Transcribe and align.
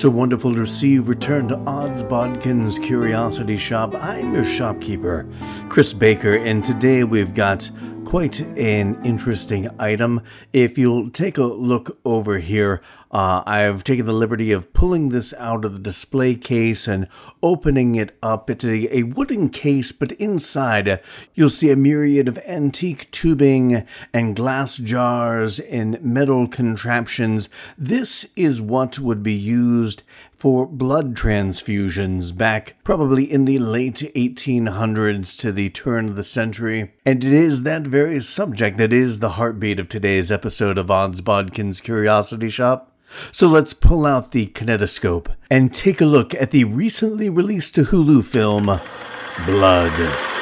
So 0.00 0.08
wonderful 0.08 0.54
to 0.54 0.64
see 0.64 0.92
you 0.92 1.02
return 1.02 1.48
to 1.48 1.58
Odds 1.66 2.02
Bodkins 2.02 2.82
Curiosity 2.82 3.58
Shoppe. 3.58 4.02
I'm 4.02 4.32
your 4.32 4.46
shopkeeper, 4.46 5.26
Chris 5.68 5.92
Baker, 5.92 6.36
and 6.36 6.64
today 6.64 7.04
we've 7.04 7.34
got 7.34 7.70
quite 8.10 8.40
an 8.40 9.00
interesting 9.04 9.68
item. 9.78 10.20
If 10.52 10.76
you'll 10.76 11.10
take 11.10 11.38
a 11.38 11.44
look 11.44 11.96
over 12.04 12.40
here, 12.40 12.82
uh, 13.12 13.44
I've 13.46 13.84
taken 13.84 14.04
the 14.04 14.12
liberty 14.12 14.50
of 14.50 14.72
pulling 14.72 15.10
this 15.10 15.32
out 15.34 15.64
of 15.64 15.74
the 15.74 15.78
display 15.78 16.34
case 16.34 16.88
and 16.88 17.06
opening 17.40 17.94
it 17.94 18.18
up. 18.20 18.50
It's 18.50 18.64
a, 18.64 18.96
a 18.96 19.04
wooden 19.04 19.48
case, 19.48 19.92
but 19.92 20.10
inside 20.12 20.88
uh, 20.88 20.96
you'll 21.34 21.50
see 21.50 21.70
a 21.70 21.76
myriad 21.76 22.26
of 22.26 22.38
antique 22.38 23.08
tubing 23.12 23.86
and 24.12 24.34
glass 24.34 24.76
jars 24.76 25.60
and 25.60 26.02
metal 26.02 26.48
contraptions. 26.48 27.48
This 27.78 28.26
is 28.34 28.60
what 28.60 28.98
would 28.98 29.22
be 29.22 29.34
used 29.34 30.02
for 30.40 30.66
blood 30.66 31.14
transfusions 31.14 32.34
back 32.34 32.74
probably 32.82 33.30
in 33.30 33.44
the 33.44 33.58
late 33.58 34.10
1800s 34.16 35.38
to 35.38 35.52
the 35.52 35.68
turn 35.68 36.08
of 36.08 36.16
the 36.16 36.24
century. 36.24 36.92
And 37.04 37.22
it 37.22 37.32
is 37.32 37.62
that 37.64 37.82
very 37.86 38.20
subject 38.20 38.78
that 38.78 38.92
is 38.92 39.18
the 39.18 39.30
heartbeat 39.30 39.78
of 39.78 39.90
today's 39.90 40.32
episode 40.32 40.78
of 40.78 40.90
Odds 40.90 41.20
Bodkins 41.20 41.82
Curiosity 41.82 42.48
Shoppe. 42.48 42.88
So 43.32 43.48
let's 43.48 43.74
pull 43.74 44.06
out 44.06 44.32
the 44.32 44.46
kinetoscope 44.46 45.28
and 45.50 45.74
take 45.74 46.00
a 46.00 46.06
look 46.06 46.34
at 46.34 46.52
the 46.52 46.64
recently 46.64 47.28
released 47.28 47.76
Hulu 47.76 48.24
film, 48.24 48.80
Blood. 49.44 50.39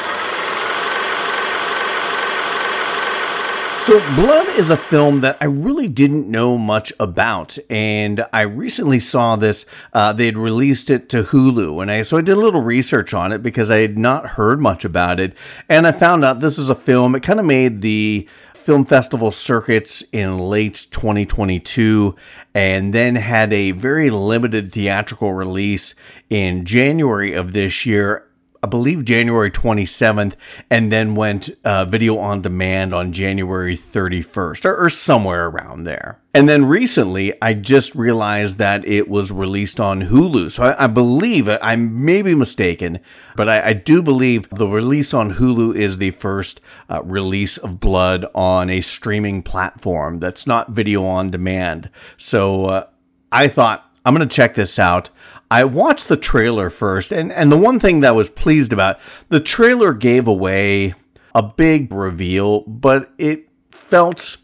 So, 3.88 3.98
Blood 4.16 4.48
is 4.48 4.68
a 4.68 4.76
film 4.76 5.22
that 5.22 5.38
I 5.40 5.46
really 5.46 5.88
didn't 5.88 6.30
know 6.30 6.58
much 6.58 6.92
about, 7.00 7.56
and 7.70 8.22
I 8.34 8.42
recently 8.42 8.98
saw 8.98 9.34
this. 9.34 9.64
Uh, 9.94 10.12
they 10.12 10.26
had 10.26 10.36
released 10.36 10.90
it 10.90 11.08
to 11.08 11.22
Hulu, 11.22 11.80
and 11.80 11.90
I 11.90 12.02
so 12.02 12.18
I 12.18 12.20
did 12.20 12.36
a 12.36 12.40
little 12.40 12.60
research 12.60 13.14
on 13.14 13.32
it 13.32 13.42
because 13.42 13.70
I 13.70 13.78
had 13.78 13.96
not 13.96 14.26
heard 14.26 14.60
much 14.60 14.84
about 14.84 15.18
it, 15.18 15.32
and 15.70 15.86
I 15.86 15.92
found 15.92 16.22
out 16.22 16.40
this 16.40 16.58
is 16.58 16.68
a 16.68 16.74
film. 16.74 17.14
It 17.14 17.22
kind 17.22 17.40
of 17.40 17.46
made 17.46 17.80
the 17.80 18.28
film 18.52 18.84
festival 18.84 19.32
circuits 19.32 20.02
in 20.12 20.38
late 20.38 20.88
2022 20.90 22.14
and 22.52 22.92
then 22.92 23.14
had 23.14 23.50
a 23.50 23.70
very 23.70 24.10
limited 24.10 24.70
theatrical 24.70 25.32
release 25.32 25.94
in 26.28 26.66
January 26.66 27.32
of 27.32 27.54
this 27.54 27.86
year 27.86 28.27
I 28.62 28.66
believe 28.66 29.04
January 29.04 29.50
27th, 29.50 30.34
and 30.68 30.90
then 30.90 31.14
went 31.14 31.50
uh, 31.64 31.84
video 31.84 32.18
on 32.18 32.42
demand 32.42 32.92
on 32.92 33.12
January 33.12 33.76
31st, 33.76 34.64
or, 34.64 34.76
or, 34.76 34.90
somewhere 34.90 35.46
around 35.46 35.84
there. 35.84 36.20
And 36.34 36.48
then 36.48 36.64
recently, 36.64 37.40
I 37.40 37.54
just 37.54 37.94
realized 37.94 38.58
that 38.58 38.84
it 38.84 39.08
was 39.08 39.30
released 39.30 39.78
on 39.78 40.02
Hulu. 40.02 40.50
So 40.50 40.64
I, 40.64 40.84
I 40.84 40.86
believe, 40.88 41.48
I 41.48 41.76
may 41.76 42.22
be 42.22 42.34
mistaken, 42.34 42.98
but 43.36 43.48
I, 43.48 43.68
I, 43.68 43.72
do 43.74 44.02
believe 44.02 44.48
the 44.50 44.66
release 44.66 45.14
on 45.14 45.34
Hulu 45.34 45.76
is 45.76 45.98
the 45.98 46.10
first 46.10 46.60
uh, 46.90 47.02
release 47.04 47.58
of 47.58 47.78
Blood 47.78 48.26
on 48.34 48.70
a 48.70 48.80
streaming 48.80 49.42
platform 49.42 50.18
that's 50.18 50.46
not 50.46 50.70
video 50.70 51.04
on 51.04 51.30
demand. 51.30 51.90
So 52.16 52.66
uh, 52.66 52.86
I 53.30 53.46
thought, 53.48 53.84
I'm 54.04 54.14
going 54.14 54.26
to 54.26 54.34
check 54.34 54.54
this 54.54 54.78
out. 54.78 55.10
I 55.50 55.64
watched 55.64 56.08
the 56.08 56.16
trailer 56.16 56.68
first, 56.70 57.10
and, 57.10 57.32
and 57.32 57.50
the 57.50 57.56
one 57.56 57.80
thing 57.80 58.00
that 58.00 58.08
I 58.08 58.12
was 58.12 58.28
pleased 58.28 58.72
about, 58.72 58.98
the 59.28 59.40
trailer 59.40 59.94
gave 59.94 60.26
away 60.26 60.94
a 61.34 61.42
big 61.42 61.92
reveal, 61.92 62.62
but 62.62 63.12
it 63.16 63.48
felt 63.70 64.36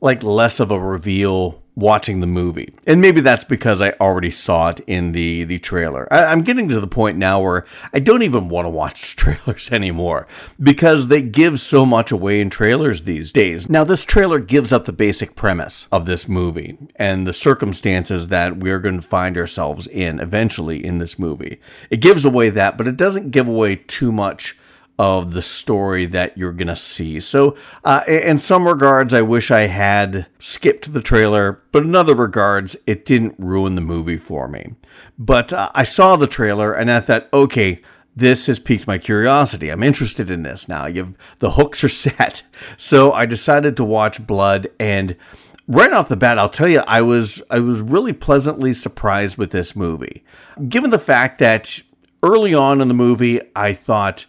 like 0.00 0.22
less 0.22 0.58
of 0.60 0.70
a 0.70 0.80
reveal 0.80 1.62
watching 1.78 2.18
the 2.18 2.26
movie. 2.26 2.74
And 2.86 3.00
maybe 3.00 3.20
that's 3.20 3.44
because 3.44 3.80
I 3.80 3.92
already 3.92 4.30
saw 4.30 4.70
it 4.70 4.80
in 4.88 5.12
the, 5.12 5.44
the 5.44 5.60
trailer. 5.60 6.12
I, 6.12 6.32
am 6.32 6.42
getting 6.42 6.68
to 6.68 6.80
the 6.80 6.88
point 6.88 7.16
now 7.16 7.40
where 7.40 7.64
I 7.92 8.00
don't 8.00 8.24
even 8.24 8.48
want 8.48 8.66
to 8.66 8.70
watch 8.70 9.14
trailers 9.16 9.70
anymore 9.70 10.26
because 10.60 11.06
they 11.06 11.22
give 11.22 11.60
so 11.60 11.86
much 11.86 12.10
away 12.10 12.40
in 12.40 12.50
trailers 12.50 13.02
these 13.02 13.30
days. 13.32 13.70
Now, 13.70 13.84
this 13.84 14.04
trailer 14.04 14.40
gives 14.40 14.72
up 14.72 14.86
the 14.86 14.92
basic 14.92 15.36
premise 15.36 15.86
of 15.92 16.06
this 16.06 16.28
movie 16.28 16.76
and 16.96 17.26
the 17.26 17.32
circumstances 17.32 18.26
that 18.28 18.58
we're 18.58 18.80
going 18.80 18.96
to 18.96 19.02
find 19.02 19.38
ourselves 19.38 19.86
in 19.86 20.18
eventually 20.18 20.84
in 20.84 20.98
this 20.98 21.16
movie. 21.18 21.60
It 21.90 22.00
gives 22.00 22.24
away 22.24 22.50
that, 22.50 22.76
but 22.76 22.88
it 22.88 22.96
doesn't 22.96 23.30
give 23.30 23.46
away 23.46 23.76
too 23.76 24.10
much 24.10 24.56
of 24.98 25.32
the 25.32 25.42
story 25.42 26.06
that 26.06 26.36
you're 26.36 26.52
going 26.52 26.68
to 26.68 26.76
see. 26.76 27.20
So, 27.20 27.56
uh, 27.84 28.02
in 28.08 28.38
some 28.38 28.66
regards, 28.66 29.14
I 29.14 29.22
wish 29.22 29.50
I 29.50 29.62
had 29.62 30.26
skipped 30.38 30.92
the 30.92 31.00
trailer, 31.00 31.62
but 31.70 31.84
in 31.84 31.94
other 31.94 32.14
regards, 32.14 32.76
it 32.86 33.04
didn't 33.04 33.36
ruin 33.38 33.76
the 33.76 33.80
movie 33.80 34.16
for 34.16 34.48
me. 34.48 34.74
But 35.18 35.52
uh, 35.52 35.70
I 35.74 35.84
saw 35.84 36.16
the 36.16 36.26
trailer 36.26 36.72
and 36.72 36.90
I 36.90 37.00
thought, 37.00 37.28
okay, 37.32 37.80
this 38.16 38.46
has 38.46 38.58
piqued 38.58 38.88
my 38.88 38.98
curiosity. 38.98 39.70
I'm 39.70 39.84
interested 39.84 40.30
in 40.30 40.42
this 40.42 40.68
now. 40.68 40.86
You've, 40.86 41.14
the 41.38 41.52
hooks 41.52 41.84
are 41.84 41.88
set. 41.88 42.42
So 42.76 43.12
I 43.12 43.26
decided 43.26 43.76
to 43.76 43.84
watch 43.84 44.26
Blood 44.26 44.68
and 44.80 45.16
right 45.68 45.92
off 45.92 46.08
the 46.08 46.16
bat, 46.16 46.38
I'll 46.38 46.48
tell 46.48 46.68
you, 46.68 46.82
I 46.86 47.02
was 47.02 47.42
I 47.50 47.60
was 47.60 47.80
really 47.80 48.12
pleasantly 48.12 48.72
surprised 48.72 49.38
with 49.38 49.52
this 49.52 49.76
movie. 49.76 50.24
Given 50.68 50.90
the 50.90 50.98
fact 50.98 51.38
that 51.38 51.80
early 52.22 52.54
on 52.54 52.80
in 52.80 52.88
the 52.88 52.94
movie, 52.94 53.40
I 53.54 53.74
thought 53.74 54.26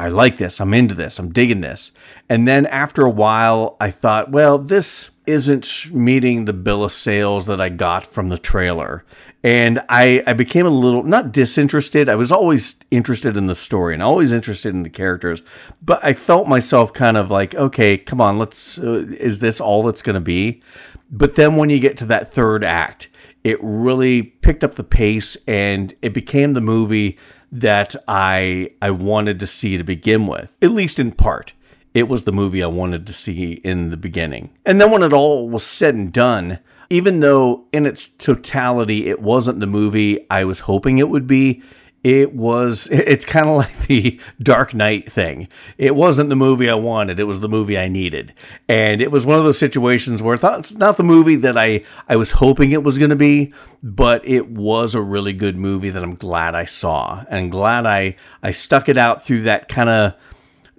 I 0.00 0.08
like 0.08 0.38
this. 0.38 0.62
I'm 0.62 0.72
into 0.72 0.94
this. 0.94 1.18
I'm 1.18 1.30
digging 1.30 1.60
this. 1.60 1.92
And 2.26 2.48
then 2.48 2.64
after 2.66 3.04
a 3.04 3.10
while, 3.10 3.76
I 3.78 3.90
thought, 3.90 4.30
well, 4.30 4.56
this 4.56 5.10
isn't 5.26 5.92
meeting 5.92 6.46
the 6.46 6.54
bill 6.54 6.84
of 6.84 6.92
sales 6.92 7.44
that 7.44 7.60
I 7.60 7.68
got 7.68 8.06
from 8.06 8.30
the 8.30 8.38
trailer. 8.38 9.04
And 9.44 9.84
I, 9.90 10.22
I 10.26 10.32
became 10.32 10.64
a 10.64 10.70
little, 10.70 11.02
not 11.02 11.32
disinterested. 11.32 12.08
I 12.08 12.14
was 12.14 12.32
always 12.32 12.76
interested 12.90 13.36
in 13.36 13.46
the 13.46 13.54
story 13.54 13.92
and 13.92 14.02
always 14.02 14.32
interested 14.32 14.74
in 14.74 14.84
the 14.84 14.90
characters. 14.90 15.42
But 15.82 16.02
I 16.02 16.14
felt 16.14 16.48
myself 16.48 16.94
kind 16.94 17.18
of 17.18 17.30
like, 17.30 17.54
okay, 17.54 17.98
come 17.98 18.22
on, 18.22 18.38
let's, 18.38 18.78
uh, 18.78 19.04
is 19.18 19.40
this 19.40 19.60
all 19.60 19.86
it's 19.86 20.02
going 20.02 20.14
to 20.14 20.20
be? 20.20 20.62
But 21.10 21.36
then 21.36 21.56
when 21.56 21.68
you 21.68 21.78
get 21.78 21.98
to 21.98 22.06
that 22.06 22.32
third 22.32 22.64
act, 22.64 23.08
it 23.44 23.58
really 23.62 24.22
picked 24.22 24.64
up 24.64 24.76
the 24.76 24.84
pace 24.84 25.36
and 25.46 25.94
it 26.00 26.14
became 26.14 26.54
the 26.54 26.62
movie 26.62 27.18
that 27.52 27.96
I 28.06 28.72
I 28.80 28.90
wanted 28.90 29.40
to 29.40 29.46
see 29.46 29.76
to 29.76 29.84
begin 29.84 30.26
with, 30.26 30.56
at 30.62 30.70
least 30.70 30.98
in 30.98 31.12
part. 31.12 31.52
It 31.92 32.08
was 32.08 32.22
the 32.22 32.32
movie 32.32 32.62
I 32.62 32.68
wanted 32.68 33.06
to 33.08 33.12
see 33.12 33.54
in 33.64 33.90
the 33.90 33.96
beginning. 33.96 34.50
And 34.64 34.80
then 34.80 34.92
when 34.92 35.02
it 35.02 35.12
all 35.12 35.48
was 35.48 35.64
said 35.64 35.94
and 35.96 36.12
done, 36.12 36.60
even 36.88 37.20
though 37.20 37.66
in 37.72 37.84
its 37.84 38.08
totality 38.08 39.08
it 39.08 39.20
wasn't 39.20 39.60
the 39.60 39.66
movie 39.66 40.24
I 40.30 40.44
was 40.44 40.60
hoping 40.60 40.98
it 40.98 41.08
would 41.08 41.26
be, 41.26 41.62
it 42.02 42.34
was 42.34 42.88
it's 42.90 43.24
kind 43.24 43.48
of 43.48 43.56
like 43.58 43.86
the 43.86 44.20
dark 44.42 44.74
knight 44.74 45.10
thing. 45.10 45.48
It 45.76 45.94
wasn't 45.94 46.30
the 46.30 46.36
movie 46.36 46.70
i 46.70 46.74
wanted 46.74 47.20
it 47.20 47.24
was 47.24 47.40
the 47.40 47.48
movie 47.48 47.78
i 47.78 47.88
needed. 47.88 48.32
And 48.68 49.02
it 49.02 49.10
was 49.10 49.26
one 49.26 49.38
of 49.38 49.44
those 49.44 49.58
situations 49.58 50.22
where 50.22 50.34
it's 50.34 50.74
not 50.74 50.96
the 50.96 51.02
movie 51.02 51.36
that 51.36 51.58
i 51.58 51.84
i 52.08 52.16
was 52.16 52.32
hoping 52.32 52.72
it 52.72 52.82
was 52.82 52.98
going 52.98 53.10
to 53.10 53.16
be 53.16 53.52
but 53.82 54.26
it 54.26 54.48
was 54.50 54.94
a 54.94 55.00
really 55.00 55.32
good 55.32 55.56
movie 55.56 55.90
that 55.90 56.02
i'm 56.02 56.16
glad 56.16 56.54
i 56.54 56.64
saw. 56.64 57.24
And 57.28 57.52
glad 57.52 57.86
i 57.86 58.16
i 58.42 58.50
stuck 58.50 58.88
it 58.88 58.96
out 58.96 59.22
through 59.24 59.42
that 59.42 59.68
kind 59.68 59.90
of 59.90 60.14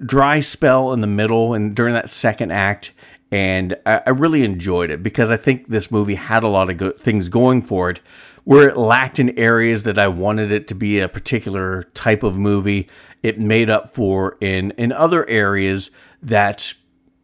dry 0.03 0.39
spell 0.39 0.93
in 0.93 1.01
the 1.01 1.07
middle 1.07 1.53
and 1.53 1.75
during 1.75 1.93
that 1.93 2.09
second 2.09 2.51
act 2.51 2.91
and 3.31 3.77
I, 3.85 4.01
I 4.07 4.09
really 4.09 4.43
enjoyed 4.43 4.89
it 4.89 5.03
because 5.03 5.29
i 5.29 5.37
think 5.37 5.67
this 5.67 5.91
movie 5.91 6.15
had 6.15 6.41
a 6.41 6.47
lot 6.47 6.71
of 6.71 6.77
good 6.77 6.97
things 6.97 7.29
going 7.29 7.61
for 7.61 7.91
it 7.91 7.99
where 8.43 8.69
it 8.69 8.77
lacked 8.77 9.19
in 9.19 9.37
areas 9.37 9.83
that 9.83 9.99
I 9.99 10.07
wanted 10.07 10.51
it 10.51 10.67
to 10.69 10.75
be 10.75 10.99
a 10.99 11.07
particular 11.07 11.83
type 11.93 12.23
of 12.23 12.37
movie, 12.37 12.89
it 13.23 13.39
made 13.39 13.69
up 13.69 13.93
for 13.93 14.37
in 14.41 14.71
in 14.71 14.91
other 14.91 15.27
areas 15.29 15.91
that 16.21 16.73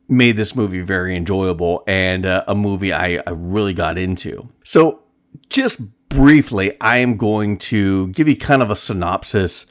made 0.10 0.38
this 0.38 0.56
movie 0.56 0.82
very 0.82 1.16
enjoyable 1.16 1.84
and 1.86 2.26
uh, 2.26 2.44
a 2.48 2.56
movie 2.56 2.94
I, 2.94 3.22
I 3.28 3.32
really 3.32 3.74
got 3.74 3.98
into. 3.98 4.50
So, 4.64 5.04
just 5.50 5.82
briefly, 6.10 6.80
I 6.80 7.00
am 7.00 7.18
going 7.18 7.58
to 7.58 8.08
give 8.10 8.28
you 8.28 8.38
kind 8.38 8.62
of 8.62 8.72
a 8.72 8.76
synopsis 8.76 9.66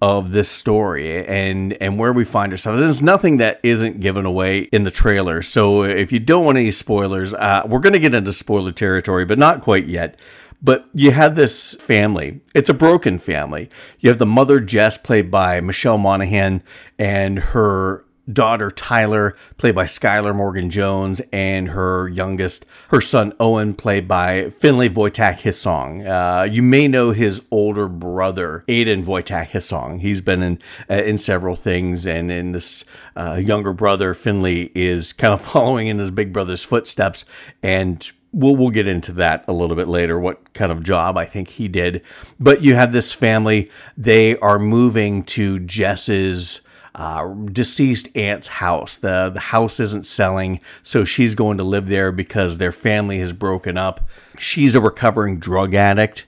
of 0.00 0.32
this 0.32 0.48
story 0.48 1.24
and 1.26 1.74
and 1.74 1.96
where 1.96 2.12
we 2.12 2.24
find 2.24 2.52
ourselves. 2.52 2.80
There's 2.80 3.02
nothing 3.02 3.36
that 3.36 3.60
isn't 3.62 4.00
given 4.00 4.26
away 4.26 4.62
in 4.72 4.82
the 4.82 4.90
trailer. 4.90 5.42
So 5.42 5.84
if 5.84 6.10
you 6.10 6.18
don't 6.18 6.44
want 6.44 6.58
any 6.58 6.72
spoilers, 6.72 7.32
uh, 7.34 7.62
we're 7.66 7.78
going 7.78 7.92
to 7.92 8.00
get 8.00 8.12
into 8.12 8.32
spoiler 8.32 8.72
territory, 8.72 9.24
but 9.24 9.38
not 9.38 9.60
quite 9.60 9.86
yet. 9.86 10.18
But 10.62 10.88
you 10.94 11.10
have 11.10 11.34
this 11.34 11.74
family. 11.74 12.40
It's 12.54 12.70
a 12.70 12.74
broken 12.74 13.18
family. 13.18 13.68
You 13.98 14.10
have 14.10 14.18
the 14.18 14.26
mother, 14.26 14.60
Jess, 14.60 14.96
played 14.96 15.30
by 15.30 15.60
Michelle 15.60 15.98
Monaghan, 15.98 16.62
and 16.98 17.38
her 17.38 18.04
daughter 18.32 18.70
Tyler, 18.70 19.36
played 19.56 19.74
by 19.74 19.84
Skylar 19.84 20.34
Morgan 20.34 20.70
Jones, 20.70 21.20
and 21.32 21.70
her 21.70 22.08
youngest, 22.08 22.64
her 22.88 23.00
son 23.00 23.32
Owen, 23.40 23.74
played 23.74 24.06
by 24.06 24.50
Finlay 24.50 24.88
Wojtak 24.88 25.40
Hissong. 25.40 26.06
Uh, 26.06 26.44
you 26.44 26.62
may 26.62 26.86
know 26.86 27.10
his 27.10 27.42
older 27.50 27.88
brother, 27.88 28.64
Aiden 28.68 29.04
Wojtak 29.04 29.48
Hissong. 29.48 30.00
He's 30.00 30.20
been 30.20 30.42
in 30.42 30.58
uh, 30.88 30.94
in 31.02 31.18
several 31.18 31.56
things, 31.56 32.06
and 32.06 32.30
in 32.30 32.52
this 32.52 32.84
uh, 33.16 33.40
younger 33.42 33.72
brother, 33.72 34.14
Finlay, 34.14 34.70
is 34.74 35.12
kind 35.12 35.34
of 35.34 35.40
following 35.44 35.88
in 35.88 35.98
his 35.98 36.12
big 36.12 36.32
brother's 36.32 36.64
footsteps, 36.64 37.24
and 37.62 38.12
we'll 38.32 38.56
we'll 38.56 38.70
get 38.70 38.86
into 38.86 39.12
that 39.12 39.44
a 39.46 39.52
little 39.52 39.76
bit 39.76 39.88
later 39.88 40.18
what 40.18 40.52
kind 40.54 40.72
of 40.72 40.82
job 40.82 41.16
I 41.16 41.24
think 41.24 41.48
he 41.48 41.68
did 41.68 42.02
but 42.40 42.62
you 42.62 42.74
have 42.74 42.92
this 42.92 43.12
family 43.12 43.70
they 43.96 44.36
are 44.38 44.58
moving 44.58 45.22
to 45.24 45.58
Jess's 45.60 46.62
uh, 46.94 47.32
deceased 47.46 48.14
aunt's 48.16 48.48
house. 48.48 48.96
The 48.96 49.30
the 49.30 49.40
house 49.40 49.80
isn't 49.80 50.06
selling, 50.06 50.60
so 50.82 51.04
she's 51.04 51.34
going 51.34 51.58
to 51.58 51.64
live 51.64 51.88
there 51.88 52.12
because 52.12 52.58
their 52.58 52.72
family 52.72 53.18
has 53.20 53.32
broken 53.32 53.78
up. 53.78 54.06
She's 54.38 54.74
a 54.74 54.80
recovering 54.80 55.38
drug 55.38 55.74
addict, 55.74 56.26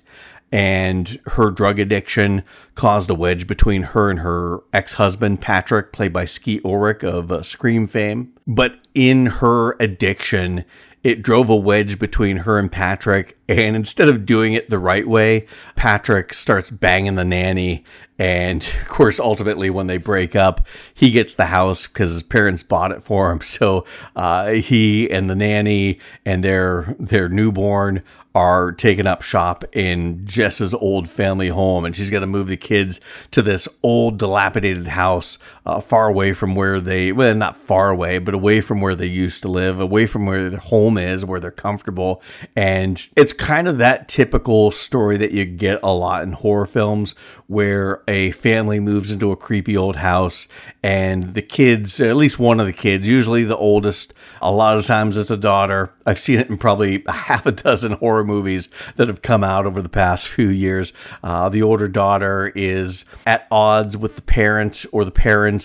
and 0.50 1.20
her 1.26 1.50
drug 1.50 1.78
addiction 1.78 2.44
caused 2.74 3.10
a 3.10 3.14
wedge 3.14 3.46
between 3.46 3.82
her 3.82 4.10
and 4.10 4.20
her 4.20 4.60
ex 4.72 4.94
husband 4.94 5.42
Patrick, 5.42 5.92
played 5.92 6.12
by 6.12 6.24
Skeet 6.24 6.64
Ulrich 6.64 7.04
of 7.04 7.30
uh, 7.30 7.42
Scream 7.42 7.86
fame. 7.86 8.32
But 8.46 8.78
in 8.94 9.26
her 9.26 9.76
addiction, 9.80 10.64
it 11.04 11.22
drove 11.22 11.50
a 11.50 11.56
wedge 11.56 11.98
between 11.98 12.38
her 12.38 12.58
and 12.58 12.72
Patrick. 12.72 13.38
And 13.46 13.76
instead 13.76 14.08
of 14.08 14.24
doing 14.24 14.54
it 14.54 14.70
the 14.70 14.78
right 14.78 15.06
way, 15.06 15.46
Patrick 15.76 16.32
starts 16.32 16.70
banging 16.70 17.14
the 17.14 17.26
nanny. 17.26 17.84
And 18.18 18.66
of 18.80 18.88
course, 18.88 19.20
ultimately, 19.20 19.68
when 19.68 19.86
they 19.86 19.98
break 19.98 20.34
up, 20.34 20.66
he 20.92 21.10
gets 21.10 21.34
the 21.34 21.46
house 21.46 21.86
because 21.86 22.10
his 22.10 22.22
parents 22.22 22.62
bought 22.62 22.90
it 22.90 23.04
for 23.04 23.30
him. 23.30 23.40
So 23.54 23.84
uh, 24.16 24.52
he 24.52 25.08
and 25.10 25.30
the 25.30 25.36
nanny 25.36 26.00
and 26.24 26.42
their 26.42 26.96
their 26.98 27.28
newborn 27.28 28.02
are 28.34 28.72
taking 28.72 29.06
up 29.06 29.22
shop 29.22 29.64
in 29.72 30.26
Jess's 30.26 30.74
old 30.74 31.08
family 31.08 31.48
home, 31.48 31.84
and 31.84 31.94
she's 31.94 32.10
got 32.10 32.20
to 32.20 32.26
move 32.26 32.48
the 32.48 32.56
kids 32.56 33.00
to 33.30 33.42
this 33.42 33.68
old, 33.82 34.18
dilapidated 34.18 34.88
house 34.88 35.38
uh, 35.66 35.80
far 35.80 36.08
away 36.08 36.32
from 36.32 36.54
where 36.54 36.80
they, 36.80 37.12
well, 37.12 37.34
not 37.34 37.56
far 37.56 37.90
away, 37.90 38.18
but 38.18 38.34
away 38.34 38.60
from 38.60 38.80
where 38.80 38.94
they 38.94 39.06
used 39.06 39.42
to 39.42 39.48
live, 39.48 39.80
away 39.80 40.06
from 40.06 40.26
where 40.26 40.50
their 40.50 40.58
home 40.58 40.98
is, 40.98 41.24
where 41.24 41.40
they're 41.40 41.50
comfortable. 41.50 42.22
And 42.54 43.02
it's 43.16 43.32
kind 43.32 43.66
of 43.66 43.78
that 43.78 44.08
typical 44.08 44.70
story 44.70 45.16
that 45.16 45.32
you 45.32 45.44
get 45.44 45.80
a 45.82 45.92
lot 45.92 46.22
in 46.22 46.32
horror 46.32 46.66
films 46.66 47.14
where 47.46 48.02
a 48.08 48.30
family 48.32 48.80
moves 48.80 49.10
into 49.10 49.30
a 49.30 49.36
creepy 49.36 49.76
old 49.76 49.96
house 49.96 50.48
and 50.82 51.34
the 51.34 51.42
kids, 51.42 52.00
at 52.00 52.16
least 52.16 52.38
one 52.38 52.60
of 52.60 52.66
the 52.66 52.72
kids, 52.72 53.08
usually 53.08 53.44
the 53.44 53.56
oldest, 53.56 54.14
a 54.40 54.50
lot 54.50 54.76
of 54.76 54.86
times 54.86 55.16
it's 55.16 55.30
a 55.30 55.36
daughter. 55.36 55.92
I've 56.06 56.18
seen 56.18 56.38
it 56.38 56.48
in 56.48 56.58
probably 56.58 57.02
half 57.08 57.46
a 57.46 57.52
dozen 57.52 57.92
horror 57.92 58.24
movies 58.24 58.70
that 58.96 59.08
have 59.08 59.22
come 59.22 59.44
out 59.44 59.66
over 59.66 59.82
the 59.82 59.88
past 59.88 60.28
few 60.28 60.48
years. 60.48 60.92
Uh, 61.22 61.48
the 61.48 61.62
older 61.62 61.88
daughter 61.88 62.52
is 62.54 63.04
at 63.26 63.46
odds 63.50 63.96
with 63.96 64.16
the 64.16 64.22
parent 64.22 64.84
or 64.92 65.04
the 65.04 65.10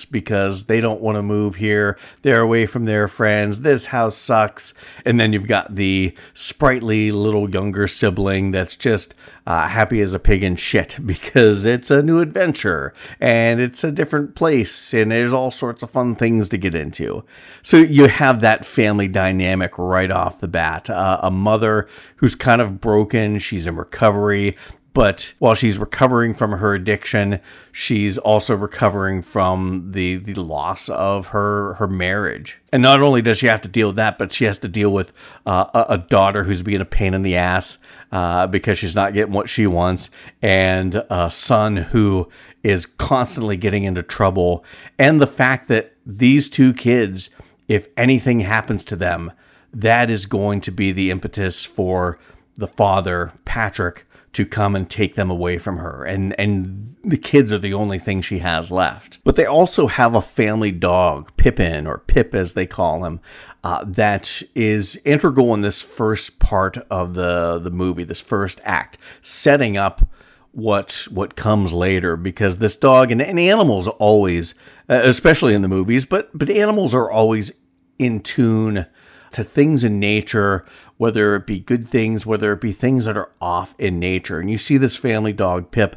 because 0.06 0.66
they 0.66 0.82
don't 0.82 1.02
want 1.02 1.16
to 1.16 1.24
move 1.24 1.56
here. 1.56 1.98
They're 2.22 2.42
away 2.42 2.66
from 2.66 2.86
their 2.86 3.08
friends. 3.08 3.62
This 3.62 3.88
house 3.88 4.16
sucks. 4.16 4.74
And 5.06 5.20
then 5.20 5.34
you've 5.34 5.48
got 5.48 5.76
the 5.76 6.16
sprightly 6.34 7.12
little 7.12 7.50
younger 7.50 7.88
sibling 7.88 8.52
that's 8.52 8.76
just 8.76 9.16
uh, 9.46 9.68
happy 9.68 10.00
as 10.00 10.14
a 10.14 10.20
pig 10.20 10.44
in 10.44 10.56
shit 10.56 11.00
because 11.06 11.66
it's 11.66 11.90
a 11.90 12.04
new 12.04 12.20
adventure 12.20 12.94
and 13.20 13.60
it's 13.60 13.84
a 13.84 13.92
different 13.92 14.36
place 14.36 14.94
and 14.94 15.12
there's 15.12 15.34
all 15.34 15.52
sorts 15.52 15.82
of 15.82 15.90
fun 15.90 16.16
things 16.16 16.50
to 16.50 16.58
get 16.58 16.76
into. 16.76 17.24
So 17.62 17.78
you 17.78 18.08
have 18.08 18.42
that 18.42 18.64
family 18.64 19.08
dynamic 19.08 19.78
right 19.78 20.12
off 20.12 20.40
the 20.40 20.48
bat. 20.48 20.90
Uh, 20.90 21.20
a 21.24 21.32
mother 21.32 21.88
who's 22.18 22.36
kind 22.36 22.62
of 22.62 22.80
broken, 22.80 23.40
she's 23.40 23.66
in 23.66 23.76
recovery, 23.76 24.56
but 25.00 25.34
while 25.40 25.54
she's 25.54 25.80
recovering 25.80 26.34
from 26.34 26.52
her 26.52 26.74
addiction, 26.74 27.40
she's 27.72 28.18
also 28.18 28.54
recovering 28.54 29.22
from 29.22 29.94
the 29.94 30.18
the 30.18 30.34
loss 30.34 30.90
of 30.90 31.28
her 31.28 31.76
her 31.76 31.88
marriage. 31.88 32.60
And 32.74 32.84
not 32.84 33.00
only 33.00 33.22
does 33.22 33.38
she 33.38 33.48
have 33.48 33.62
to 33.62 33.70
deal 33.70 33.88
with 33.88 33.96
that, 33.96 34.18
but 34.18 34.34
she 34.34 34.44
has 34.44 34.58
to 34.58 34.68
deal 34.68 34.92
with 34.92 35.14
uh, 35.46 35.68
a, 35.74 35.94
a, 35.94 35.98
daughter 36.00 36.44
who's 36.44 36.62
being 36.62 36.82
a 36.82 36.86
pain 36.86 37.14
in 37.14 37.22
the 37.22 37.38
ass 37.38 37.78
uh, 38.12 38.48
because 38.48 38.78
she's 38.78 38.94
not 38.94 39.14
getting 39.14 39.32
what 39.32 39.48
she 39.48 39.66
wants, 39.66 40.10
and 40.42 41.02
a 41.10 41.32
son 41.32 41.78
who 41.78 42.28
is 42.62 42.86
constantly 42.86 43.56
getting 43.56 43.86
into 43.86 44.04
trouble. 44.04 44.66
And 44.98 45.22
the 45.22 45.28
fact 45.28 45.70
that 45.70 45.94
these 46.06 46.50
two 46.50 46.74
kids, 46.74 47.30
if 47.70 47.88
anything 47.96 48.42
happens 48.42 48.84
to 48.84 48.98
them, 48.98 49.32
that 49.72 50.10
is 50.10 50.26
going 50.26 50.60
to 50.60 50.72
be 50.72 50.92
the 50.92 51.10
impetus 51.10 51.64
for 51.64 52.20
the 52.58 52.68
father, 52.68 53.32
Patrick, 53.46 54.06
to 54.34 54.46
come 54.46 54.76
and 54.76 54.90
take 54.90 55.16
them 55.16 55.30
away 55.30 55.58
from 55.58 55.78
her. 55.78 56.04
And 56.04 56.40
and 56.40 56.96
the 57.04 57.18
kids 57.18 57.52
are 57.52 57.58
the 57.58 57.74
only 57.74 58.00
thing 58.00 58.22
she 58.22 58.40
has 58.40 58.72
left. 58.72 59.20
But 59.24 59.36
they 59.36 59.46
also 59.46 59.88
have 59.88 60.14
a 60.14 60.22
family 60.22 60.72
dog, 60.72 61.32
Pippin 61.38 61.88
or 61.88 62.00
Pip 62.00 62.36
as 62.36 62.54
they 62.54 62.66
call 62.66 63.06
him, 63.06 63.20
uh, 63.64 63.84
that 63.86 64.42
is 64.56 65.02
integral 65.06 65.54
in 65.54 65.62
this 65.62 65.82
first 65.82 66.40
part 66.40 66.78
of 66.90 67.14
the 67.14 67.60
the 67.60 67.72
movie, 67.72 68.04
this 68.04 68.22
first 68.22 68.60
act, 68.64 68.98
setting 69.22 69.78
up 69.78 70.08
what 70.52 71.08
what 71.12 71.36
comes 71.36 71.72
later 71.72 72.16
because 72.16 72.58
this 72.58 72.76
dog 72.76 73.12
and, 73.12 73.22
and 73.22 73.40
animals 73.40 73.88
always 73.88 74.56
uh, 74.90 75.00
especially 75.04 75.54
in 75.54 75.62
the 75.62 75.68
movies 75.68 76.06
but 76.06 76.36
but 76.36 76.50
animals 76.50 76.94
are 76.94 77.10
always 77.10 77.52
in 78.00 78.20
tune 78.20 78.86
to 79.32 79.44
things 79.44 79.84
in 79.84 80.00
nature 80.00 80.66
whether 81.00 81.34
it 81.34 81.48
be 81.48 81.60
good 81.60 81.88
things, 81.88 82.26
whether 82.26 82.52
it 82.52 82.60
be 82.60 82.74
things 82.74 83.06
that 83.06 83.16
are 83.16 83.32
off 83.40 83.74
in 83.80 84.00
nature. 84.00 84.42
And 84.42 84.52
you 84.52 84.58
see 84.58 84.76
this 84.76 84.98
family 84.98 85.32
dog, 85.32 85.72
Pip, 85.72 85.96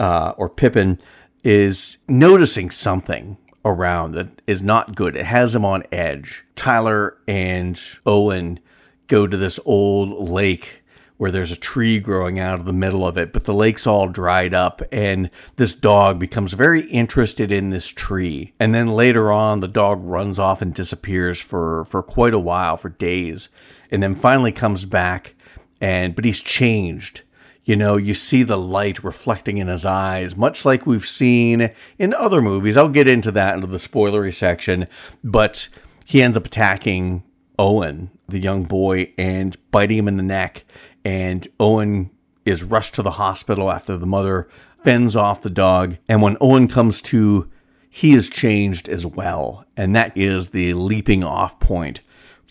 uh, 0.00 0.32
or 0.36 0.48
Pippin, 0.48 0.98
is 1.44 1.98
noticing 2.08 2.68
something 2.68 3.36
around 3.64 4.10
that 4.12 4.42
is 4.48 4.60
not 4.60 4.96
good. 4.96 5.14
It 5.14 5.26
has 5.26 5.54
him 5.54 5.64
on 5.64 5.84
edge. 5.92 6.44
Tyler 6.56 7.16
and 7.28 7.80
Owen 8.04 8.58
go 9.06 9.28
to 9.28 9.36
this 9.36 9.60
old 9.64 10.28
lake 10.28 10.82
where 11.16 11.30
there's 11.30 11.52
a 11.52 11.56
tree 11.56 12.00
growing 12.00 12.40
out 12.40 12.58
of 12.58 12.66
the 12.66 12.72
middle 12.72 13.06
of 13.06 13.16
it, 13.16 13.32
but 13.32 13.44
the 13.44 13.54
lake's 13.54 13.86
all 13.86 14.08
dried 14.08 14.52
up, 14.52 14.82
and 14.90 15.30
this 15.56 15.74
dog 15.74 16.18
becomes 16.18 16.54
very 16.54 16.80
interested 16.86 17.52
in 17.52 17.70
this 17.70 17.86
tree. 17.86 18.52
And 18.58 18.74
then 18.74 18.88
later 18.88 19.30
on, 19.30 19.60
the 19.60 19.68
dog 19.68 20.00
runs 20.02 20.40
off 20.40 20.60
and 20.60 20.74
disappears 20.74 21.38
for, 21.38 21.84
for 21.84 22.02
quite 22.02 22.34
a 22.34 22.38
while, 22.38 22.76
for 22.76 22.88
days 22.88 23.50
and 23.90 24.02
then 24.02 24.14
finally 24.14 24.52
comes 24.52 24.84
back 24.84 25.34
and 25.80 26.14
but 26.14 26.24
he's 26.24 26.40
changed. 26.40 27.22
You 27.62 27.76
know 27.76 27.96
you 27.96 28.14
see 28.14 28.42
the 28.42 28.58
light 28.58 29.04
reflecting 29.04 29.58
in 29.58 29.68
his 29.68 29.84
eyes 29.84 30.36
much 30.36 30.64
like 30.64 30.86
we've 30.86 31.06
seen 31.06 31.70
in 31.98 32.14
other 32.14 32.42
movies. 32.42 32.76
I'll 32.76 32.88
get 32.88 33.08
into 33.08 33.30
that 33.32 33.54
into 33.54 33.66
the 33.66 33.76
spoilery 33.76 34.34
section 34.34 34.86
but 35.22 35.68
he 36.04 36.22
ends 36.22 36.36
up 36.36 36.46
attacking 36.46 37.22
owen 37.58 38.10
the 38.26 38.38
young 38.38 38.64
boy 38.64 39.12
and 39.18 39.56
biting 39.70 39.98
him 39.98 40.08
in 40.08 40.16
the 40.16 40.22
neck. 40.22 40.64
And 41.04 41.46
owen 41.58 42.10
is 42.44 42.64
rushed 42.64 42.94
to 42.94 43.02
the 43.02 43.12
hospital 43.12 43.70
after 43.70 43.96
the 43.96 44.06
mother 44.06 44.48
fends 44.82 45.14
off 45.14 45.42
the 45.42 45.50
dog. 45.50 45.98
And 46.08 46.22
when 46.22 46.36
owen 46.40 46.68
comes 46.68 47.00
to 47.02 47.50
he 47.92 48.14
is 48.14 48.28
changed 48.28 48.88
as 48.88 49.04
well. 49.04 49.64
And 49.76 49.94
that 49.96 50.16
is 50.16 50.50
the 50.50 50.74
leaping 50.74 51.24
off 51.24 51.58
point 51.58 52.00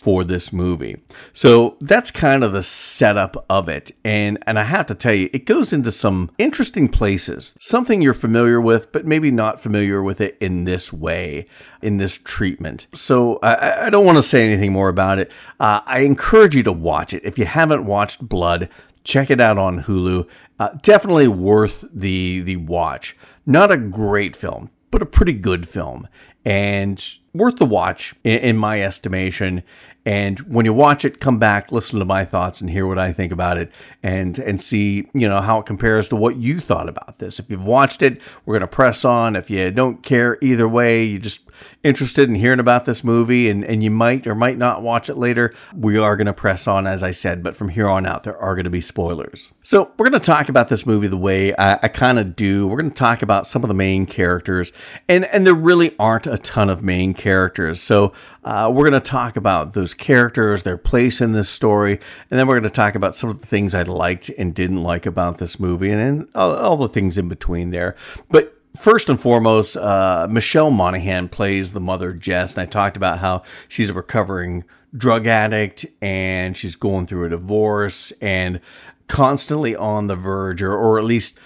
for 0.00 0.24
this 0.24 0.50
movie. 0.50 0.96
So 1.34 1.76
that's 1.80 2.10
kind 2.10 2.42
of 2.42 2.52
the 2.52 2.62
setup 2.62 3.44
of 3.50 3.68
it. 3.68 3.92
And 4.02 4.38
and 4.46 4.58
I 4.58 4.62
have 4.62 4.86
to 4.86 4.94
tell 4.94 5.12
you, 5.12 5.28
it 5.34 5.44
goes 5.44 5.74
into 5.74 5.92
some 5.92 6.30
interesting 6.38 6.88
places. 6.88 7.54
Something 7.60 8.00
you're 8.00 8.14
familiar 8.14 8.60
with, 8.60 8.92
but 8.92 9.04
maybe 9.04 9.30
not 9.30 9.60
familiar 9.60 10.02
with 10.02 10.20
it 10.22 10.38
in 10.40 10.64
this 10.64 10.90
way, 10.90 11.46
in 11.82 11.98
this 11.98 12.16
treatment. 12.16 12.86
So 12.94 13.38
I, 13.42 13.86
I 13.86 13.90
don't 13.90 14.06
want 14.06 14.16
to 14.16 14.22
say 14.22 14.46
anything 14.46 14.72
more 14.72 14.88
about 14.88 15.18
it. 15.18 15.30
Uh, 15.60 15.80
I 15.84 16.00
encourage 16.00 16.56
you 16.56 16.62
to 16.62 16.72
watch 16.72 17.12
it. 17.12 17.22
If 17.24 17.38
you 17.38 17.44
haven't 17.44 17.84
watched 17.84 18.26
Blood, 18.26 18.70
check 19.04 19.30
it 19.30 19.40
out 19.40 19.58
on 19.58 19.82
Hulu. 19.82 20.26
Uh, 20.58 20.70
definitely 20.82 21.28
worth 21.28 21.84
the 21.92 22.40
the 22.40 22.56
watch. 22.56 23.16
Not 23.44 23.70
a 23.70 23.76
great 23.76 24.34
film, 24.34 24.70
but 24.90 25.02
a 25.02 25.06
pretty 25.06 25.34
good 25.34 25.68
film 25.68 26.08
and 26.44 27.04
worth 27.34 27.56
the 27.56 27.66
watch 27.66 28.14
in, 28.24 28.38
in 28.38 28.56
my 28.56 28.82
estimation 28.82 29.62
And 30.10 30.40
when 30.40 30.64
you 30.64 30.74
watch 30.74 31.04
it, 31.04 31.20
come 31.20 31.38
back, 31.38 31.70
listen 31.70 32.00
to 32.00 32.04
my 32.04 32.24
thoughts, 32.24 32.60
and 32.60 32.68
hear 32.68 32.84
what 32.84 32.98
I 32.98 33.12
think 33.12 33.30
about 33.30 33.58
it, 33.58 33.70
and 34.02 34.40
and 34.40 34.60
see 34.60 35.08
you 35.14 35.28
know 35.28 35.40
how 35.40 35.60
it 35.60 35.66
compares 35.66 36.08
to 36.08 36.16
what 36.16 36.34
you 36.34 36.58
thought 36.58 36.88
about 36.88 37.20
this. 37.20 37.38
If 37.38 37.48
you've 37.48 37.64
watched 37.64 38.02
it, 38.02 38.20
we're 38.44 38.56
gonna 38.56 38.66
press 38.66 39.04
on. 39.04 39.36
If 39.36 39.50
you 39.50 39.70
don't 39.70 40.02
care 40.02 40.36
either 40.42 40.68
way, 40.68 41.04
you're 41.04 41.20
just 41.20 41.48
interested 41.82 42.28
in 42.28 42.34
hearing 42.34 42.60
about 42.60 42.84
this 42.84 43.02
movie 43.02 43.48
and, 43.48 43.64
and 43.64 43.82
you 43.82 43.90
might 43.90 44.26
or 44.26 44.34
might 44.34 44.58
not 44.58 44.82
watch 44.82 45.08
it 45.08 45.16
later, 45.16 45.54
we 45.74 45.96
are 45.96 46.16
going 46.16 46.26
to 46.26 46.32
press 46.32 46.66
on, 46.66 46.86
as 46.86 47.02
I 47.02 47.10
said, 47.10 47.42
but 47.42 47.56
from 47.56 47.70
here 47.70 47.88
on 47.88 48.06
out, 48.06 48.24
there 48.24 48.36
are 48.36 48.54
going 48.54 48.64
to 48.64 48.70
be 48.70 48.80
spoilers. 48.80 49.52
So, 49.62 49.92
we're 49.96 50.08
going 50.08 50.20
to 50.20 50.26
talk 50.26 50.48
about 50.48 50.68
this 50.68 50.84
movie 50.84 51.06
the 51.06 51.16
way 51.16 51.54
I, 51.56 51.74
I 51.82 51.88
kind 51.88 52.18
of 52.18 52.36
do. 52.36 52.66
We're 52.66 52.76
going 52.76 52.90
to 52.90 52.96
talk 52.96 53.22
about 53.22 53.46
some 53.46 53.62
of 53.62 53.68
the 53.68 53.74
main 53.74 54.06
characters, 54.06 54.72
and, 55.08 55.24
and 55.26 55.46
there 55.46 55.54
really 55.54 55.94
aren't 55.98 56.26
a 56.26 56.38
ton 56.38 56.68
of 56.68 56.82
main 56.82 57.14
characters. 57.14 57.80
So, 57.80 58.12
uh, 58.44 58.70
we're 58.72 58.88
going 58.88 59.00
to 59.00 59.10
talk 59.10 59.36
about 59.36 59.74
those 59.74 59.94
characters, 59.94 60.62
their 60.62 60.78
place 60.78 61.20
in 61.20 61.32
this 61.32 61.48
story, 61.48 62.00
and 62.30 62.38
then 62.38 62.46
we're 62.46 62.54
going 62.54 62.64
to 62.64 62.70
talk 62.70 62.94
about 62.94 63.14
some 63.14 63.30
of 63.30 63.40
the 63.40 63.46
things 63.46 63.74
I 63.74 63.82
liked 63.82 64.30
and 64.38 64.54
didn't 64.54 64.82
like 64.82 65.06
about 65.06 65.38
this 65.38 65.60
movie, 65.60 65.90
and, 65.90 66.00
and 66.00 66.28
all, 66.34 66.54
all 66.54 66.76
the 66.76 66.88
things 66.88 67.18
in 67.18 67.28
between 67.28 67.70
there. 67.70 67.96
But 68.30 68.56
First 68.76 69.08
and 69.08 69.20
foremost, 69.20 69.76
uh, 69.76 70.28
Michelle 70.30 70.70
Monaghan 70.70 71.28
plays 71.28 71.72
the 71.72 71.80
mother 71.80 72.12
Jess, 72.12 72.54
and 72.54 72.62
I 72.62 72.66
talked 72.66 72.96
about 72.96 73.18
how 73.18 73.42
she's 73.66 73.90
a 73.90 73.94
recovering 73.94 74.64
drug 74.96 75.26
addict 75.26 75.86
and 76.00 76.56
she's 76.56 76.76
going 76.76 77.06
through 77.06 77.26
a 77.26 77.30
divorce 77.30 78.12
and 78.20 78.60
constantly 79.08 79.74
on 79.74 80.06
the 80.06 80.16
verge, 80.16 80.62
or, 80.62 80.72
or 80.72 80.98
at 80.98 81.04
least 81.04 81.38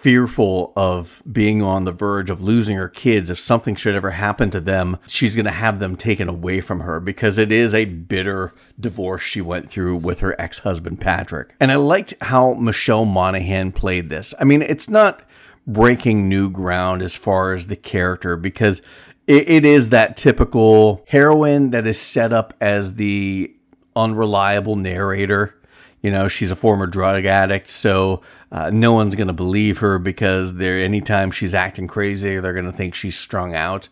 fearful 0.00 0.72
of 0.76 1.22
being 1.30 1.60
on 1.60 1.84
the 1.84 1.92
verge 1.92 2.30
of 2.30 2.40
losing 2.40 2.78
her 2.78 2.88
kids. 2.88 3.28
If 3.28 3.38
something 3.38 3.76
should 3.76 3.94
ever 3.94 4.12
happen 4.12 4.48
to 4.50 4.60
them 4.60 4.96
she's 5.06 5.36
going 5.36 5.44
to 5.44 5.50
have 5.50 5.78
them 5.78 5.94
taken 5.94 6.26
away 6.26 6.62
from 6.62 6.80
her 6.80 7.00
because 7.00 7.36
it 7.36 7.52
is 7.52 7.74
a 7.74 7.84
bitter 7.84 8.54
divorce 8.78 9.20
she 9.20 9.42
went 9.42 9.70
through 9.70 9.96
with 9.96 10.20
her 10.20 10.34
ex-husband 10.40 11.02
Patrick. 11.02 11.54
And 11.60 11.70
I 11.70 11.76
liked 11.76 12.14
how 12.22 12.54
Michelle 12.54 13.04
Monaghan 13.04 13.72
played 13.72 14.08
this. 14.08 14.32
I 14.40 14.44
mean 14.44 14.62
it's 14.62 14.88
not 14.88 15.20
breaking 15.66 16.30
new 16.30 16.48
ground 16.48 17.02
as 17.02 17.14
far 17.14 17.52
as 17.52 17.66
the 17.66 17.76
character 17.76 18.36
because 18.36 18.80
it, 19.26 19.50
it 19.50 19.64
is 19.66 19.90
that 19.90 20.16
typical 20.16 21.04
heroine 21.08 21.70
that 21.70 21.86
is 21.86 22.00
set 22.00 22.32
up 22.32 22.54
as 22.58 22.94
the 22.94 23.54
unreliable 23.94 24.76
narrator. 24.76 25.54
You 26.00 26.10
know, 26.10 26.28
she's 26.28 26.50
a 26.50 26.56
former 26.56 26.86
drug 26.86 27.26
addict, 27.26 27.68
so 27.68 28.22
uh, 28.52 28.70
no 28.70 28.92
one's 28.92 29.14
going 29.14 29.28
to 29.28 29.32
believe 29.32 29.78
her 29.78 29.98
because 29.98 30.54
they're 30.54 30.84
anytime 30.84 31.30
she's 31.30 31.54
acting 31.54 31.86
crazy, 31.86 32.38
they're 32.38 32.52
going 32.52 32.64
to 32.64 32.72
think 32.72 32.94
she's 32.94 33.18
strung 33.18 33.54
out. 33.54 33.88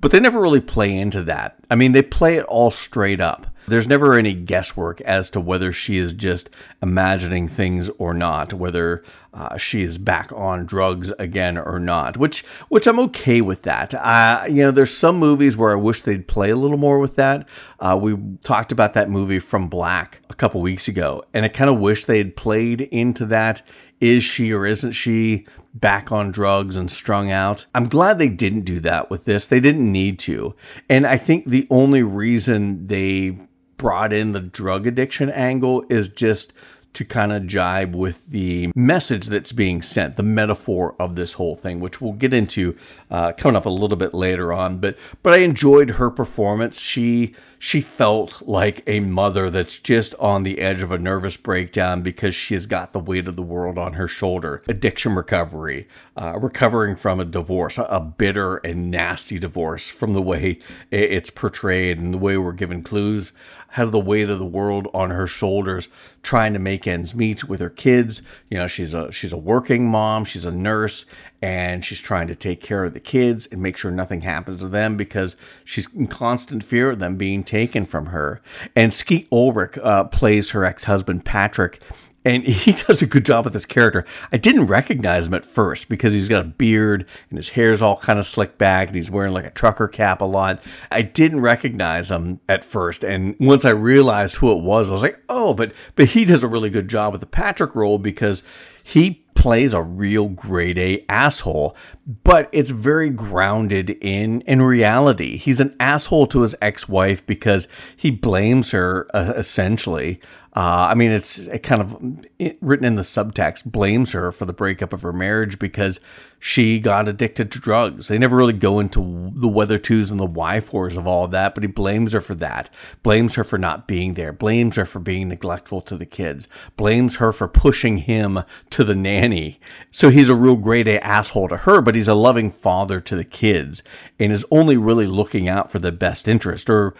But 0.00 0.10
they 0.10 0.20
never 0.20 0.40
really 0.40 0.60
play 0.60 0.96
into 0.96 1.22
that. 1.24 1.56
I 1.70 1.76
mean, 1.76 1.92
they 1.92 2.02
play 2.02 2.36
it 2.36 2.44
all 2.46 2.70
straight 2.70 3.20
up. 3.20 3.46
There's 3.68 3.86
never 3.86 4.14
any 4.14 4.34
guesswork 4.34 5.00
as 5.02 5.30
to 5.30 5.40
whether 5.40 5.72
she 5.72 5.96
is 5.96 6.12
just 6.12 6.50
imagining 6.82 7.46
things 7.46 7.88
or 7.98 8.12
not, 8.12 8.52
whether 8.52 9.04
uh, 9.32 9.56
she 9.56 9.82
is 9.82 9.98
back 9.98 10.32
on 10.32 10.66
drugs 10.66 11.10
again 11.18 11.56
or 11.56 11.78
not. 11.78 12.16
Which, 12.16 12.44
which 12.68 12.88
I'm 12.88 12.98
okay 12.98 13.40
with 13.40 13.62
that. 13.62 13.94
Uh, 13.94 14.44
you 14.48 14.56
know, 14.56 14.72
there's 14.72 14.94
some 14.94 15.16
movies 15.16 15.56
where 15.56 15.70
I 15.70 15.76
wish 15.76 16.02
they'd 16.02 16.26
play 16.26 16.50
a 16.50 16.56
little 16.56 16.76
more 16.76 16.98
with 16.98 17.14
that. 17.16 17.48
Uh, 17.78 17.96
we 18.00 18.18
talked 18.42 18.72
about 18.72 18.94
that 18.94 19.08
movie 19.08 19.38
from 19.38 19.68
Black 19.68 20.20
a 20.28 20.34
couple 20.34 20.60
weeks 20.60 20.88
ago, 20.88 21.24
and 21.32 21.44
I 21.44 21.48
kind 21.48 21.70
of 21.70 21.78
wish 21.78 22.04
they 22.04 22.18
had 22.18 22.36
played 22.36 22.80
into 22.80 23.24
that. 23.26 23.62
Is 24.02 24.24
she 24.24 24.52
or 24.52 24.66
isn't 24.66 24.92
she 24.92 25.46
back 25.74 26.10
on 26.10 26.32
drugs 26.32 26.74
and 26.74 26.90
strung 26.90 27.30
out? 27.30 27.66
I'm 27.72 27.88
glad 27.88 28.18
they 28.18 28.28
didn't 28.28 28.62
do 28.62 28.80
that 28.80 29.10
with 29.10 29.26
this. 29.26 29.46
They 29.46 29.60
didn't 29.60 29.90
need 29.90 30.18
to. 30.20 30.56
And 30.88 31.06
I 31.06 31.16
think 31.16 31.46
the 31.46 31.68
only 31.70 32.02
reason 32.02 32.86
they 32.86 33.38
brought 33.76 34.12
in 34.12 34.32
the 34.32 34.40
drug 34.40 34.88
addiction 34.88 35.30
angle 35.30 35.84
is 35.88 36.08
just 36.08 36.52
to 36.94 37.04
kind 37.04 37.32
of 37.32 37.46
jibe 37.46 37.94
with 37.94 38.22
the 38.28 38.70
message 38.74 39.26
that's 39.26 39.52
being 39.52 39.80
sent, 39.80 40.16
the 40.16 40.22
metaphor 40.24 40.96
of 40.98 41.14
this 41.14 41.34
whole 41.34 41.54
thing, 41.54 41.78
which 41.78 42.00
we'll 42.00 42.12
get 42.12 42.34
into 42.34 42.76
uh, 43.08 43.32
coming 43.32 43.56
up 43.56 43.66
a 43.66 43.70
little 43.70 43.96
bit 43.96 44.12
later 44.14 44.52
on. 44.52 44.78
But 44.78 44.98
but 45.22 45.32
I 45.32 45.38
enjoyed 45.38 45.90
her 45.90 46.10
performance. 46.10 46.80
She 46.80 47.34
she 47.64 47.80
felt 47.80 48.42
like 48.42 48.82
a 48.88 48.98
mother 48.98 49.48
that's 49.48 49.78
just 49.78 50.16
on 50.16 50.42
the 50.42 50.58
edge 50.58 50.82
of 50.82 50.90
a 50.90 50.98
nervous 50.98 51.36
breakdown 51.36 52.02
because 52.02 52.34
she 52.34 52.54
has 52.54 52.66
got 52.66 52.92
the 52.92 52.98
weight 52.98 53.28
of 53.28 53.36
the 53.36 53.42
world 53.42 53.78
on 53.78 53.92
her 53.92 54.08
shoulder. 54.08 54.64
Addiction 54.66 55.14
recovery, 55.14 55.86
uh, 56.16 56.36
recovering 56.40 56.96
from 56.96 57.20
a 57.20 57.24
divorce, 57.24 57.78
a 57.78 58.00
bitter 58.00 58.56
and 58.56 58.90
nasty 58.90 59.38
divorce 59.38 59.88
from 59.88 60.12
the 60.12 60.20
way 60.20 60.58
it's 60.90 61.30
portrayed 61.30 62.00
and 62.00 62.12
the 62.12 62.18
way 62.18 62.36
we're 62.36 62.50
given 62.50 62.82
clues 62.82 63.32
has 63.68 63.92
the 63.92 64.00
weight 64.00 64.28
of 64.28 64.40
the 64.40 64.44
world 64.44 64.88
on 64.92 65.10
her 65.10 65.28
shoulders 65.28 65.88
trying 66.22 66.52
to 66.52 66.58
make 66.58 66.86
ends 66.88 67.14
meet 67.14 67.48
with 67.48 67.60
her 67.60 67.70
kids. 67.70 68.22
You 68.50 68.58
know, 68.58 68.66
she's 68.66 68.92
a 68.92 69.12
she's 69.12 69.32
a 69.32 69.36
working 69.38 69.86
mom, 69.86 70.24
she's 70.24 70.44
a 70.44 70.50
nurse, 70.50 71.06
and 71.42 71.84
she's 71.84 72.00
trying 72.00 72.28
to 72.28 72.34
take 72.34 72.60
care 72.60 72.84
of 72.84 72.94
the 72.94 73.00
kids 73.00 73.46
and 73.46 73.60
make 73.60 73.76
sure 73.76 73.90
nothing 73.90 74.20
happens 74.20 74.60
to 74.60 74.68
them 74.68 74.96
because 74.96 75.36
she's 75.64 75.92
in 75.92 76.06
constant 76.06 76.62
fear 76.62 76.90
of 76.90 77.00
them 77.00 77.16
being 77.16 77.42
taken 77.42 77.84
from 77.84 78.06
her. 78.06 78.40
And 78.76 78.94
Skeet 78.94 79.26
Ulrich 79.32 79.76
uh, 79.78 80.04
plays 80.04 80.50
her 80.50 80.64
ex-husband 80.64 81.24
Patrick 81.24 81.80
and 82.24 82.44
he 82.46 82.72
does 82.72 83.02
a 83.02 83.06
good 83.06 83.24
job 83.24 83.44
with 83.44 83.52
this 83.52 83.66
character. 83.66 84.04
I 84.30 84.36
didn't 84.36 84.66
recognize 84.66 85.26
him 85.26 85.34
at 85.34 85.44
first 85.44 85.88
because 85.88 86.12
he's 86.12 86.28
got 86.28 86.44
a 86.44 86.48
beard 86.48 87.06
and 87.30 87.36
his 87.36 87.50
hair's 87.50 87.82
all 87.82 87.96
kind 87.96 88.18
of 88.18 88.26
slicked 88.26 88.58
back 88.58 88.88
and 88.88 88.96
he's 88.96 89.10
wearing 89.10 89.32
like 89.32 89.44
a 89.44 89.50
trucker 89.50 89.88
cap 89.88 90.20
a 90.20 90.24
lot. 90.24 90.62
I 90.90 91.02
didn't 91.02 91.40
recognize 91.40 92.10
him 92.10 92.40
at 92.48 92.64
first, 92.64 93.02
and 93.04 93.36
once 93.40 93.64
I 93.64 93.70
realized 93.70 94.36
who 94.36 94.52
it 94.52 94.62
was, 94.62 94.88
I 94.88 94.92
was 94.92 95.02
like, 95.02 95.20
oh, 95.28 95.54
but 95.54 95.72
but 95.96 96.08
he 96.10 96.24
does 96.24 96.42
a 96.42 96.48
really 96.48 96.70
good 96.70 96.88
job 96.88 97.12
with 97.12 97.20
the 97.20 97.26
Patrick 97.26 97.74
role 97.74 97.98
because 97.98 98.42
he 98.84 99.21
plays 99.42 99.72
a 99.72 99.82
real 99.82 100.28
grade 100.28 100.78
A 100.78 101.04
asshole, 101.08 101.76
but 102.22 102.48
it's 102.52 102.70
very 102.70 103.10
grounded 103.10 103.90
in 104.00 104.40
in 104.42 104.62
reality. 104.62 105.36
He's 105.36 105.58
an 105.58 105.74
asshole 105.80 106.28
to 106.28 106.42
his 106.42 106.54
ex-wife 106.62 107.26
because 107.26 107.66
he 107.96 108.12
blames 108.12 108.70
her 108.70 109.08
uh, 109.12 109.32
essentially 109.36 110.20
uh, 110.54 110.88
I 110.90 110.94
mean, 110.94 111.10
it's 111.10 111.38
it 111.38 111.62
kind 111.62 111.80
of 111.80 112.26
it, 112.38 112.58
written 112.60 112.84
in 112.84 112.96
the 112.96 113.02
subtext, 113.02 113.64
blames 113.64 114.12
her 114.12 114.30
for 114.30 114.44
the 114.44 114.52
breakup 114.52 114.92
of 114.92 115.00
her 115.00 115.12
marriage 115.12 115.58
because 115.58 115.98
she 116.38 116.78
got 116.78 117.08
addicted 117.08 117.50
to 117.52 117.58
drugs. 117.58 118.08
They 118.08 118.18
never 118.18 118.36
really 118.36 118.52
go 118.52 118.78
into 118.78 119.32
the 119.34 119.48
whether 119.48 119.78
twos 119.78 120.10
and 120.10 120.20
the 120.20 120.26
why 120.26 120.60
fours 120.60 120.96
of 120.96 121.06
all 121.06 121.24
of 121.24 121.30
that, 121.30 121.54
but 121.54 121.64
he 121.64 121.68
blames 121.68 122.12
her 122.12 122.20
for 122.20 122.34
that. 122.34 122.68
Blames 123.02 123.36
her 123.36 123.44
for 123.44 123.56
not 123.56 123.88
being 123.88 124.12
there. 124.12 124.32
Blames 124.32 124.76
her 124.76 124.84
for 124.84 124.98
being 124.98 125.28
neglectful 125.28 125.80
to 125.82 125.96
the 125.96 126.04
kids. 126.04 126.48
Blames 126.76 127.16
her 127.16 127.32
for 127.32 127.48
pushing 127.48 127.98
him 127.98 128.40
to 128.70 128.84
the 128.84 128.96
nanny. 128.96 129.58
So 129.90 130.10
he's 130.10 130.28
a 130.28 130.34
real 130.34 130.56
grade 130.56 130.88
A 130.88 131.02
asshole 131.02 131.48
to 131.48 131.58
her, 131.58 131.80
but 131.80 131.94
he's 131.94 132.08
a 132.08 132.14
loving 132.14 132.50
father 132.50 133.00
to 133.00 133.16
the 133.16 133.24
kids 133.24 133.82
and 134.18 134.32
is 134.32 134.44
only 134.50 134.76
really 134.76 135.06
looking 135.06 135.48
out 135.48 135.70
for 135.70 135.78
the 135.78 135.92
best 135.92 136.28
interest 136.28 136.68
or 136.68 136.94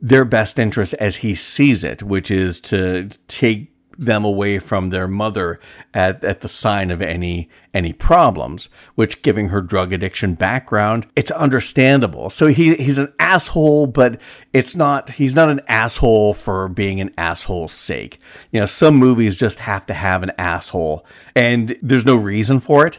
their 0.00 0.24
best 0.24 0.58
interest 0.58 0.94
as 0.94 1.16
he 1.16 1.34
sees 1.34 1.84
it, 1.84 2.02
which 2.02 2.30
is 2.30 2.60
to 2.60 3.08
take 3.28 3.72
them 3.98 4.24
away 4.24 4.58
from 4.58 4.90
their 4.90 5.08
mother 5.08 5.58
at, 5.94 6.22
at 6.22 6.40
the 6.40 6.48
sign 6.48 6.90
of 6.90 7.00
any 7.00 7.48
any 7.72 7.92
problems 7.92 8.68
which 8.94 9.22
giving 9.22 9.48
her 9.48 9.60
drug 9.60 9.92
addiction 9.92 10.34
background 10.34 11.06
it's 11.16 11.30
understandable. 11.30 12.28
So 12.30 12.48
he 12.48 12.74
he's 12.76 12.98
an 12.98 13.12
asshole 13.18 13.86
but 13.86 14.20
it's 14.52 14.74
not 14.74 15.10
he's 15.10 15.34
not 15.34 15.48
an 15.48 15.60
asshole 15.68 16.34
for 16.34 16.68
being 16.68 17.00
an 17.00 17.10
asshole's 17.16 17.72
sake. 17.72 18.20
You 18.50 18.60
know 18.60 18.66
some 18.66 18.96
movies 18.96 19.36
just 19.36 19.60
have 19.60 19.86
to 19.86 19.94
have 19.94 20.22
an 20.22 20.32
asshole 20.38 21.06
and 21.34 21.76
there's 21.82 22.04
no 22.04 22.16
reason 22.16 22.60
for 22.60 22.86
it. 22.86 22.98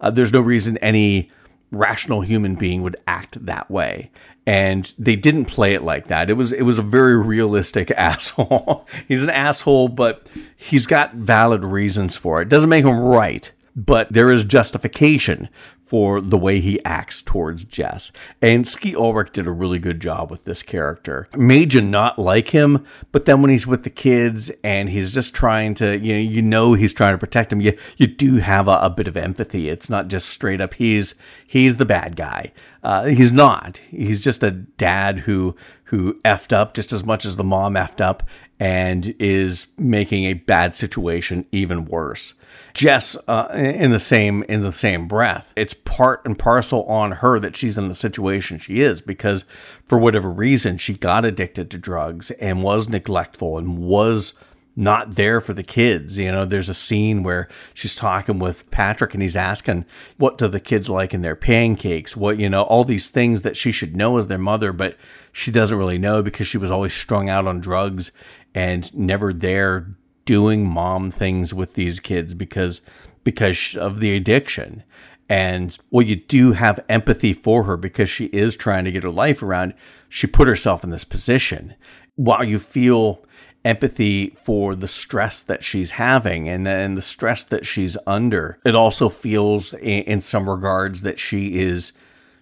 Uh, 0.00 0.10
there's 0.10 0.32
no 0.32 0.40
reason 0.40 0.78
any 0.78 1.30
rational 1.72 2.20
human 2.20 2.54
being 2.54 2.82
would 2.82 2.96
act 3.08 3.44
that 3.44 3.68
way 3.70 4.10
and 4.46 4.92
they 4.96 5.16
didn't 5.16 5.46
play 5.46 5.74
it 5.74 5.82
like 5.82 6.06
that. 6.06 6.30
It 6.30 6.34
was 6.34 6.52
it 6.52 6.62
was 6.62 6.78
a 6.78 6.82
very 6.82 7.16
realistic 7.16 7.90
asshole. 7.96 8.86
he's 9.08 9.22
an 9.22 9.30
asshole, 9.30 9.88
but 9.88 10.26
he's 10.56 10.86
got 10.86 11.14
valid 11.14 11.64
reasons 11.64 12.16
for 12.16 12.40
it. 12.40 12.48
Doesn't 12.48 12.70
make 12.70 12.84
him 12.84 12.98
right, 12.98 13.50
but 13.74 14.12
there 14.12 14.30
is 14.30 14.44
justification 14.44 15.48
for 15.86 16.20
the 16.20 16.36
way 16.36 16.58
he 16.58 16.84
acts 16.84 17.22
towards 17.22 17.64
Jess. 17.64 18.10
And 18.42 18.66
Skeet 18.66 18.96
Ulrich 18.96 19.32
did 19.32 19.46
a 19.46 19.52
really 19.52 19.78
good 19.78 20.00
job 20.00 20.32
with 20.32 20.44
this 20.44 20.62
character. 20.62 21.28
Made 21.36 21.74
you 21.74 21.80
not 21.80 22.18
like 22.18 22.48
him, 22.48 22.84
but 23.12 23.24
then 23.24 23.40
when 23.40 23.52
he's 23.52 23.68
with 23.68 23.84
the 23.84 23.90
kids 23.90 24.50
and 24.64 24.90
he's 24.90 25.14
just 25.14 25.32
trying 25.32 25.74
to, 25.76 25.96
you 25.96 26.14
know, 26.14 26.20
you 26.20 26.42
know 26.42 26.72
he's 26.74 26.92
trying 26.92 27.14
to 27.14 27.18
protect 27.18 27.50
them, 27.50 27.60
you, 27.60 27.78
you 27.96 28.08
do 28.08 28.36
have 28.38 28.66
a, 28.66 28.78
a 28.82 28.90
bit 28.90 29.06
of 29.06 29.16
empathy. 29.16 29.68
It's 29.68 29.88
not 29.88 30.08
just 30.08 30.28
straight 30.28 30.60
up 30.60 30.74
he's 30.74 31.14
he's 31.46 31.76
the 31.76 31.84
bad 31.84 32.16
guy. 32.16 32.52
Uh, 32.82 33.04
he's 33.04 33.32
not. 33.32 33.78
He's 33.90 34.20
just 34.20 34.42
a 34.42 34.50
dad 34.50 35.20
who 35.20 35.54
who 35.84 36.14
effed 36.24 36.52
up 36.52 36.74
just 36.74 36.92
as 36.92 37.04
much 37.04 37.24
as 37.24 37.36
the 37.36 37.44
mom 37.44 37.74
effed 37.74 38.00
up 38.00 38.24
and 38.58 39.14
is 39.18 39.66
making 39.76 40.24
a 40.24 40.34
bad 40.34 40.74
situation 40.74 41.46
even 41.52 41.84
worse. 41.84 42.34
Jess, 42.72 43.16
uh, 43.26 43.48
in 43.52 43.90
the 43.90 44.00
same 44.00 44.42
in 44.44 44.60
the 44.60 44.72
same 44.72 45.08
breath, 45.08 45.50
it's 45.56 45.72
part 45.72 46.22
and 46.24 46.38
parcel 46.38 46.84
on 46.84 47.12
her 47.12 47.40
that 47.40 47.56
she's 47.56 47.78
in 47.78 47.88
the 47.88 47.94
situation 47.94 48.58
she 48.58 48.80
is 48.80 49.00
because 49.00 49.46
for 49.86 49.98
whatever 49.98 50.30
reason 50.30 50.76
she 50.76 50.94
got 50.94 51.24
addicted 51.24 51.70
to 51.70 51.78
drugs 51.78 52.30
and 52.32 52.62
was 52.62 52.88
neglectful 52.88 53.56
and 53.56 53.78
was 53.78 54.34
not 54.76 55.14
there 55.14 55.40
for 55.40 55.54
the 55.54 55.62
kids. 55.62 56.18
You 56.18 56.30
know, 56.30 56.44
there's 56.44 56.68
a 56.68 56.74
scene 56.74 57.22
where 57.22 57.48
she's 57.72 57.94
talking 57.94 58.38
with 58.38 58.70
Patrick 58.70 59.14
and 59.14 59.22
he's 59.22 59.36
asking, 59.36 59.86
What 60.18 60.36
do 60.36 60.46
the 60.46 60.60
kids 60.60 60.90
like 60.90 61.14
in 61.14 61.22
their 61.22 61.34
pancakes? 61.34 62.14
What, 62.14 62.38
you 62.38 62.50
know, 62.50 62.62
all 62.62 62.84
these 62.84 63.08
things 63.08 63.40
that 63.40 63.56
she 63.56 63.72
should 63.72 63.96
know 63.96 64.18
as 64.18 64.28
their 64.28 64.36
mother, 64.36 64.72
but 64.72 64.98
she 65.32 65.50
doesn't 65.50 65.78
really 65.78 65.98
know 65.98 66.22
because 66.22 66.46
she 66.46 66.58
was 66.58 66.70
always 66.70 66.92
strung 66.92 67.30
out 67.30 67.46
on 67.46 67.60
drugs 67.60 68.12
and 68.56 68.92
never 68.94 69.34
there 69.34 69.94
doing 70.24 70.66
mom 70.66 71.10
things 71.10 71.52
with 71.52 71.74
these 71.74 72.00
kids 72.00 72.34
because 72.34 72.80
because 73.22 73.76
of 73.76 74.00
the 74.00 74.16
addiction. 74.16 74.82
And 75.28 75.76
well, 75.90 76.06
you 76.06 76.16
do 76.16 76.52
have 76.52 76.84
empathy 76.88 77.34
for 77.34 77.64
her 77.64 77.76
because 77.76 78.08
she 78.08 78.26
is 78.26 78.56
trying 78.56 78.84
to 78.84 78.92
get 78.92 79.02
her 79.02 79.10
life 79.10 79.42
around. 79.42 79.74
She 80.08 80.26
put 80.26 80.48
herself 80.48 80.82
in 80.82 80.90
this 80.90 81.04
position. 81.04 81.74
While 82.14 82.44
you 82.44 82.58
feel 82.58 83.24
empathy 83.64 84.30
for 84.30 84.74
the 84.74 84.88
stress 84.88 85.40
that 85.42 85.64
she's 85.64 85.92
having 85.92 86.48
and, 86.48 86.66
and 86.66 86.96
the 86.96 87.02
stress 87.02 87.44
that 87.44 87.66
she's 87.66 87.98
under, 88.06 88.58
it 88.64 88.76
also 88.76 89.08
feels 89.08 89.74
in, 89.74 90.04
in 90.04 90.20
some 90.20 90.48
regards 90.48 91.02
that 91.02 91.18
she 91.18 91.58
is 91.58 91.92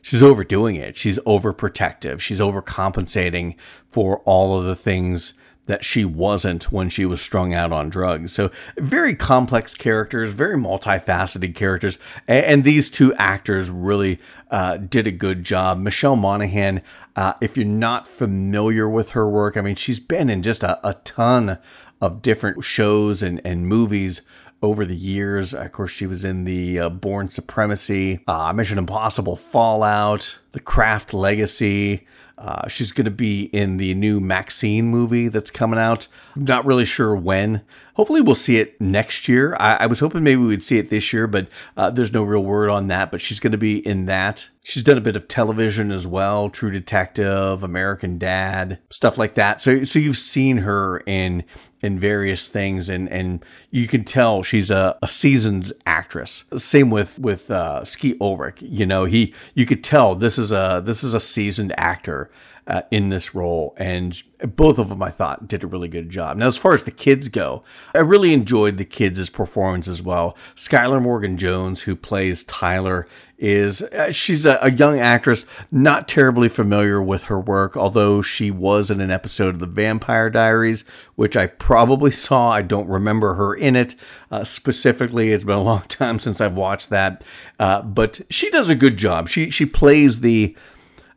she's 0.01 0.23
overdoing 0.23 0.77
it. 0.77 0.97
She's 0.97 1.19
overprotective. 1.21 2.21
She's 2.21 2.41
overcompensating 2.41 3.57
for 3.91 4.19
all 4.21 4.57
of 4.57 4.67
the 4.67 4.77
things 4.77 5.33
that 5.67 5.85
she 5.85 6.05
wasn't 6.05 6.71
when 6.71 6.89
she 6.89 7.07
was 7.07 7.21
strung 7.21 7.55
out 7.55 7.73
on 7.73 7.89
drugs. 7.89 8.33
So, 8.33 8.51
very 8.77 9.15
complex 9.15 9.75
characters, 9.75 10.33
very 10.33 10.57
multifaceted 10.57 11.55
characters. 11.55 11.99
And, 12.29 12.45
and 12.45 12.65
these 12.65 12.91
two 12.91 13.15
actors 13.15 13.71
really 13.71 14.21
uh, 14.51 14.77
did 14.77 15.07
a 15.07 15.13
good 15.13 15.45
job. 15.45 15.79
Michelle 15.79 16.17
Monaghan, 16.17 16.83
uh, 17.17 17.35
if 17.41 17.57
you're 17.57 17.67
not 17.67 18.07
familiar 18.07 18.89
with 18.89 19.11
her 19.11 19.29
work, 19.29 19.57
I 19.57 19.63
mean, 19.63 19.77
she's 19.77 20.01
been 20.01 20.29
in 20.29 20.43
just 20.43 20.63
a, 20.63 20.87
a 20.87 20.95
ton 21.05 21.59
of 22.01 22.23
different 22.23 22.63
shows 22.65 23.23
and, 23.23 23.41
and 23.45 23.67
movies 23.67 24.23
over 24.63 24.85
the 24.85 24.97
years. 24.97 25.55
Of 25.55 25.73
course, 25.73 25.91
she 25.91 26.07
was 26.07 26.25
in 26.25 26.45
the 26.45 26.79
uh, 26.79 26.89
Bourne 26.91 27.29
Supremacy, 27.29 28.21
uh, 28.27 28.53
Mission 28.53 28.79
Impossible 28.79 29.37
Fallout, 29.37 30.39
The 30.53 30.61
Craft 30.61 31.15
Legacy. 31.15 32.07
Uh, 32.45 32.69
she's 32.69 32.93
going 32.93 33.07
to 33.07 33.11
be 33.11 33.45
in 33.45 33.79
the 33.79 33.95
new 33.95 34.21
MaXXXine 34.21 34.85
movie 34.85 35.29
that's 35.29 35.51
coming 35.51 35.79
out. 35.79 36.09
Not 36.37 36.67
really 36.67 36.85
sure 36.85 37.17
when. 37.17 37.63
Hopefully, 37.95 38.21
we'll 38.21 38.35
see 38.35 38.59
it 38.59 38.81
next 38.81 39.29
year. 39.29 39.57
I, 39.61 39.77
I 39.81 39.87
was 39.87 40.01
hoping 40.01 40.23
maybe 40.25 40.43
we'd 40.43 40.63
see 40.63 40.79
it 40.79 40.91
this 40.91 41.13
year, 41.13 41.27
but 41.27 41.49
uh, 41.77 41.91
there's 41.91 42.13
no 42.13 42.23
real 42.23 42.43
word 42.43 42.69
on 42.69 42.89
that. 42.89 43.11
But 43.11 43.21
she's 43.21 43.41
going 43.41 43.53
to 43.53 43.59
be 43.59 43.87
in 43.87 44.07
that. 44.07 44.49
She's 44.63 44.83
done 44.83 44.99
a 44.99 45.03
bit 45.03 45.17
of 45.17 45.29
television 45.29 45.91
as 45.91 46.07
well, 46.07 46.51
True 46.51 46.71
Detective, 46.71 47.63
American 47.63 48.19
Dad, 48.19 48.79
stuff 48.91 49.19
like 49.19 49.35
that. 49.35 49.61
So, 49.61 49.85
so 49.85 49.99
you've 49.99 50.17
seen 50.17 50.59
her 50.59 51.03
in 51.07 51.45
in 51.83 51.99
various 51.99 52.49
things, 52.49 52.89
and 52.89 53.09
and 53.11 53.45
you 53.71 53.87
can 53.87 54.05
tell 54.05 54.43
she's 54.43 54.71
a, 54.71 54.99
a 55.03 55.07
seasoned 55.07 55.73
actress. 55.87 56.45
Same 56.57 56.91
with 56.91 57.19
with 57.19 57.51
uh, 57.51 57.85
Skeet 57.85 58.17
Ulrich. 58.21 58.63
You 58.63 58.87
know, 58.87 59.05
he 59.05 59.35
you 59.55 59.67
could 59.67 59.85
tell 59.85 60.15
this 60.15 60.39
is 60.39 60.51
a 60.51 60.83
this 60.85 61.05
is 61.05 61.15
a 61.15 61.21
seasoned 61.21 61.75
actor 61.79 62.31
uh, 62.67 62.83
in 62.91 63.11
this 63.11 63.35
role, 63.35 63.75
and 63.77 64.23
both 64.57 64.79
of 64.79 64.89
them 64.89 65.03
I 65.03 65.11
thought 65.11 65.49
did 65.49 65.63
a 65.63 65.67
really 65.67 65.89
good 65.89 66.09
job. 66.09 66.37
Now, 66.37 66.47
as 66.47 66.57
far 66.57 66.73
as 66.73 66.85
the 66.85 66.91
kids 66.91 67.29
go, 67.29 67.63
I 67.95 67.99
really 67.99 68.33
enjoyed 68.33 68.79
the 68.79 68.85
kids' 68.85 69.29
performance 69.31 69.87
as 69.87 70.03
well. 70.03 70.37
Skylar 70.57 71.03
Morgan 71.03 71.37
Jones, 71.37 71.83
who 71.83 71.95
plays 71.95 72.43
Tyler, 72.43 73.07
is 73.37 73.83
uh, 73.83 74.11
she's 74.11 74.47
a, 74.47 74.59
a, 74.63 74.71
young 74.71 74.99
actress, 74.99 75.45
not 75.71 76.09
terribly 76.09 76.49
familiar 76.49 77.03
with 77.03 77.25
her 77.25 77.39
work, 77.39 77.77
although 77.77 78.23
she 78.23 78.51
was 78.51 78.91
in 78.91 79.01
an 79.01 79.11
episode 79.11 79.55
of 79.55 79.61
The 79.61 79.67
Vampire 79.67 80.31
Diaries, 80.31 80.85
which 81.17 81.37
I 81.37 81.49
probably 81.49 82.11
saw. 82.13 82.51
I 82.51 82.63
don't 82.63 82.89
remember 82.89 83.35
her 83.35 83.55
in 83.55 83.77
it 83.77 83.97
uh, 84.31 84.45
specifically. 84.45 85.33
It's 85.33 85.45
been 85.45 85.57
a 85.59 85.63
long 85.63 85.83
time 85.89 86.19
since 86.19 86.41
I've 86.41 86.57
watched 86.57 86.91
that, 86.91 87.25
uh, 87.59 87.83
but 87.83 88.23
she 88.31 88.51
does 88.51 88.71
a 88.71 88.75
good 88.75 88.97
job. 88.97 89.29
She 89.29 89.51
she 89.51 89.67
plays 89.67 90.21
the 90.21 90.57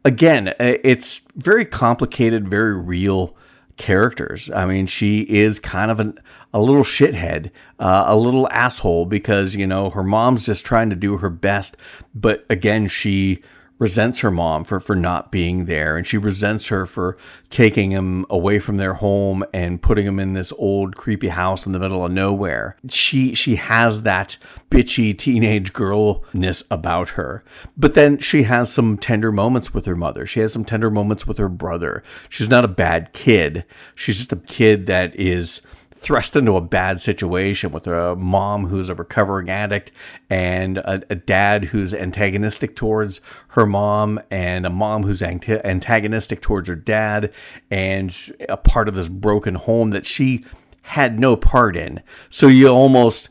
again, 0.08 0.54
it's 0.58 1.20
very 1.36 1.66
complicated, 1.66 2.48
very 2.48 2.80
real 2.80 3.36
characters. 3.76 4.50
I 4.50 4.66
mean, 4.66 4.88
she 4.88 5.22
is 5.24 5.60
kind 5.60 5.92
of 5.92 6.00
an, 6.00 6.18
a 6.54 6.62
little 6.62 6.84
shithead, 6.84 7.52
uh, 7.78 8.06
a 8.08 8.16
little 8.16 8.50
asshole 8.50 9.06
because, 9.06 9.54
you 9.54 9.68
know, 9.68 9.90
her 9.90 10.04
mom's 10.04 10.46
just 10.46 10.66
trying 10.66 10.90
to 10.90 10.96
do 10.96 11.18
her 11.18 11.30
best. 11.30 11.76
But 12.16 12.46
again, 12.50 12.88
she 12.88 13.44
resents 13.80 14.20
her 14.20 14.32
mom 14.32 14.64
for, 14.64 14.80
for 14.80 14.96
not 14.96 15.32
being 15.32 15.66
there 15.66 15.98
and 15.98 16.08
she 16.08 16.18
resents 16.18 16.68
her 16.68 16.86
for 16.86 17.18
taking 17.50 17.92
him 17.92 18.26
away 18.30 18.60
from 18.60 18.78
their 18.78 18.96
home 18.96 19.44
and 19.54 19.82
putting 19.82 20.06
him 20.06 20.20
in 20.20 20.34
this 20.34 20.52
old 20.58 20.96
creepy 20.96 21.28
house 21.30 21.66
in 21.66 21.72
the 21.72 21.80
middle 21.80 22.04
of 22.04 22.12
nowhere. 22.12 22.76
She 22.90 23.34
she 23.36 23.56
has 23.56 24.02
that 24.02 24.38
bitchy 24.70 25.18
teenage 25.18 25.74
girlness 25.74 26.63
about 26.70 27.10
her. 27.10 27.44
But 27.78 27.94
then 27.94 28.18
she 28.18 28.44
has 28.44 28.72
some 28.72 28.98
tender 28.98 29.32
moments 29.32 29.74
with 29.74 29.86
her 29.86 29.96
mother. 29.96 30.26
She 30.26 30.40
has 30.40 30.54
some 30.54 30.66
tender 30.66 30.90
moments 30.90 31.28
with 31.28 31.38
her 31.38 31.50
brother. 31.50 32.04
She's 32.30 32.50
not 32.50 32.66
a 32.66 32.70
bad 32.70 33.13
kid. 33.13 33.63
She's 33.96 34.18
just 34.18 34.34
a 34.34 34.38
kid 34.38 34.88
that 34.88 35.18
is 35.20 35.62
thrust 36.00 36.36
into 36.36 36.56
a 36.56 36.62
bad 36.62 37.02
situation 37.02 37.72
with 37.72 37.88
a 37.88 38.16
mom 38.16 38.68
who's 38.68 38.90
a 38.90 38.96
recovering 38.96 39.50
addict 39.50 39.92
and 40.30 40.78
a, 40.80 41.02
a, 41.10 41.16
dad 41.16 41.66
who's 41.66 41.94
antagonistic 41.94 42.76
towards 42.76 43.20
her 43.50 43.66
mom 43.66 44.20
and 44.30 44.66
a 44.66 44.70
mom 44.70 45.04
who's 45.04 45.22
antagonistic 45.22 46.42
towards 46.42 46.68
her 46.68 46.76
dad 46.76 47.32
and 47.72 48.36
a 48.48 48.58
part 48.58 48.88
of 48.88 48.96
this 48.96 49.10
broken 49.10 49.56
home 49.56 49.90
that 49.90 50.06
she 50.06 50.46
had 50.84 51.20
no 51.20 51.36
part 51.36 51.76
in. 51.76 52.02
So 52.30 52.48
you 52.48 52.70
almost 52.70 53.30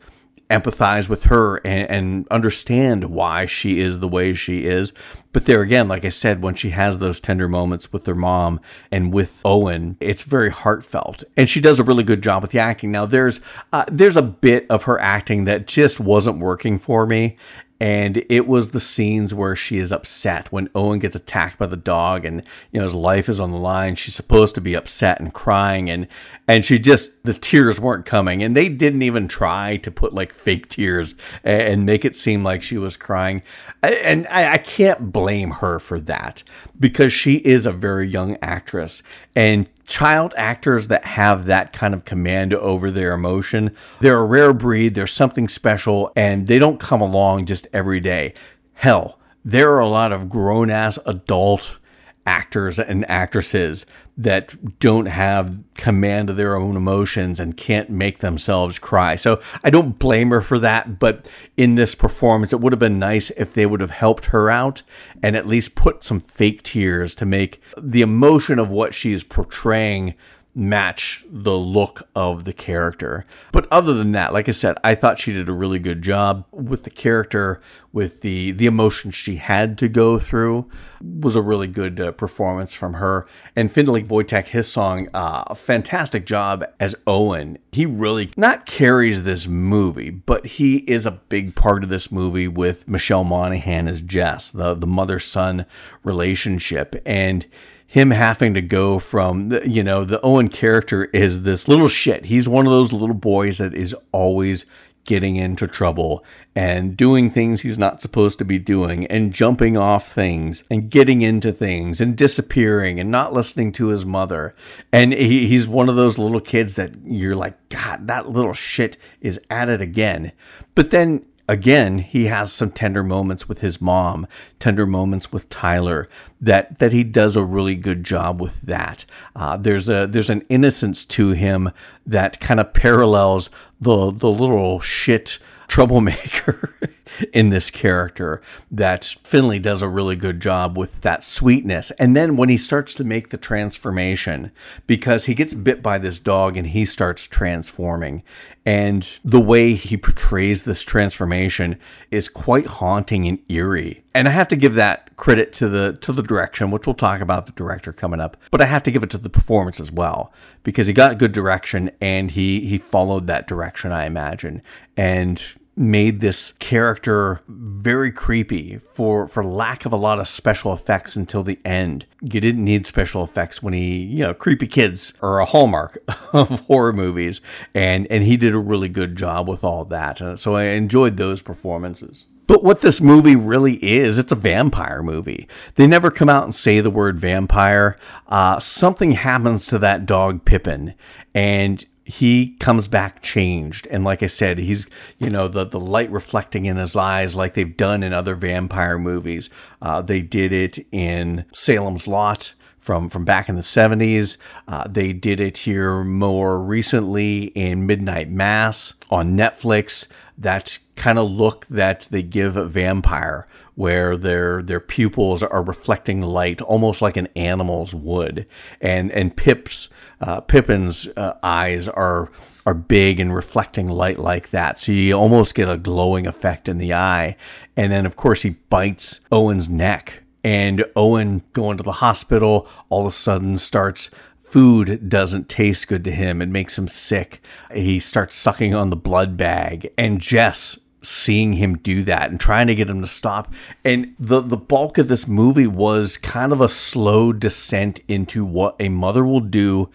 empathize 0.50 1.08
with 1.08 1.24
her 1.24 1.56
and, 1.58 1.90
and, 1.90 2.28
understand 2.30 3.04
why 3.04 3.46
she 3.46 3.80
is 3.80 4.00
the 4.00 4.08
way 4.08 4.32
she 4.32 4.64
is. 4.64 4.92
But 5.32 5.46
there 5.46 5.60
again, 5.60 5.88
like 5.88 6.04
I 6.04 6.08
said, 6.08 6.40
when 6.40 6.54
she 6.54 6.70
has 6.70 6.98
those 6.98 7.20
tender 7.20 7.48
moments 7.48 7.92
with 7.92 8.06
her 8.06 8.14
mom 8.14 8.60
and 8.90 9.12
with 9.12 9.42
Owen, 9.44 9.96
it's 10.00 10.22
very 10.22 10.50
heartfelt, 10.50 11.24
and 11.36 11.48
she 11.48 11.60
does 11.60 11.78
a 11.78 11.84
really 11.84 12.04
good 12.04 12.22
job 12.22 12.42
with 12.42 12.52
the 12.52 12.58
acting. 12.58 12.90
Now, 12.90 13.06
there's 13.06 13.40
uh, 13.72 13.84
there's 13.90 14.16
a 14.16 14.22
bit 14.22 14.66
of 14.70 14.84
her 14.84 14.98
acting 15.00 15.44
that 15.44 15.66
just 15.66 16.00
wasn't 16.00 16.38
working 16.38 16.78
for 16.78 17.06
me, 17.06 17.36
and 17.78 18.24
it 18.30 18.46
was 18.46 18.70
the 18.70 18.80
scenes 18.80 19.34
where 19.34 19.54
she 19.54 19.78
is 19.78 19.92
upset 19.92 20.50
when 20.50 20.70
Owen 20.74 20.98
gets 20.98 21.14
attacked 21.14 21.58
by 21.58 21.66
the 21.66 21.76
dog 21.76 22.24
and 22.24 22.42
you 22.70 22.78
know 22.78 22.84
his 22.84 22.94
life 22.94 23.28
is 23.28 23.38
on 23.38 23.50
the 23.50 23.58
line. 23.58 23.94
She's 23.96 24.14
supposed 24.14 24.54
to 24.54 24.60
be 24.60 24.74
upset 24.74 25.20
and 25.20 25.32
crying 25.32 25.90
and 25.90 26.08
and 26.48 26.64
she 26.64 26.78
just 26.78 27.22
the 27.24 27.34
tears 27.34 27.78
weren't 27.78 28.06
coming. 28.06 28.42
And 28.42 28.56
they 28.56 28.68
didn't 28.68 29.02
even 29.02 29.28
try 29.28 29.76
to 29.78 29.90
put 29.90 30.14
like 30.14 30.32
fake 30.32 30.68
tears 30.68 31.14
and 31.44 31.84
make 31.84 32.04
it 32.04 32.16
seem 32.16 32.42
like 32.42 32.62
she 32.62 32.78
was 32.78 32.96
crying. 32.96 33.42
And 33.82 34.26
I, 34.28 34.54
I 34.54 34.58
can't 34.58 35.12
blame 35.12 35.50
her 35.50 35.78
for 35.78 36.00
that 36.00 36.42
because 36.78 37.12
she 37.12 37.36
is 37.36 37.66
a 37.66 37.72
very 37.72 38.08
young 38.08 38.38
actress. 38.40 39.02
And 39.34 39.68
child 39.86 40.34
actors 40.36 40.88
that 40.88 41.04
have 41.04 41.46
that 41.46 41.72
kind 41.72 41.94
of 41.94 42.04
command 42.04 42.52
over 42.52 42.90
their 42.90 43.12
emotion, 43.12 43.74
they're 44.00 44.18
a 44.18 44.24
rare 44.24 44.52
breed, 44.52 44.94
they're 44.94 45.06
something 45.06 45.48
special, 45.48 46.12
and 46.16 46.46
they 46.46 46.58
don't 46.58 46.80
come 46.80 47.00
along 47.00 47.46
just 47.46 47.66
every 47.72 48.00
day. 48.00 48.34
Hell, 48.74 49.18
there 49.44 49.72
are 49.72 49.80
a 49.80 49.88
lot 49.88 50.12
of 50.12 50.28
grown 50.28 50.70
ass 50.70 50.98
adult 51.06 51.78
actors 52.26 52.78
and 52.78 53.08
actresses 53.08 53.86
that 54.16 54.78
don't 54.78 55.06
have 55.06 55.58
command 55.74 56.30
of 56.30 56.36
their 56.36 56.56
own 56.56 56.74
emotions 56.74 57.38
and 57.38 57.56
can't 57.56 57.90
make 57.90 58.18
themselves 58.18 58.78
cry. 58.78 59.14
So 59.14 59.40
I 59.62 59.68
don't 59.68 59.98
blame 59.98 60.30
her 60.30 60.40
for 60.40 60.58
that, 60.58 60.98
but 60.98 61.28
in 61.56 61.74
this 61.74 61.94
performance, 61.94 62.52
it 62.52 62.60
would 62.60 62.72
have 62.72 62.80
been 62.80 62.98
nice 62.98 63.30
if 63.30 63.52
they 63.52 63.66
would 63.66 63.80
have 63.80 63.90
helped 63.90 64.26
her 64.26 64.48
out 64.50 64.82
and 65.22 65.36
at 65.36 65.46
least 65.46 65.74
put 65.74 66.02
some 66.02 66.20
fake 66.20 66.62
tears 66.62 67.14
to 67.16 67.26
make 67.26 67.60
the 67.76 68.00
emotion 68.00 68.58
of 68.58 68.70
what 68.70 68.94
she 68.94 69.12
is 69.12 69.22
portraying 69.22 70.14
match 70.56 71.22
the 71.30 71.56
look 71.56 72.08
of 72.16 72.44
the 72.44 72.52
character. 72.52 73.26
But 73.52 73.68
other 73.70 73.92
than 73.92 74.12
that, 74.12 74.32
like 74.32 74.48
I 74.48 74.52
said, 74.52 74.78
I 74.82 74.94
thought 74.94 75.18
she 75.18 75.34
did 75.34 75.50
a 75.50 75.52
really 75.52 75.78
good 75.78 76.00
job 76.00 76.46
with 76.50 76.84
the 76.84 76.90
character, 76.90 77.60
with 77.92 78.22
the 78.22 78.52
the 78.52 78.64
emotions 78.64 79.14
she 79.14 79.36
had 79.36 79.76
to 79.78 79.88
go 79.88 80.18
through. 80.18 80.68
Was 81.02 81.36
a 81.36 81.42
really 81.42 81.68
good 81.68 82.00
uh, 82.00 82.12
performance 82.12 82.72
from 82.72 82.94
her. 82.94 83.26
And 83.54 83.70
Finlay 83.70 84.02
Wojtak, 84.04 84.46
his 84.46 84.66
song, 84.66 85.08
uh, 85.12 85.44
a 85.46 85.54
fantastic 85.54 86.24
job 86.24 86.64
as 86.80 86.96
Owen. 87.06 87.58
He 87.70 87.84
really 87.84 88.30
not 88.34 88.64
carries 88.64 89.24
this 89.24 89.46
movie, 89.46 90.08
but 90.08 90.46
he 90.46 90.78
is 90.78 91.04
a 91.04 91.20
big 91.28 91.54
part 91.54 91.84
of 91.84 91.90
this 91.90 92.10
movie 92.10 92.48
with 92.48 92.88
Michelle 92.88 93.24
Monaghan 93.24 93.88
as 93.88 94.00
Jess, 94.00 94.50
the 94.50 94.72
the 94.72 94.86
mother 94.86 95.18
son 95.18 95.66
relationship, 96.02 96.96
and 97.04 97.44
him 97.86 98.10
having 98.10 98.54
to 98.54 98.62
go 98.62 98.98
from 98.98 99.48
the, 99.48 99.68
you 99.68 99.82
know 99.82 100.04
the 100.04 100.20
Owen 100.22 100.48
character 100.48 101.04
is 101.06 101.42
this 101.42 101.68
little 101.68 101.88
shit. 101.88 102.26
He's 102.26 102.48
one 102.48 102.66
of 102.66 102.72
those 102.72 102.92
little 102.92 103.14
boys 103.14 103.58
that 103.58 103.74
is 103.74 103.94
always 104.12 104.66
getting 105.06 105.36
into 105.36 105.66
trouble 105.66 106.24
and 106.54 106.96
doing 106.96 107.30
things 107.30 107.60
he's 107.60 107.78
not 107.78 108.00
supposed 108.00 108.38
to 108.38 108.44
be 108.44 108.58
doing 108.58 109.06
and 109.06 109.32
jumping 109.32 109.76
off 109.76 110.12
things 110.12 110.64
and 110.70 110.90
getting 110.90 111.22
into 111.22 111.52
things 111.52 112.00
and 112.00 112.16
disappearing 112.16 112.98
and 112.98 113.10
not 113.10 113.32
listening 113.32 113.70
to 113.70 113.88
his 113.88 114.04
mother. 114.04 114.54
And 114.92 115.12
he, 115.12 115.46
he's 115.46 115.68
one 115.68 115.88
of 115.88 115.96
those 115.96 116.18
little 116.18 116.40
kids 116.40 116.74
that 116.74 116.92
you're 117.04 117.36
like, 117.36 117.68
God, 117.68 118.08
that 118.08 118.28
little 118.28 118.52
shit 118.52 118.96
is 119.20 119.40
at 119.48 119.68
it 119.68 119.80
again. 119.80 120.32
But 120.74 120.90
then 120.90 121.24
again, 121.48 121.98
he 121.98 122.26
has 122.26 122.52
some 122.52 122.70
tender 122.70 123.02
moments 123.02 123.48
with 123.48 123.60
his 123.60 123.80
mom, 123.80 124.26
tender 124.58 124.86
moments 124.86 125.32
with 125.32 125.48
Tyler. 125.48 126.08
That 126.40 126.78
that 126.80 126.92
he 126.92 127.02
does 127.02 127.36
a 127.36 127.44
really 127.44 127.76
good 127.76 128.04
job 128.04 128.40
with 128.40 128.60
that. 128.62 129.06
Uh, 129.34 129.56
there's 129.56 129.88
a 129.88 130.06
there's 130.06 130.30
an 130.30 130.44
innocence 130.48 131.04
to 131.06 131.30
him 131.30 131.70
that 132.04 132.40
kind 132.40 132.60
of 132.60 132.74
parallels 132.74 133.48
the 133.80 134.10
the 134.10 134.30
little 134.30 134.80
shit 134.80 135.38
troublemaker 135.68 136.74
in 137.32 137.50
this 137.50 137.70
character 137.70 138.42
that 138.70 139.04
Finlay 139.22 139.58
does 139.58 139.82
a 139.82 139.88
really 139.88 140.16
good 140.16 140.40
job 140.40 140.76
with 140.76 141.00
that 141.02 141.22
sweetness. 141.22 141.90
And 141.92 142.16
then 142.16 142.36
when 142.36 142.48
he 142.48 142.56
starts 142.56 142.94
to 142.94 143.04
make 143.04 143.30
the 143.30 143.36
transformation, 143.36 144.50
because 144.86 145.26
he 145.26 145.34
gets 145.34 145.54
bit 145.54 145.82
by 145.82 145.98
this 145.98 146.18
dog 146.18 146.56
and 146.56 146.68
he 146.68 146.84
starts 146.84 147.26
transforming, 147.26 148.22
and 148.66 149.18
the 149.24 149.40
way 149.40 149.74
he 149.74 149.96
portrays 149.96 150.64
this 150.64 150.82
transformation 150.82 151.78
is 152.10 152.28
quite 152.28 152.66
haunting 152.66 153.26
and 153.26 153.38
eerie. 153.48 154.02
And 154.12 154.26
I 154.26 154.32
have 154.32 154.48
to 154.48 154.56
give 154.56 154.74
that 154.74 155.16
credit 155.16 155.52
to 155.54 155.68
the 155.68 155.96
to 156.00 156.12
the 156.12 156.22
direction, 156.22 156.70
which 156.70 156.86
we'll 156.86 156.94
talk 156.94 157.20
about 157.20 157.46
the 157.46 157.52
director 157.52 157.92
coming 157.92 158.20
up. 158.20 158.36
But 158.50 158.60
I 158.60 158.64
have 158.64 158.82
to 158.84 158.90
give 158.90 159.04
it 159.04 159.10
to 159.10 159.18
the 159.18 159.30
performance 159.30 159.78
as 159.78 159.92
well 159.92 160.32
because 160.64 160.88
he 160.88 160.92
got 160.92 161.18
good 161.18 161.32
direction 161.32 161.92
and 162.00 162.32
he 162.32 162.66
he 162.66 162.78
followed 162.78 163.28
that 163.28 163.46
direction, 163.46 163.92
I 163.92 164.06
imagine. 164.06 164.62
And 164.96 165.40
made 165.76 166.20
this 166.20 166.52
character 166.52 167.42
very 167.48 168.10
creepy 168.10 168.78
for 168.78 169.28
for 169.28 169.44
lack 169.44 169.84
of 169.84 169.92
a 169.92 169.96
lot 169.96 170.18
of 170.18 170.26
special 170.26 170.72
effects 170.72 171.16
until 171.16 171.42
the 171.42 171.58
end. 171.64 172.06
You 172.22 172.40
didn't 172.40 172.64
need 172.64 172.86
special 172.86 173.22
effects 173.22 173.62
when 173.62 173.74
he, 173.74 173.96
you 174.02 174.24
know, 174.24 174.32
creepy 174.32 174.66
kids 174.66 175.12
are 175.20 175.38
a 175.38 175.44
hallmark 175.44 176.02
of 176.32 176.60
horror 176.60 176.92
movies 176.92 177.40
and 177.74 178.06
and 178.10 178.24
he 178.24 178.36
did 178.36 178.54
a 178.54 178.58
really 178.58 178.88
good 178.88 179.16
job 179.16 179.48
with 179.48 179.62
all 179.62 179.84
that. 179.84 180.22
Uh, 180.22 180.36
so 180.36 180.56
I 180.56 180.64
enjoyed 180.64 181.18
those 181.18 181.42
performances. 181.42 182.26
But 182.46 182.62
what 182.62 182.80
this 182.80 183.00
movie 183.00 183.34
really 183.34 183.74
is, 183.84 184.18
it's 184.18 184.30
a 184.30 184.36
vampire 184.36 185.02
movie. 185.02 185.48
They 185.74 185.86
never 185.86 186.12
come 186.12 186.28
out 186.28 186.44
and 186.44 186.54
say 186.54 186.80
the 186.80 186.90
word 186.90 187.18
vampire. 187.18 187.98
Uh, 188.28 188.60
something 188.60 189.12
happens 189.12 189.66
to 189.66 189.78
that 189.80 190.06
dog 190.06 190.44
Pippin, 190.44 190.94
and 191.34 191.84
he 192.06 192.54
comes 192.60 192.86
back 192.86 193.20
changed. 193.20 193.88
And 193.88 194.04
like 194.04 194.22
i 194.22 194.28
said 194.28 194.58
he's 194.58 194.86
you 195.18 195.28
know 195.28 195.48
the 195.48 195.64
the 195.64 195.80
light 195.80 196.10
reflecting 196.10 196.64
in 196.64 196.76
his 196.76 196.94
eyes 196.94 197.34
like 197.34 197.54
they've 197.54 197.76
done 197.76 198.04
in 198.04 198.12
other 198.12 198.36
vampire 198.36 198.96
movies. 198.96 199.50
Uh, 199.82 200.00
they 200.02 200.22
did 200.22 200.52
it 200.52 200.78
in 200.92 201.44
salem's 201.52 202.06
lot 202.06 202.54
from 202.78 203.08
from 203.10 203.24
back 203.24 203.48
in 203.48 203.56
the 203.56 203.62
70s 203.62 204.38
uh, 204.68 204.86
they 204.88 205.12
did 205.12 205.40
it 205.40 205.58
here 205.58 206.04
more 206.04 206.62
recently 206.62 207.46
in 207.56 207.86
midnight 207.86 208.30
mass 208.30 208.94
on 209.10 209.36
netflix. 209.36 210.06
That 210.38 210.78
kind 210.94 211.18
of 211.18 211.28
look 211.28 211.66
that 211.66 212.06
they 212.10 212.22
give 212.22 212.56
a 212.56 212.66
vampire 212.66 213.48
where 213.74 214.16
their 214.16 214.62
their 214.62 214.80
pupils 214.80 215.42
are 215.42 215.62
reflecting 215.62 216.22
light 216.22 216.60
almost 216.60 217.02
like 217.02 217.16
an 217.16 217.28
animal's 217.34 217.94
would 217.94 218.46
and 218.80 219.10
and 219.10 219.36
pip's 219.36 219.88
uh, 220.20 220.40
pippin's 220.40 221.08
uh, 221.16 221.34
eyes 221.42 221.88
are 221.88 222.30
are 222.64 222.74
big 222.74 223.20
and 223.20 223.34
reflecting 223.34 223.88
light 223.88 224.18
like 224.18 224.50
that 224.50 224.78
so 224.78 224.90
you 224.90 225.14
almost 225.14 225.54
get 225.54 225.70
a 225.70 225.76
glowing 225.76 226.26
effect 226.26 226.68
in 226.68 226.78
the 226.78 226.92
eye 226.92 227.36
and 227.76 227.92
then 227.92 228.04
of 228.04 228.16
course 228.16 228.42
he 228.42 228.50
bites 228.68 229.20
owen's 229.30 229.68
neck 229.68 230.22
and 230.42 230.84
owen 230.96 231.42
going 231.52 231.76
to 231.76 231.82
the 231.82 231.92
hospital 231.92 232.68
all 232.88 233.02
of 233.02 233.08
a 233.08 233.12
sudden 233.12 233.56
starts 233.56 234.10
food 234.46 235.08
doesn't 235.08 235.48
taste 235.48 235.88
good 235.88 236.04
to 236.04 236.10
him. 236.10 236.40
It 236.40 236.48
makes 236.48 236.78
him 236.78 236.88
sick. 236.88 237.42
He 237.74 237.98
starts 238.00 238.36
sucking 238.36 238.74
on 238.74 238.90
the 238.90 238.96
blood 238.96 239.36
bag. 239.36 239.92
And 239.98 240.20
Jess 240.20 240.78
seeing 241.06 241.54
him 241.54 241.78
do 241.78 242.02
that 242.02 242.30
and 242.30 242.40
trying 242.40 242.66
to 242.66 242.74
get 242.74 242.90
him 242.90 243.00
to 243.00 243.06
stop. 243.06 243.52
And 243.84 244.14
the 244.18 244.40
the 244.40 244.56
bulk 244.56 244.98
of 244.98 245.08
this 245.08 245.28
movie 245.28 245.66
was 245.66 246.16
kind 246.16 246.52
of 246.52 246.60
a 246.60 246.68
slow 246.68 247.32
descent 247.32 248.00
into 248.08 248.44
what 248.44 248.76
a 248.80 248.88
mother 248.88 249.24
will 249.24 249.40
do 249.40 249.88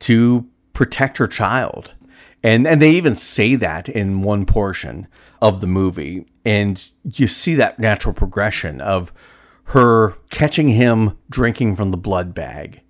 to 0.00 0.46
protect 0.72 1.18
her 1.18 1.26
child. 1.26 1.94
And 2.42 2.66
and 2.66 2.80
they 2.80 2.90
even 2.92 3.16
say 3.16 3.54
that 3.56 3.88
in 3.88 4.22
one 4.22 4.46
portion 4.46 5.06
of 5.40 5.60
the 5.60 5.66
movie. 5.66 6.26
And 6.44 6.82
you 7.04 7.28
see 7.28 7.54
that 7.54 7.78
natural 7.78 8.14
progression 8.14 8.80
of 8.80 9.12
her 9.64 10.16
catching 10.30 10.70
him 10.70 11.16
drinking 11.28 11.76
from 11.76 11.90
the 11.90 11.96
blood 11.96 12.34
bag 12.34 12.80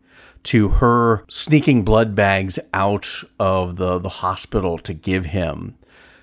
to 0.42 0.68
her 0.68 1.24
sneaking 1.28 1.85
blood 1.85 2.14
bags 2.14 2.59
out 2.72 3.22
of 3.38 3.76
the, 3.76 3.98
the 3.98 4.09
hospital 4.09 4.78
to 4.78 4.94
give 4.94 5.26
him 5.26 5.76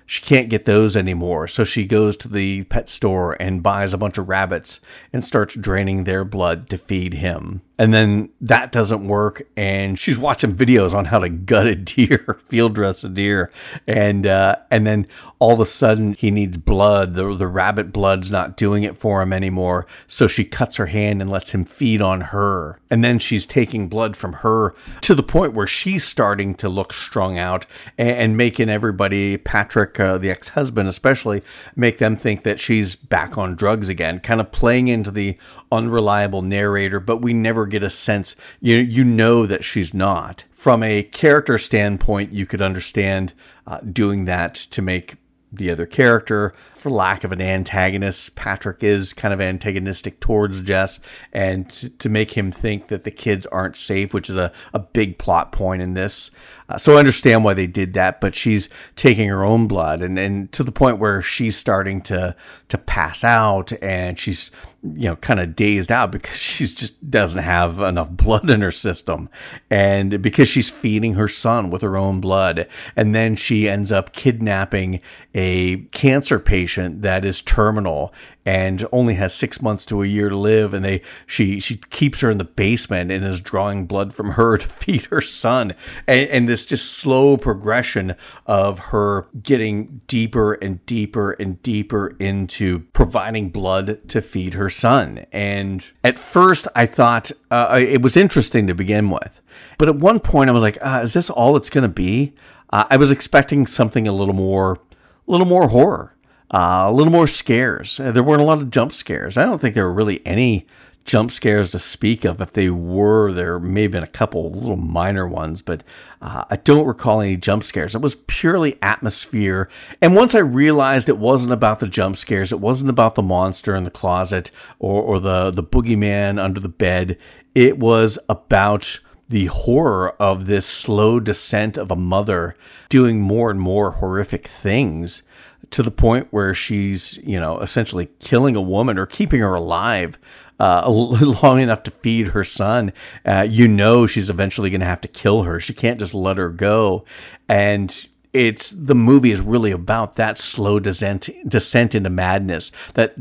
she 0.08 0.22
can't 0.22 0.48
get 0.48 0.64
those 0.64 0.96
anymore. 0.96 1.46
So 1.46 1.64
she 1.64 1.84
goes 1.84 2.16
to 2.16 2.28
the 2.28 2.64
pet 2.64 2.88
store 2.88 3.36
and 3.38 3.62
buys 3.62 3.92
a 3.92 3.98
bunch 3.98 4.16
of 4.16 4.26
rabbits 4.26 4.80
and 5.12 5.22
starts 5.22 5.54
draining 5.54 6.04
their 6.04 6.24
blood 6.24 6.70
to 6.70 6.78
feed 6.78 7.12
him. 7.12 7.60
And 7.78 7.94
then 7.94 8.30
that 8.40 8.72
doesn't 8.72 9.06
work. 9.06 9.46
And 9.56 9.98
she's 9.98 10.18
watching 10.18 10.52
videos 10.52 10.94
on 10.94 11.06
how 11.06 11.20
to 11.20 11.28
gut 11.28 11.66
a 11.66 11.76
deer, 11.76 12.40
field 12.48 12.74
dress 12.74 13.04
a 13.04 13.08
deer. 13.08 13.52
And, 13.86 14.26
uh, 14.26 14.56
and 14.70 14.86
then 14.86 15.06
all 15.38 15.52
of 15.52 15.60
a 15.60 15.66
sudden 15.66 16.14
he 16.14 16.30
needs 16.30 16.56
blood. 16.56 17.14
The, 17.14 17.32
the 17.34 17.46
rabbit 17.46 17.92
blood's 17.92 18.32
not 18.32 18.56
doing 18.56 18.82
it 18.82 18.96
for 18.96 19.22
him 19.22 19.32
anymore. 19.32 19.86
So 20.08 20.26
she 20.26 20.44
cuts 20.44 20.76
her 20.76 20.86
hand 20.86 21.22
and 21.22 21.30
lets 21.30 21.50
him 21.50 21.64
feed 21.64 22.02
on 22.02 22.22
her. 22.22 22.80
And 22.90 23.04
then 23.04 23.20
she's 23.20 23.46
taking 23.46 23.88
blood 23.88 24.16
from 24.16 24.34
her 24.34 24.74
to 25.02 25.14
the 25.14 25.22
point 25.22 25.52
where 25.52 25.66
she's 25.66 26.04
starting 26.04 26.54
to 26.56 26.68
look 26.68 26.92
strung 26.92 27.38
out 27.38 27.66
and, 27.96 28.10
and 28.10 28.36
making 28.36 28.68
everybody, 28.68 29.36
Patrick, 29.36 30.00
uh, 30.00 30.18
the 30.18 30.30
ex 30.30 30.48
husband 30.48 30.88
especially, 30.88 31.42
make 31.76 31.98
them 31.98 32.16
think 32.16 32.42
that 32.42 32.58
she's 32.58 32.96
back 32.96 33.38
on 33.38 33.54
drugs 33.54 33.88
again, 33.88 34.18
kind 34.18 34.40
of 34.40 34.50
playing 34.50 34.88
into 34.88 35.10
the 35.10 35.38
unreliable 35.70 36.42
narrator, 36.42 37.00
but 37.00 37.18
we 37.18 37.32
never 37.32 37.66
get 37.66 37.82
a 37.82 37.90
sense. 37.90 38.36
You 38.60 38.76
you 38.78 39.04
know 39.04 39.46
that 39.46 39.64
she's 39.64 39.94
not. 39.94 40.44
From 40.50 40.82
a 40.82 41.02
character 41.02 41.58
standpoint, 41.58 42.32
you 42.32 42.46
could 42.46 42.62
understand 42.62 43.32
uh, 43.66 43.78
doing 43.80 44.24
that 44.24 44.54
to 44.54 44.82
make 44.82 45.16
the 45.52 45.70
other 45.70 45.86
character. 45.86 46.54
For 46.76 46.90
lack 46.90 47.24
of 47.24 47.32
an 47.32 47.40
antagonist, 47.40 48.36
Patrick 48.36 48.84
is 48.84 49.12
kind 49.12 49.34
of 49.34 49.40
antagonistic 49.40 50.20
towards 50.20 50.60
Jess, 50.60 51.00
and 51.32 51.68
to, 51.70 51.88
to 51.90 52.08
make 52.08 52.36
him 52.36 52.52
think 52.52 52.88
that 52.88 53.04
the 53.04 53.10
kids 53.10 53.46
aren't 53.46 53.76
safe, 53.76 54.14
which 54.14 54.30
is 54.30 54.36
a, 54.36 54.52
a 54.72 54.78
big 54.78 55.18
plot 55.18 55.50
point 55.50 55.82
in 55.82 55.94
this. 55.94 56.30
Uh, 56.68 56.76
so 56.76 56.94
I 56.94 56.98
understand 56.98 57.44
why 57.44 57.54
they 57.54 57.66
did 57.66 57.94
that, 57.94 58.20
but 58.20 58.34
she's 58.34 58.68
taking 58.94 59.28
her 59.28 59.44
own 59.44 59.66
blood, 59.66 60.02
and, 60.02 60.18
and 60.18 60.52
to 60.52 60.62
the 60.62 60.70
point 60.70 60.98
where 60.98 61.22
she's 61.22 61.56
starting 61.56 62.00
to 62.02 62.36
to 62.68 62.78
pass 62.78 63.24
out, 63.24 63.72
and 63.82 64.18
she's 64.18 64.50
you 64.96 65.08
know 65.08 65.16
kind 65.16 65.40
of 65.40 65.56
dazed 65.56 65.90
out 65.90 66.12
because 66.12 66.36
she 66.36 66.66
just 66.66 67.10
doesn't 67.10 67.42
have 67.42 67.80
enough 67.80 68.10
blood 68.10 68.48
in 68.50 68.62
her 68.62 68.70
system, 68.70 69.28
and 69.70 70.22
because 70.22 70.48
she's 70.48 70.70
feeding 70.70 71.14
her 71.14 71.28
son 71.28 71.70
with 71.70 71.82
her 71.82 71.96
own 71.96 72.20
blood, 72.20 72.68
and 72.96 73.14
then 73.14 73.36
she 73.36 73.68
ends 73.68 73.92
up 73.92 74.12
kidnapping 74.12 75.00
a 75.34 75.78
cancer 75.92 76.38
patient 76.38 77.02
that 77.02 77.24
is 77.24 77.42
terminal 77.42 78.12
and 78.48 78.88
only 78.92 79.12
has 79.12 79.34
six 79.34 79.60
months 79.60 79.84
to 79.84 80.02
a 80.02 80.06
year 80.06 80.30
to 80.30 80.36
live. 80.36 80.72
And 80.72 80.82
they 80.82 81.02
she 81.26 81.60
she 81.60 81.76
keeps 81.76 82.20
her 82.22 82.30
in 82.30 82.38
the 82.38 82.44
basement 82.44 83.10
and 83.10 83.22
is 83.22 83.42
drawing 83.42 83.84
blood 83.84 84.14
from 84.14 84.32
her 84.32 84.56
to 84.58 84.66
feed 84.66 85.04
her 85.06 85.20
son. 85.20 85.74
And, 86.06 86.30
and 86.30 86.48
this 86.48 86.64
just 86.64 86.94
slow 86.94 87.36
progression 87.36 88.16
of 88.46 88.78
her 88.78 89.28
getting 89.42 90.00
deeper 90.06 90.54
and 90.54 90.84
deeper 90.86 91.32
and 91.32 91.62
deeper 91.62 92.16
into 92.18 92.80
providing 92.94 93.50
blood 93.50 94.08
to 94.08 94.22
feed 94.22 94.54
her 94.54 94.70
son 94.78 95.24
and 95.32 95.90
at 96.04 96.18
first 96.18 96.68
i 96.74 96.86
thought 96.86 97.30
uh, 97.50 97.78
it 97.80 98.02
was 98.02 98.16
interesting 98.16 98.66
to 98.66 98.74
begin 98.74 99.10
with 99.10 99.40
but 99.76 99.88
at 99.88 99.96
one 99.96 100.20
point 100.20 100.48
i 100.48 100.52
was 100.52 100.62
like 100.62 100.78
uh, 100.80 101.00
is 101.02 101.14
this 101.14 101.28
all 101.30 101.56
it's 101.56 101.70
going 101.70 101.82
to 101.82 101.88
be 101.88 102.32
uh, 102.70 102.84
i 102.90 102.96
was 102.96 103.10
expecting 103.10 103.66
something 103.66 104.06
a 104.06 104.12
little 104.12 104.34
more 104.34 104.74
a 104.74 105.30
little 105.30 105.46
more 105.46 105.68
horror 105.68 106.14
uh, 106.50 106.86
a 106.86 106.92
little 106.92 107.12
more 107.12 107.26
scares. 107.26 107.98
There 107.98 108.22
weren't 108.22 108.40
a 108.40 108.44
lot 108.44 108.62
of 108.62 108.70
jump 108.70 108.92
scares. 108.92 109.36
I 109.36 109.44
don't 109.44 109.60
think 109.60 109.74
there 109.74 109.84
were 109.84 109.92
really 109.92 110.26
any 110.26 110.66
jump 111.08 111.30
scares 111.30 111.70
to 111.70 111.78
speak 111.78 112.24
of. 112.24 112.40
If 112.40 112.52
they 112.52 112.68
were, 112.68 113.32
there 113.32 113.58
may 113.58 113.82
have 113.82 113.90
been 113.90 114.02
a 114.02 114.06
couple 114.06 114.52
little 114.52 114.76
minor 114.76 115.26
ones, 115.26 115.62
but 115.62 115.82
uh, 116.20 116.44
I 116.50 116.56
don't 116.56 116.86
recall 116.86 117.22
any 117.22 117.36
jump 117.36 117.64
scares. 117.64 117.94
It 117.94 118.02
was 118.02 118.16
purely 118.26 118.76
atmosphere. 118.82 119.70
And 120.02 120.14
once 120.14 120.34
I 120.34 120.40
realized 120.40 121.08
it 121.08 121.16
wasn't 121.16 121.54
about 121.54 121.80
the 121.80 121.88
jump 121.88 122.16
scares, 122.16 122.52
it 122.52 122.60
wasn't 122.60 122.90
about 122.90 123.14
the 123.14 123.22
monster 123.22 123.74
in 123.74 123.84
the 123.84 123.90
closet 123.90 124.50
or, 124.78 125.02
or 125.02 125.18
the, 125.18 125.50
the 125.50 125.64
boogeyman 125.64 126.38
under 126.38 126.60
the 126.60 126.68
bed, 126.68 127.18
it 127.54 127.78
was 127.78 128.18
about 128.28 129.00
the 129.28 129.46
horror 129.46 130.10
of 130.20 130.44
this 130.44 130.66
slow 130.66 131.20
descent 131.20 131.78
of 131.78 131.90
a 131.90 131.96
mother 131.96 132.54
doing 132.90 133.20
more 133.20 133.50
and 133.50 133.60
more 133.60 133.92
horrific 133.92 134.46
things 134.46 135.22
to 135.70 135.82
the 135.82 135.90
point 135.90 136.28
where 136.30 136.54
she's, 136.54 137.18
you 137.18 137.38
know, 137.40 137.58
essentially 137.60 138.08
killing 138.20 138.56
a 138.56 138.62
woman 138.62 138.98
or 138.98 139.06
keeping 139.06 139.40
her 139.40 139.54
alive 139.54 140.18
uh, 140.58 140.88
long 141.42 141.60
enough 141.60 141.82
to 141.84 141.90
feed 141.90 142.28
her 142.28 142.44
son. 142.44 142.92
Uh, 143.24 143.46
you 143.48 143.68
know, 143.68 144.06
she's 144.06 144.30
eventually 144.30 144.70
going 144.70 144.80
to 144.80 144.86
have 144.86 145.00
to 145.02 145.08
kill 145.08 145.42
her. 145.42 145.60
She 145.60 145.74
can't 145.74 145.98
just 145.98 146.14
let 146.14 146.36
her 146.36 146.50
go. 146.50 147.04
And 147.48 148.06
it's 148.32 148.70
the 148.70 148.94
movie 148.94 149.30
is 149.32 149.40
really 149.40 149.70
about 149.70 150.16
that 150.16 150.38
slow 150.38 150.78
descent 150.78 151.30
descent 151.48 151.94
into 151.94 152.10
madness, 152.10 152.70
that 152.94 153.14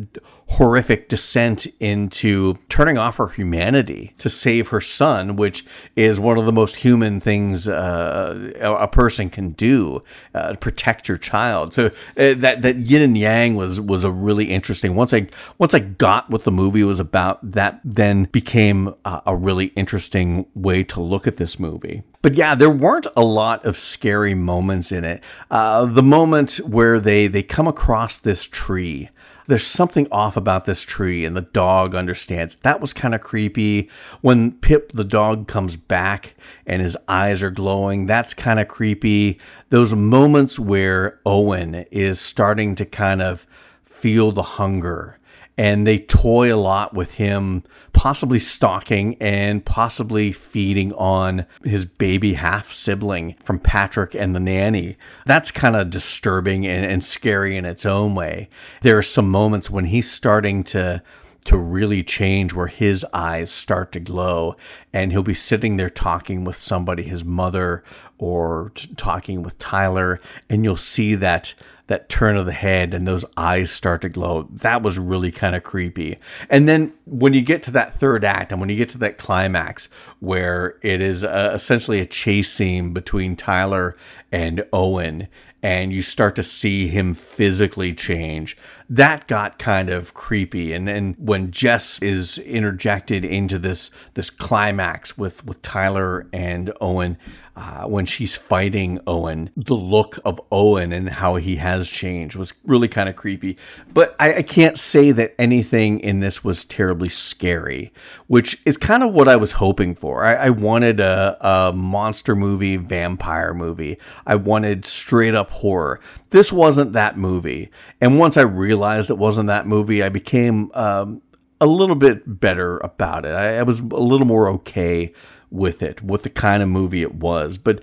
horrific 0.50 1.10
descent 1.10 1.68
into 1.80 2.58
turning 2.70 2.98
off 2.98 3.18
her 3.18 3.28
humanity 3.28 4.14
to 4.18 4.30
save 4.30 4.70
her 4.70 4.80
son, 4.80 5.36
which 5.36 5.66
is 5.96 6.20
one 6.20 6.38
of 6.38 6.46
the 6.46 6.54
most 6.54 6.78
human 6.78 7.20
things 7.20 7.68
uh, 7.68 8.52
a 8.62 8.88
person 8.88 9.30
can 9.30 9.50
do 9.52 10.02
uh, 10.34 10.54
to 10.54 10.58
protect 10.58 11.08
your 11.10 11.18
child. 11.18 11.74
So 11.74 11.88
uh, 11.88 12.34
that 12.36 12.62
that 12.62 12.78
yin 12.78 13.02
and 13.02 13.18
yang 13.18 13.56
was 13.56 13.82
was 13.82 14.04
a 14.04 14.12
really 14.12 14.46
interesting. 14.46 14.96
Once 14.96 15.14
I 15.14 15.28
once 15.58 15.74
I 15.74 15.80
got 15.80 16.30
what 16.30 16.46
the 16.46 16.52
movie 16.52 16.84
was 16.84 17.00
about, 17.00 17.52
that 17.52 17.82
then 17.84 18.26
became 18.26 18.94
a, 19.06 19.36
really 19.38 19.68
interesting 19.76 20.46
way 20.56 20.84
to 20.84 21.00
look 21.00 21.28
at 21.28 21.38
this 21.38 21.60
movie. 21.60 22.04
But 22.22 22.36
yeah, 22.36 22.56
there 22.56 22.70
weren't 22.70 23.08
a 23.16 23.24
lot 23.24 23.64
of 23.66 23.78
scary 23.78 24.34
moments 24.34 24.92
in 24.92 25.04
it. 25.04 25.22
Uh, 25.52 25.86
the 25.86 26.04
moment 26.04 26.58
where 26.58 27.00
they 27.00 27.28
they 27.28 27.44
come 27.44 27.68
across 27.68 28.18
this 28.18 28.46
tree 28.46 29.10
there's 29.48 29.66
something 29.66 30.08
off 30.12 30.38
about 30.38 30.66
this 30.66 30.84
tree 30.84 31.26
and 31.26 31.36
the 31.36 31.42
dog 31.42 31.96
understands. 31.96 32.58
That 32.58 32.82
was 32.82 32.94
kind 32.94 33.16
of 33.16 33.22
creepy. 33.22 33.90
When 34.22 34.52
Pip 34.52 34.92
the 34.92 35.04
dog 35.04 35.48
comes 35.48 35.76
back 35.76 36.36
and 36.66 36.82
his 36.82 36.98
eyes 37.08 37.42
are 37.42 37.52
glowing, 37.52 38.06
that's 38.06 38.34
kind 38.34 38.60
of 38.60 38.68
creepy. 38.68 39.40
Those 39.70 39.94
moments 39.94 40.60
where 40.60 41.20
Owen 41.26 41.86
is 41.92 42.20
starting 42.20 42.76
to 42.76 42.86
kind 42.86 43.22
of 43.22 43.48
feel 43.86 44.32
the 44.32 44.44
hunger 44.44 45.17
and 45.58 45.88
they 45.88 46.00
toy 46.00 46.54
a 46.54 46.58
lot 46.58 46.94
with 46.94 47.16
him 47.16 47.64
possibly 47.94 48.38
stalking 48.38 49.16
and 49.20 49.66
possibly 49.66 50.32
feeding 50.32 50.94
on 50.94 51.48
his 51.64 51.84
baby 51.84 52.34
half 52.34 52.72
sibling 52.72 53.36
from 53.44 53.58
Patrick 53.58 54.14
and 54.14 54.36
the 54.36 54.40
nanny. 54.40 54.98
That's 55.26 55.50
kind 55.50 55.76
of 55.76 55.90
disturbing 55.90 56.68
and, 56.68 56.86
and 56.86 57.04
scary 57.04 57.56
in 57.56 57.66
its 57.66 57.88
own 57.88 58.14
way. 58.14 58.50
There 58.84 59.00
are 59.00 59.04
some 59.04 59.30
moments 59.30 59.70
when 59.72 59.86
he's 59.86 60.10
starting 60.10 60.64
to 60.66 61.02
to 61.46 61.58
really 61.58 62.04
change 62.04 62.54
where 62.54 62.68
his 62.68 63.06
eyes 63.14 63.50
start 63.50 63.94
to 63.94 64.02
glow 64.02 64.54
and 64.92 65.14
he'll 65.14 65.24
be 65.24 65.34
sitting 65.34 65.78
there 65.78 65.90
talking 65.90 66.44
with 66.44 66.60
somebody 66.60 67.04
his 67.04 67.24
mother 67.24 67.86
or 68.18 68.74
t- 68.76 68.94
talking 68.98 69.42
with 69.42 69.58
Tyler 69.58 70.20
and 70.50 70.66
you'll 70.66 70.76
see 70.76 71.16
that 71.16 71.54
that 71.88 72.10
turn 72.10 72.38
of 72.38 72.46
the 72.46 72.52
head 72.52 72.94
and 72.94 73.08
those 73.08 73.26
eyes 73.36 73.72
start 73.72 74.02
to 74.02 74.10
glow. 74.10 74.48
That 74.52 74.82
was 74.82 75.00
really 75.00 75.32
kind 75.32 75.56
of 75.56 75.64
creepy. 75.64 76.20
And 76.50 76.68
then 76.68 76.94
when 77.06 77.34
you 77.34 77.42
get 77.42 77.64
to 77.64 77.72
that 77.72 77.96
third 77.96 78.24
act 78.24 78.52
and 78.52 78.62
when 78.62 78.70
you 78.70 78.76
get 78.76 78.90
to 78.90 78.98
that 79.00 79.18
climax 79.18 79.90
where 80.20 80.78
it 80.82 81.02
is 81.02 81.24
uh, 81.24 81.52
essentially 81.54 82.00
a 82.00 82.06
chase 82.06 82.52
scene 82.52 82.94
between 82.94 83.36
Tyler 83.36 83.98
and 84.32 84.66
Owen 84.74 85.28
and 85.64 85.92
you 85.92 86.02
start 86.02 86.36
to 86.36 86.44
see 86.44 86.88
him 86.88 87.14
physically 87.14 87.94
change. 87.94 88.56
That 88.90 89.28
got 89.28 89.60
kind 89.60 89.90
of 89.90 90.14
creepy. 90.14 90.74
And 90.74 90.88
then 90.88 91.16
when 91.18 91.52
Jess 91.52 92.02
is 92.02 92.38
interjected 92.40 93.26
into 93.26 93.60
this 93.60 93.92
this 94.14 94.30
climax 94.30 95.18
with 95.18 95.46
with 95.46 95.62
Tyler 95.62 96.28
and 96.32 96.72
Owen, 96.80 97.18
uh, 97.58 97.86
when 97.86 98.06
she's 98.06 98.36
fighting 98.36 99.00
Owen, 99.08 99.50
the 99.58 99.74
look 99.74 100.20
of 100.24 100.40
Owen 100.52 100.94
and 100.94 101.10
how 101.10 101.38
he 101.38 101.56
has 101.56 101.90
changed 101.90 102.36
was 102.36 102.54
really 102.64 102.88
kind 102.88 103.10
of 103.10 103.16
creepy. 103.16 103.58
But 103.92 104.16
I, 104.20 104.36
I, 104.36 104.42
can't 104.44 104.78
say 104.78 105.12
that 105.14 105.34
anything 105.40 106.00
in 106.02 106.20
this 106.20 106.44
was 106.44 106.64
terribly 106.64 107.10
scary, 107.10 107.92
which 108.28 108.62
is 108.64 108.78
kind 108.78 109.02
of 109.02 109.12
what 109.12 109.28
I 109.28 109.38
was 109.38 109.54
hoping 109.54 109.96
for. 109.96 110.24
I, 110.24 110.36
I 110.36 110.50
wanted 110.52 111.00
a, 111.00 111.36
a 111.42 111.74
monster 111.74 112.36
movie, 112.36 112.78
vampire 112.78 113.56
movie. 113.56 113.98
I 114.28 114.36
wanted 114.36 114.86
straight 114.86 115.34
up 115.34 115.50
horror. 115.50 116.00
This 116.30 116.54
wasn't 116.54 116.94
that 116.94 117.18
movie. 117.18 117.72
And 118.00 118.20
once 118.20 118.38
I 118.38 118.42
realized 118.78 119.10
it 119.10 119.18
wasn't 119.18 119.48
that 119.48 119.68
movie, 119.68 120.04
I 120.04 120.10
became 120.10 120.72
um, 120.74 121.22
a 121.60 121.66
little 121.66 121.96
bit 121.96 122.40
better 122.40 122.78
about 122.78 123.26
it. 123.26 123.34
I, 123.34 123.58
I 123.58 123.64
was 123.64 123.80
a 123.80 123.84
little 123.84 124.28
more 124.28 124.48
okay 124.50 125.14
with 125.50 125.82
it, 125.82 126.04
with 126.04 126.24
the 126.24 126.30
kind 126.30 126.62
of 126.62 126.70
movie 126.70 127.02
it 127.02 127.16
was. 127.16 127.58
But 127.58 127.82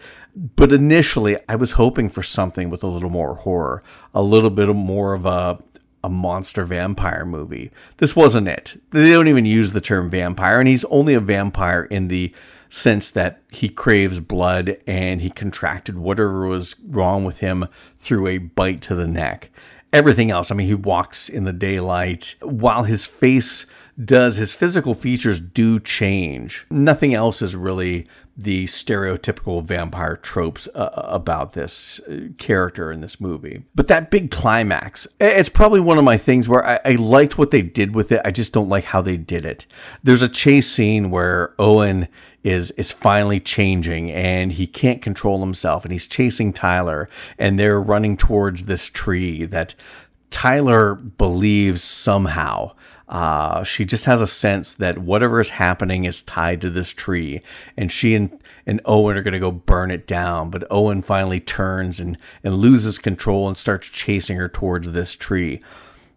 but 0.56 0.72
initially, 0.72 1.36
I 1.48 1.56
was 1.56 1.72
hoping 1.72 2.08
for 2.08 2.22
something 2.22 2.70
with 2.70 2.82
a 2.82 2.88
little 2.88 3.10
more 3.10 3.36
horror, 3.36 3.82
a 4.12 4.22
little 4.22 4.50
bit 4.50 4.68
more 4.68 5.14
of 5.14 5.26
a 5.26 5.58
a 6.02 6.08
monster 6.08 6.64
vampire 6.64 7.24
movie. 7.24 7.70
This 7.96 8.14
wasn't 8.14 8.46
it. 8.46 8.80
They 8.90 9.10
don't 9.10 9.28
even 9.28 9.46
use 9.46 9.72
the 9.72 9.80
term 9.80 10.10
vampire, 10.10 10.60
and 10.60 10.68
he's 10.68 10.84
only 10.86 11.14
a 11.14 11.20
vampire 11.20 11.84
in 11.84 12.08
the 12.08 12.32
sense 12.68 13.10
that 13.10 13.40
he 13.52 13.68
craves 13.68 14.20
blood 14.20 14.76
and 14.86 15.20
he 15.20 15.30
contracted 15.30 15.96
whatever 15.96 16.46
was 16.46 16.74
wrong 16.88 17.24
with 17.24 17.38
him 17.38 17.66
through 18.00 18.26
a 18.26 18.38
bite 18.38 18.82
to 18.82 18.94
the 18.94 19.06
neck. 19.06 19.50
Everything 19.94 20.32
else, 20.32 20.50
I 20.50 20.56
mean, 20.56 20.66
he 20.66 20.74
walks 20.74 21.28
in 21.28 21.44
the 21.44 21.52
daylight 21.52 22.34
while 22.42 22.82
his 22.82 23.06
face 23.06 23.64
does 24.02 24.38
his 24.38 24.52
physical 24.52 24.92
features 24.92 25.38
do 25.38 25.78
change. 25.78 26.66
Nothing 26.68 27.14
else 27.14 27.40
is 27.40 27.54
really 27.54 28.08
the 28.36 28.64
stereotypical 28.64 29.62
vampire 29.62 30.16
tropes 30.16 30.68
uh, 30.74 30.78
uh, 30.78 31.06
about 31.08 31.52
this 31.52 32.00
uh, 32.00 32.28
character 32.36 32.90
in 32.90 33.00
this 33.00 33.20
movie. 33.20 33.62
But 33.74 33.86
that 33.88 34.10
big 34.10 34.30
climax, 34.32 35.06
it's 35.20 35.48
probably 35.48 35.80
one 35.80 35.98
of 35.98 36.04
my 36.04 36.16
things 36.16 36.48
where 36.48 36.66
I, 36.66 36.80
I, 36.84 36.92
liked 36.96 37.38
what 37.38 37.52
they 37.52 37.62
did 37.62 37.94
with 37.94 38.10
it. 38.10 38.20
I 38.24 38.32
just 38.32 38.52
don't 38.52 38.68
like 38.68 38.84
how 38.84 39.02
they 39.02 39.16
did 39.16 39.44
it. 39.44 39.66
There's 40.02 40.22
a 40.22 40.28
chase 40.28 40.68
scene 40.68 41.10
where 41.10 41.54
Owen 41.58 42.08
is 42.42 42.72
is 42.72 42.92
finally 42.92 43.40
changing 43.40 44.10
and 44.10 44.52
he 44.52 44.66
can't 44.66 45.00
control 45.00 45.40
himself 45.40 45.84
and 45.84 45.92
he's 45.92 46.06
chasing 46.06 46.52
Tyler 46.52 47.08
and 47.38 47.58
they're 47.58 47.80
running 47.80 48.16
towards 48.16 48.66
this 48.66 48.88
tree 48.88 49.46
that 49.46 49.74
Tyler 50.30 50.94
believes 50.94 51.82
somehow 51.82 52.72
uh, 53.08 53.62
she 53.64 53.84
just 53.84 54.06
has 54.06 54.20
a 54.20 54.26
sense 54.26 54.72
that 54.74 54.98
whatever 54.98 55.40
is 55.40 55.50
happening 55.50 56.04
is 56.04 56.22
tied 56.22 56.60
to 56.62 56.70
this 56.70 56.90
tree, 56.90 57.42
and 57.76 57.92
she 57.92 58.14
and, 58.14 58.40
and 58.66 58.80
Owen 58.84 59.16
are 59.16 59.22
going 59.22 59.32
to 59.32 59.38
go 59.38 59.50
burn 59.50 59.90
it 59.90 60.06
down. 60.06 60.50
But 60.50 60.66
Owen 60.70 61.02
finally 61.02 61.40
turns 61.40 62.00
and, 62.00 62.16
and 62.42 62.54
loses 62.54 62.98
control 62.98 63.46
and 63.46 63.58
starts 63.58 63.88
chasing 63.88 64.36
her 64.38 64.48
towards 64.48 64.90
this 64.90 65.14
tree. 65.14 65.60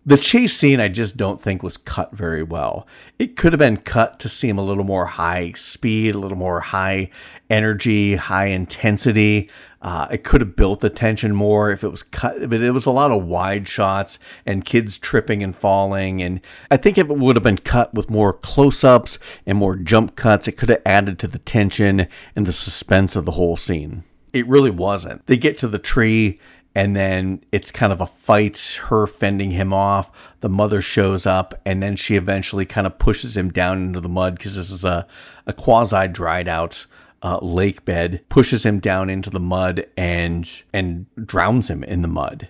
The 0.06 0.18
chase 0.18 0.56
scene, 0.56 0.80
I 0.80 0.88
just 0.88 1.18
don't 1.18 1.42
think 1.42 1.62
was 1.62 1.76
cut 1.76 2.14
very 2.14 2.42
well. 2.42 2.88
It 3.20 3.36
could 3.36 3.52
have 3.52 3.60
been 3.60 3.76
cut 3.76 4.22
to 4.22 4.30
seem 4.30 4.58
a 4.58 4.64
little 4.64 4.86
more 4.86 5.06
high 5.06 5.52
speed, 5.58 6.16
a 6.16 6.18
little 6.18 6.38
more 6.38 6.62
high 6.62 7.10
energy, 7.50 8.16
high 8.16 8.46
intensity. 8.46 9.50
Uh, 9.82 10.08
it 10.10 10.24
could 10.24 10.42
have 10.42 10.56
built 10.56 10.80
the 10.80 10.90
tension 10.90 11.36
more 11.36 11.72
if 11.72 11.84
it 11.84 11.90
was 11.90 12.04
cut, 12.04 12.50
but 12.50 12.62
it 12.62 12.72
was 12.72 12.86
a 12.86 12.92
lot 12.92 13.12
of 13.12 13.26
wide 13.26 13.68
shots 13.68 14.18
and 14.46 14.66
kids 14.66 14.98
tripping 14.98 15.44
and 15.44 15.56
falling. 15.56 16.22
And 16.22 16.42
I 16.72 16.78
think 16.78 16.98
if 16.98 17.10
it 17.10 17.18
would 17.18 17.36
have 17.36 17.44
been 17.44 17.60
cut 17.60 17.94
with 17.94 18.10
more 18.10 18.34
close 18.34 18.84
ups 18.84 19.20
and 19.46 19.58
more 19.58 19.76
jump 19.76 20.16
cuts, 20.16 20.48
it 20.48 20.54
could 20.54 20.70
have 20.70 20.82
added 20.86 21.20
to 21.20 21.28
the 21.28 21.40
tension 21.40 22.08
and 22.36 22.46
the 22.46 22.54
suspense 22.54 23.16
of 23.16 23.26
the 23.26 23.34
whole 23.34 23.58
scene. 23.58 24.04
It 24.34 24.48
really 24.48 24.72
wasn't. 24.72 25.26
They 25.28 25.38
get 25.38 25.58
to 25.60 25.68
the 25.68 25.80
tree 25.80 26.40
and 26.78 26.96
then 26.96 27.44
it's 27.52 27.72
kind 27.72 27.92
of 27.92 28.02
a 28.02 28.06
fight, 28.06 28.80
her 28.84 29.08
fending 29.08 29.50
him 29.50 29.74
off. 29.74 30.12
The 30.42 30.50
mother 30.50 30.80
shows 30.80 31.26
up, 31.26 31.60
and 31.66 31.82
then 31.82 31.96
she 31.96 32.16
eventually 32.16 32.68
kind 32.68 32.86
of 32.86 33.00
pushes 33.00 33.36
him 33.36 33.50
down 33.50 33.82
into 33.82 34.00
the 34.00 34.08
mud 34.08 34.38
because 34.38 34.56
this 34.56 34.70
is 34.70 34.86
a, 34.86 35.08
a 35.48 35.54
quasi 35.54 36.08
dried 36.08 36.48
out 36.48 36.86
uh, 37.22 37.40
lake 37.42 37.86
bed, 37.86 38.24
pushes 38.30 38.66
him 38.66 38.80
down 38.80 39.10
into 39.10 39.30
the 39.30 39.40
mud 39.40 39.88
and 39.96 40.62
and 40.74 41.06
drowns 41.16 41.70
him 41.70 41.84
in 41.84 42.02
the 42.02 42.08
mud. 42.08 42.50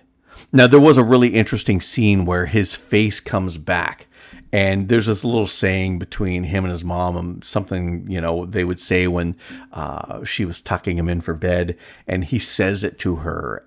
Now 0.52 0.66
there 0.66 0.80
was 0.80 0.96
a 0.96 1.04
really 1.04 1.34
interesting 1.34 1.80
scene 1.80 2.24
where 2.24 2.46
his 2.46 2.74
face 2.74 3.20
comes 3.20 3.58
back 3.58 4.08
and 4.52 4.88
there's 4.88 5.06
this 5.06 5.24
little 5.24 5.46
saying 5.46 5.98
between 5.98 6.44
him 6.44 6.64
and 6.64 6.72
his 6.72 6.84
mom, 6.84 7.16
um, 7.16 7.42
something, 7.42 8.10
you 8.10 8.20
know, 8.20 8.46
they 8.46 8.64
would 8.64 8.78
say 8.78 9.06
when 9.06 9.36
uh, 9.72 10.24
she 10.24 10.44
was 10.44 10.60
tucking 10.60 10.96
him 10.96 11.08
in 11.08 11.20
for 11.20 11.34
bed. 11.34 11.76
And 12.06 12.24
he 12.24 12.38
says 12.38 12.82
it 12.82 12.98
to 13.00 13.16
her 13.16 13.66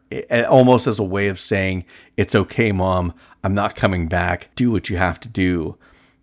almost 0.50 0.88
as 0.88 0.98
a 0.98 1.04
way 1.04 1.28
of 1.28 1.40
saying, 1.40 1.86
It's 2.18 2.34
okay, 2.34 2.72
mom. 2.72 3.14
I'm 3.44 3.54
not 3.54 3.76
coming 3.76 4.08
back. 4.08 4.50
Do 4.56 4.72
what 4.72 4.90
you 4.90 4.98
have 4.98 5.20
to 5.22 5.28
do. 5.28 5.78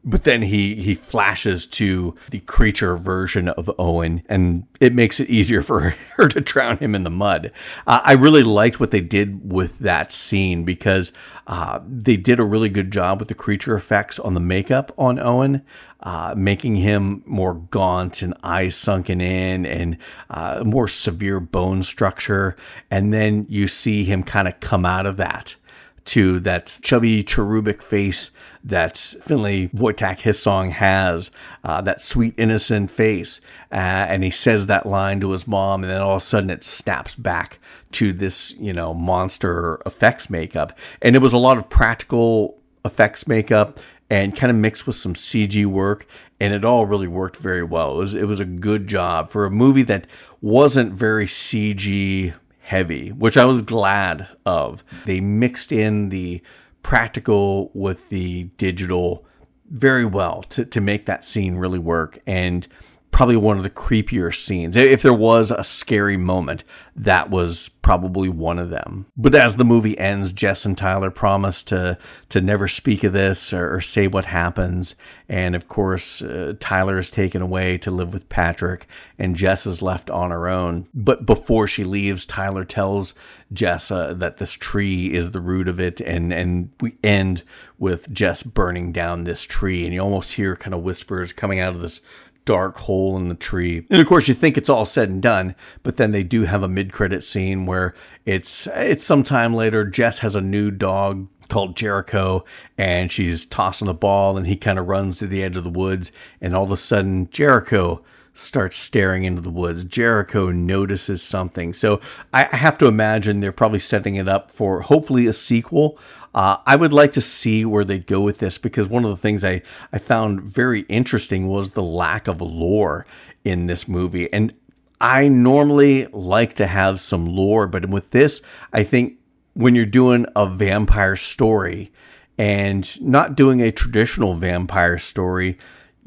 But 0.09 0.25
then 0.25 0.41
he 0.41 0.77
he 0.77 0.95
flashes 0.95 1.67
to 1.67 2.15
the 2.31 2.41
creature 2.41 2.97
version 2.97 3.49
of 3.49 3.71
Owen, 3.79 4.23
and 4.27 4.67
it 4.81 4.95
makes 4.95 5.21
it 5.21 5.29
easier 5.29 5.61
for 5.69 5.95
her 6.17 6.29
to 6.29 6.41
drown 6.41 6.79
him 6.79 6.95
in 6.95 7.05
the 7.05 7.11
mud. 7.11 7.53
Uh, 7.87 8.01
I 8.03 8.13
really 8.13 8.43
liked 8.43 8.81
what 8.81 8.91
they 8.91 9.03
did 9.03 9.53
with 9.53 9.79
that 9.81 10.11
scene 10.11 10.65
because 10.65 11.13
uh, 11.47 11.81
they 11.87 12.17
did 12.17 12.41
a 12.41 12.45
really 12.45 12.71
good 12.71 12.91
job 12.91 13.19
with 13.19 13.29
the 13.29 13.35
creature 13.35 13.77
effects 13.77 14.19
on 14.19 14.35
the 14.35 14.41
makeup 14.41 14.93
on 14.97 15.19
Owen. 15.19 15.63
Uh, 16.01 16.33
making 16.37 16.77
him 16.77 17.25
more 17.27 17.55
gaunt 17.55 18.23
and 18.23 18.33
eyes 18.45 18.77
sunken 18.77 19.21
in 19.21 19.67
and 19.67 19.99
uh, 20.31 20.63
more 20.65 20.87
severe 20.87 21.41
bone 21.41 21.83
structure. 21.83 22.57
And 22.89 23.13
then 23.13 23.47
you 23.49 23.67
see 23.67 24.05
him 24.05 24.23
kind 24.23 24.47
of 24.47 24.61
come 24.61 24.87
out 24.87 25.07
of 25.07 25.17
that 25.17 25.57
to 26.05 26.39
that 26.41 26.79
chubby 26.83 27.25
cherubic 27.25 27.83
face 27.83 28.31
that 28.69 28.97
Finlay 29.23 29.69
Wojtak 29.69 30.21
his 30.21 30.39
song 30.39 30.71
has, 30.71 31.31
uh, 31.65 31.81
that 31.81 32.01
sweet 32.01 32.35
innocent 32.37 32.91
face. 32.91 33.41
Uh, 33.73 33.75
and 34.09 34.23
he 34.23 34.31
says 34.31 34.67
that 34.67 34.87
line 34.87 35.21
to 35.21 35.31
his 35.31 35.49
mom, 35.49 35.83
and 35.83 35.91
then 35.91 36.01
all 36.01 36.17
of 36.17 36.23
a 36.23 36.25
sudden 36.25 36.51
it 36.51 36.63
snaps 36.63 37.15
back 37.15 37.59
to 37.93 38.13
this, 38.13 38.55
you 38.59 38.73
know, 38.73 38.93
monster 38.93 39.81
effects 39.87 40.29
makeup. 40.29 40.79
And 41.01 41.17
it 41.17 41.21
was 41.21 41.33
a 41.33 41.39
lot 41.39 41.57
of 41.57 41.69
practical 41.71 42.59
effects 42.85 43.27
makeup 43.27 43.81
and 44.11 44.37
kind 44.37 44.51
of 44.51 44.57
mixed 44.57 44.87
with 44.87 44.97
some 44.97 45.15
CG 45.15 45.65
work, 45.67 46.07
and 46.41 46.53
it 46.53 46.65
all 46.65 46.87
really 46.87 47.09
worked 47.09 47.37
very 47.37 47.63
well. 47.63 47.93
It 47.93 47.99
was 47.99 48.15
it 48.15 48.25
was 48.25 48.41
a 48.41 48.47
good 48.47 48.87
job 48.87 49.31
for 49.31 49.45
a 49.45 49.51
movie 49.51 49.83
that 49.85 50.07
wasn't 50.41 50.93
very 50.93 51.27
CG 51.27 52.35
heavy, 52.61 53.11
which 53.11 53.37
I 53.37 53.45
was 53.45 53.63
glad 53.63 54.29
of. 54.47 54.85
They 55.05 55.21
mixed 55.21 55.73
in 55.73 56.11
the 56.11 56.43
practical 56.83 57.71
with 57.75 58.09
the 58.09 58.45
digital 58.57 59.25
very 59.71 60.05
well 60.05 60.43
to, 60.45 60.65
to 60.65 60.81
make 60.81 61.07
that 61.07 61.25
scene 61.25 61.57
really 61.57 61.79
work. 61.79 62.19
And 62.27 62.67
probably 63.11 63.37
one 63.37 63.57
of 63.57 63.63
the 63.63 63.71
creepier 63.71 64.35
scenes. 64.35 64.77
If 64.77 65.03
there 65.03 65.15
was 65.15 65.51
a 65.51 65.65
scary 65.65 66.17
moment, 66.17 66.65
that 66.95 67.31
was 67.31 67.69
probably 67.69 68.29
one 68.29 68.59
of 68.59 68.71
them. 68.71 69.07
But 69.17 69.35
as 69.35 69.57
the 69.57 69.65
movie 69.65 69.99
ends, 69.99 70.33
Jess 70.33 70.65
and 70.65 70.77
Tyler 70.77 71.11
promise 71.11 71.63
to 71.65 71.99
to 72.29 72.41
never 72.41 72.69
speak 72.69 73.05
of 73.05 73.13
this 73.13 73.53
or, 73.53 73.77
or 73.77 73.81
say 73.81 74.07
what 74.07 74.27
happens. 74.27 74.95
And 75.29 75.55
of 75.55 75.69
course, 75.69 76.23
uh, 76.23 76.55
Tyler 76.61 76.99
is 76.99 77.11
taken 77.11 77.41
away 77.43 77.79
to 77.79 77.91
live 77.91 78.13
with 78.13 78.29
Patrick, 78.29 78.87
and 79.19 79.37
Jess 79.37 79.67
is 79.67 79.83
left 79.83 80.11
on 80.11 80.31
her 80.31 80.49
own. 80.49 80.89
But 80.95 81.27
before 81.27 81.67
she 81.67 81.85
leaves, 81.85 82.25
Tyler 82.25 82.65
tells 82.65 83.15
Jess 83.53 83.91
uh, 83.91 84.15
that 84.15 84.37
this 84.37 84.53
tree 84.53 85.15
is 85.15 85.31
the 85.31 85.41
root 85.41 85.69
of 85.69 85.81
it, 85.81 86.01
and 86.01 86.33
and 86.33 86.71
we 86.81 86.97
end 87.03 87.43
with 87.79 88.13
Jess 88.13 88.43
burning 88.43 88.93
down 88.93 89.25
this 89.25 89.45
tree, 89.45 89.85
and 89.85 89.95
you 89.95 90.01
almost 90.01 90.35
hear 90.35 90.57
kind 90.57 90.75
of 90.75 90.83
whispers 90.83 91.33
coming 91.33 91.61
out 91.61 91.75
of 91.75 91.81
this 91.81 92.01
dark 92.49 92.79
hole 92.79 93.15
in 93.19 93.29
the 93.29 93.35
tree. 93.35 93.87
And 93.91 94.01
of 94.01 94.07
course, 94.07 94.27
you 94.27 94.33
think 94.33 94.57
it's 94.57 94.71
all 94.71 94.87
said 94.87 95.11
and 95.11 95.21
done, 95.21 95.55
but 95.83 95.99
then 95.99 96.13
they 96.13 96.23
do 96.23 96.45
have 96.45 96.63
a 96.63 96.69
mid-credit 96.69 97.23
scene 97.23 97.67
where 97.67 97.95
it's 98.25 98.67
it's 98.69 99.05
sometime 99.05 99.53
later. 99.53 99.85
Jess 99.85 100.21
has 100.21 100.35
a 100.35 100.41
new 100.41 100.71
dog 100.71 101.29
called 101.51 101.77
Jericho, 101.77 102.47
and 102.79 103.13
she's 103.13 103.45
tossing 103.45 103.85
the 103.87 103.93
ball, 103.93 104.39
and 104.39 104.47
he 104.47 104.57
kind 104.57 104.79
of 104.79 104.89
runs 104.89 105.19
to 105.19 105.27
the 105.27 105.43
edge 105.43 105.59
of 105.59 105.65
the 105.65 105.69
woods, 105.69 106.11
and 106.41 106.55
all 106.55 106.65
of 106.65 106.73
a 106.73 106.79
sudden, 106.79 107.29
Jericho 107.29 108.03
starts 108.39 108.77
staring 108.77 109.25
into 109.25 109.41
the 109.41 109.51
woods. 109.51 109.85
Jericho 109.85 110.51
notices 110.51 111.23
something. 111.23 111.73
So 111.73 112.01
I 112.33 112.45
have 112.45 112.79
to 112.79 112.87
imagine 112.87 113.41
they're 113.41 113.53
probably 113.53 113.81
setting 113.81 114.15
it 114.15 114.29
up 114.29 114.51
for 114.51 114.83
hopefully 114.83 115.27
a 115.27 115.33
sequel. 115.33 115.99
Uh, 116.35 116.59
I 116.67 116.77
would 116.77 116.93
like 116.93 117.13
to 117.13 117.21
see 117.21 117.65
where 117.65 117.85
they 117.85 117.99
go 117.99 118.21
with 118.21 118.39
this 118.39 118.59
because 118.59 118.89
one 118.89 119.05
of 119.05 119.11
the 119.11 119.17
things 119.17 119.45
I, 119.45 119.63
I 119.93 119.99
found 119.99 120.43
very 120.43 120.83
interesting 120.83 121.49
was 121.49 121.71
the 121.71 121.83
lack 121.83 122.29
of 122.29 122.41
lore 122.41 123.07
in 123.45 123.67
this 123.67 123.89
movie. 123.89 124.33
And 124.33 124.55
I 125.01 125.29
normally 125.29 126.07
like 126.07 126.55
to 126.55 126.67
have 126.67 127.01
some 127.01 127.27
lore, 127.27 127.67
but 127.67 127.89
with 127.89 128.11
this, 128.11 128.41
I 128.73 128.85
think 128.85 129.15
when 129.55 129.75
you're 129.75 129.87
doing 129.87 130.27
a 130.37 130.49
vampire 130.49 131.17
story 131.17 131.93
and 132.37 133.01
not 133.01 133.37
doing 133.37 133.61
a 133.61 133.73
traditional 133.73 134.35
vampire 134.35 134.99
story, 134.99 135.59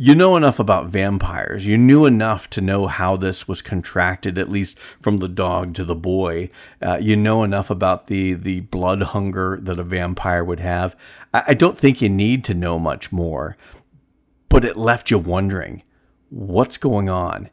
you 0.01 0.15
know 0.15 0.35
enough 0.35 0.57
about 0.57 0.87
vampires. 0.87 1.67
You 1.67 1.77
knew 1.77 2.07
enough 2.07 2.49
to 2.51 2.59
know 2.59 2.87
how 2.87 3.17
this 3.17 3.47
was 3.47 3.61
contracted, 3.61 4.39
at 4.39 4.49
least 4.49 4.79
from 4.99 5.17
the 5.17 5.27
dog 5.27 5.75
to 5.75 5.83
the 5.83 5.93
boy. 5.93 6.49
Uh, 6.81 6.97
you 6.99 7.15
know 7.15 7.43
enough 7.43 7.69
about 7.69 8.07
the 8.07 8.33
the 8.33 8.61
blood 8.61 9.03
hunger 9.03 9.59
that 9.61 9.77
a 9.77 9.83
vampire 9.83 10.43
would 10.43 10.59
have. 10.59 10.95
I, 11.35 11.43
I 11.49 11.53
don't 11.53 11.77
think 11.77 12.01
you 12.01 12.09
need 12.09 12.43
to 12.45 12.55
know 12.55 12.79
much 12.79 13.11
more, 13.11 13.57
but 14.49 14.65
it 14.65 14.75
left 14.75 15.11
you 15.11 15.19
wondering 15.19 15.83
what's 16.29 16.79
going 16.79 17.07
on 17.07 17.51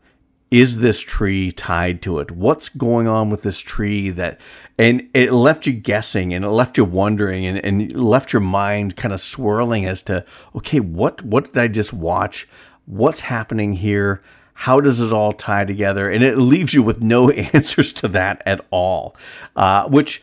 is 0.51 0.79
this 0.79 1.01
tree 1.01 1.53
tied 1.53 2.01
to 2.03 2.19
it? 2.19 2.31
What's 2.31 2.69
going 2.69 3.07
on 3.07 3.31
with 3.31 3.43
this 3.43 3.59
tree 3.59 4.11
that 4.11 4.41
and 4.79 5.09
it 5.13 5.33
left 5.33 5.67
you 5.67 5.73
guessing 5.73 6.33
and 6.33 6.45
it 6.45 6.51
left 6.51 6.79
you 6.79 6.85
wondering 6.85 7.45
and, 7.45 7.59
and 7.65 7.93
left 7.93 8.33
your 8.33 8.41
mind 8.41 8.97
kind 8.97 9.13
of 9.13 9.21
swirling 9.21 9.85
as 9.85 10.03
to 10.03 10.25
okay, 10.55 10.81
what 10.81 11.23
what 11.23 11.45
did 11.45 11.59
I 11.59 11.69
just 11.69 11.93
watch? 11.93 12.49
What's 12.87 13.21
happening 13.21 13.75
here? 13.75 14.23
How 14.55 14.81
does 14.81 15.01
it 15.01 15.13
all 15.13 15.33
tie 15.33 15.65
together? 15.65 16.11
And 16.11 16.25
it 16.25 16.39
leaves 16.39 16.75
you 16.75 16.83
with 16.83 17.03
no 17.03 17.31
answers 17.55 17.93
to 17.95 18.09
that 18.09 18.43
at 18.47 18.65
all. 18.71 19.15
Uh, 19.55 19.87
which, 19.89 20.23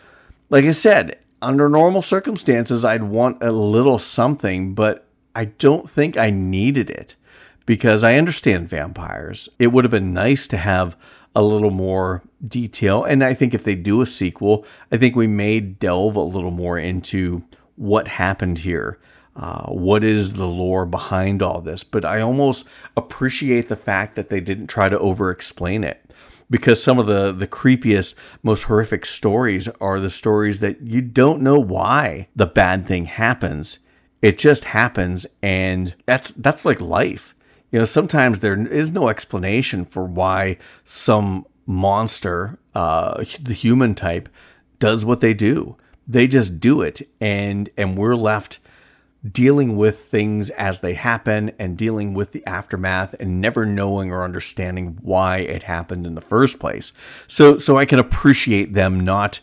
like 0.50 0.66
I 0.66 0.72
said, 0.72 1.20
under 1.42 1.70
normal 1.70 2.02
circumstances, 2.02 2.84
I'd 2.84 3.04
want 3.04 3.42
a 3.42 3.52
little 3.52 4.00
something, 4.00 4.74
but 4.74 5.06
I 5.36 5.46
don't 5.46 5.90
think 5.90 6.18
I 6.18 6.32
needed 6.32 6.90
it 6.90 7.16
because 7.66 8.04
I 8.04 8.16
understand 8.16 8.70
vampires. 8.70 9.50
It 9.60 9.68
would 9.68 9.84
have 9.84 9.92
been 9.92 10.14
nice 10.14 10.48
to 10.48 10.58
have 10.58 10.96
a 11.36 11.44
little 11.44 11.72
more 11.72 12.24
detail. 12.46 13.04
And 13.04 13.24
I 13.24 13.34
think 13.34 13.54
if 13.54 13.64
they 13.64 13.76
do 13.76 14.02
a 14.02 14.06
sequel, 14.06 14.66
I 14.92 14.98
think 14.98 15.16
we 15.16 15.28
may 15.28 15.60
delve 15.60 16.16
a 16.16 16.22
little 16.22 16.52
more 16.52 16.78
into 16.78 17.44
what 17.76 18.08
happened 18.08 18.60
here. 18.60 19.00
Uh, 19.36 19.66
what 19.66 20.02
is 20.02 20.34
the 20.34 20.48
lore 20.48 20.86
behind 20.86 21.42
all 21.42 21.60
this? 21.60 21.84
But 21.84 22.06
I 22.06 22.22
almost 22.22 22.66
appreciate 22.96 23.68
the 23.68 23.76
fact 23.76 24.16
that 24.16 24.30
they 24.30 24.40
didn't 24.40 24.68
try 24.68 24.88
to 24.88 24.98
over 25.00 25.30
explain 25.30 25.84
it 25.84 26.06
because 26.50 26.82
some 26.82 27.00
of 27.00 27.06
the 27.06 27.32
the 27.32 27.48
creepiest 27.48 28.16
most 28.44 28.64
horrific 28.64 29.06
stories 29.06 29.68
are 29.82 30.00
the 30.00 30.10
stories 30.10 30.60
that 30.60 30.82
you 30.82 31.02
don't 31.02 31.42
know 31.42 31.60
why 31.60 32.28
the 32.36 32.46
bad 32.46 32.86
thing 32.86 33.06
happens 33.06 33.80
it 34.22 34.38
just 34.38 34.66
happens 34.66 35.26
and 35.42 35.96
that's 36.06 36.32
that's 36.34 36.66
like 36.66 36.80
life 36.80 37.35
you 37.76 37.82
know, 37.82 37.86
sometimes 37.86 38.40
there 38.40 38.66
is 38.68 38.94
no 38.94 39.10
explanation 39.10 39.84
for 39.84 40.06
why 40.06 40.58
some 40.86 41.46
monster, 41.66 42.58
uh, 42.74 43.22
the 43.42 43.54
human 43.54 43.94
type, 43.96 44.30
does 44.80 45.04
what 45.04 45.20
they 45.20 45.34
do. 45.34 45.76
They 46.08 46.26
just 46.26 46.62
do 46.62 46.82
it, 46.82 47.02
and 47.20 47.70
and 47.76 47.98
we're 47.98 48.16
left 48.16 48.60
dealing 49.30 49.76
with 49.76 50.06
things 50.06 50.52
as 50.52 50.80
they 50.80 50.94
happen 50.94 51.52
and 51.60 51.76
dealing 51.78 52.14
with 52.14 52.32
the 52.32 52.46
aftermath 52.48 53.14
and 53.20 53.42
never 53.42 53.66
knowing 53.66 54.10
or 54.10 54.24
understanding 54.24 54.98
why 55.02 55.40
it 55.40 55.64
happened 55.64 56.08
in 56.08 56.16
the 56.16 56.22
first 56.22 56.60
place. 56.60 56.94
So 57.28 57.58
so 57.58 57.76
I 57.76 57.84
can 57.84 58.00
appreciate 58.00 58.72
them 58.72 59.02
not 59.02 59.42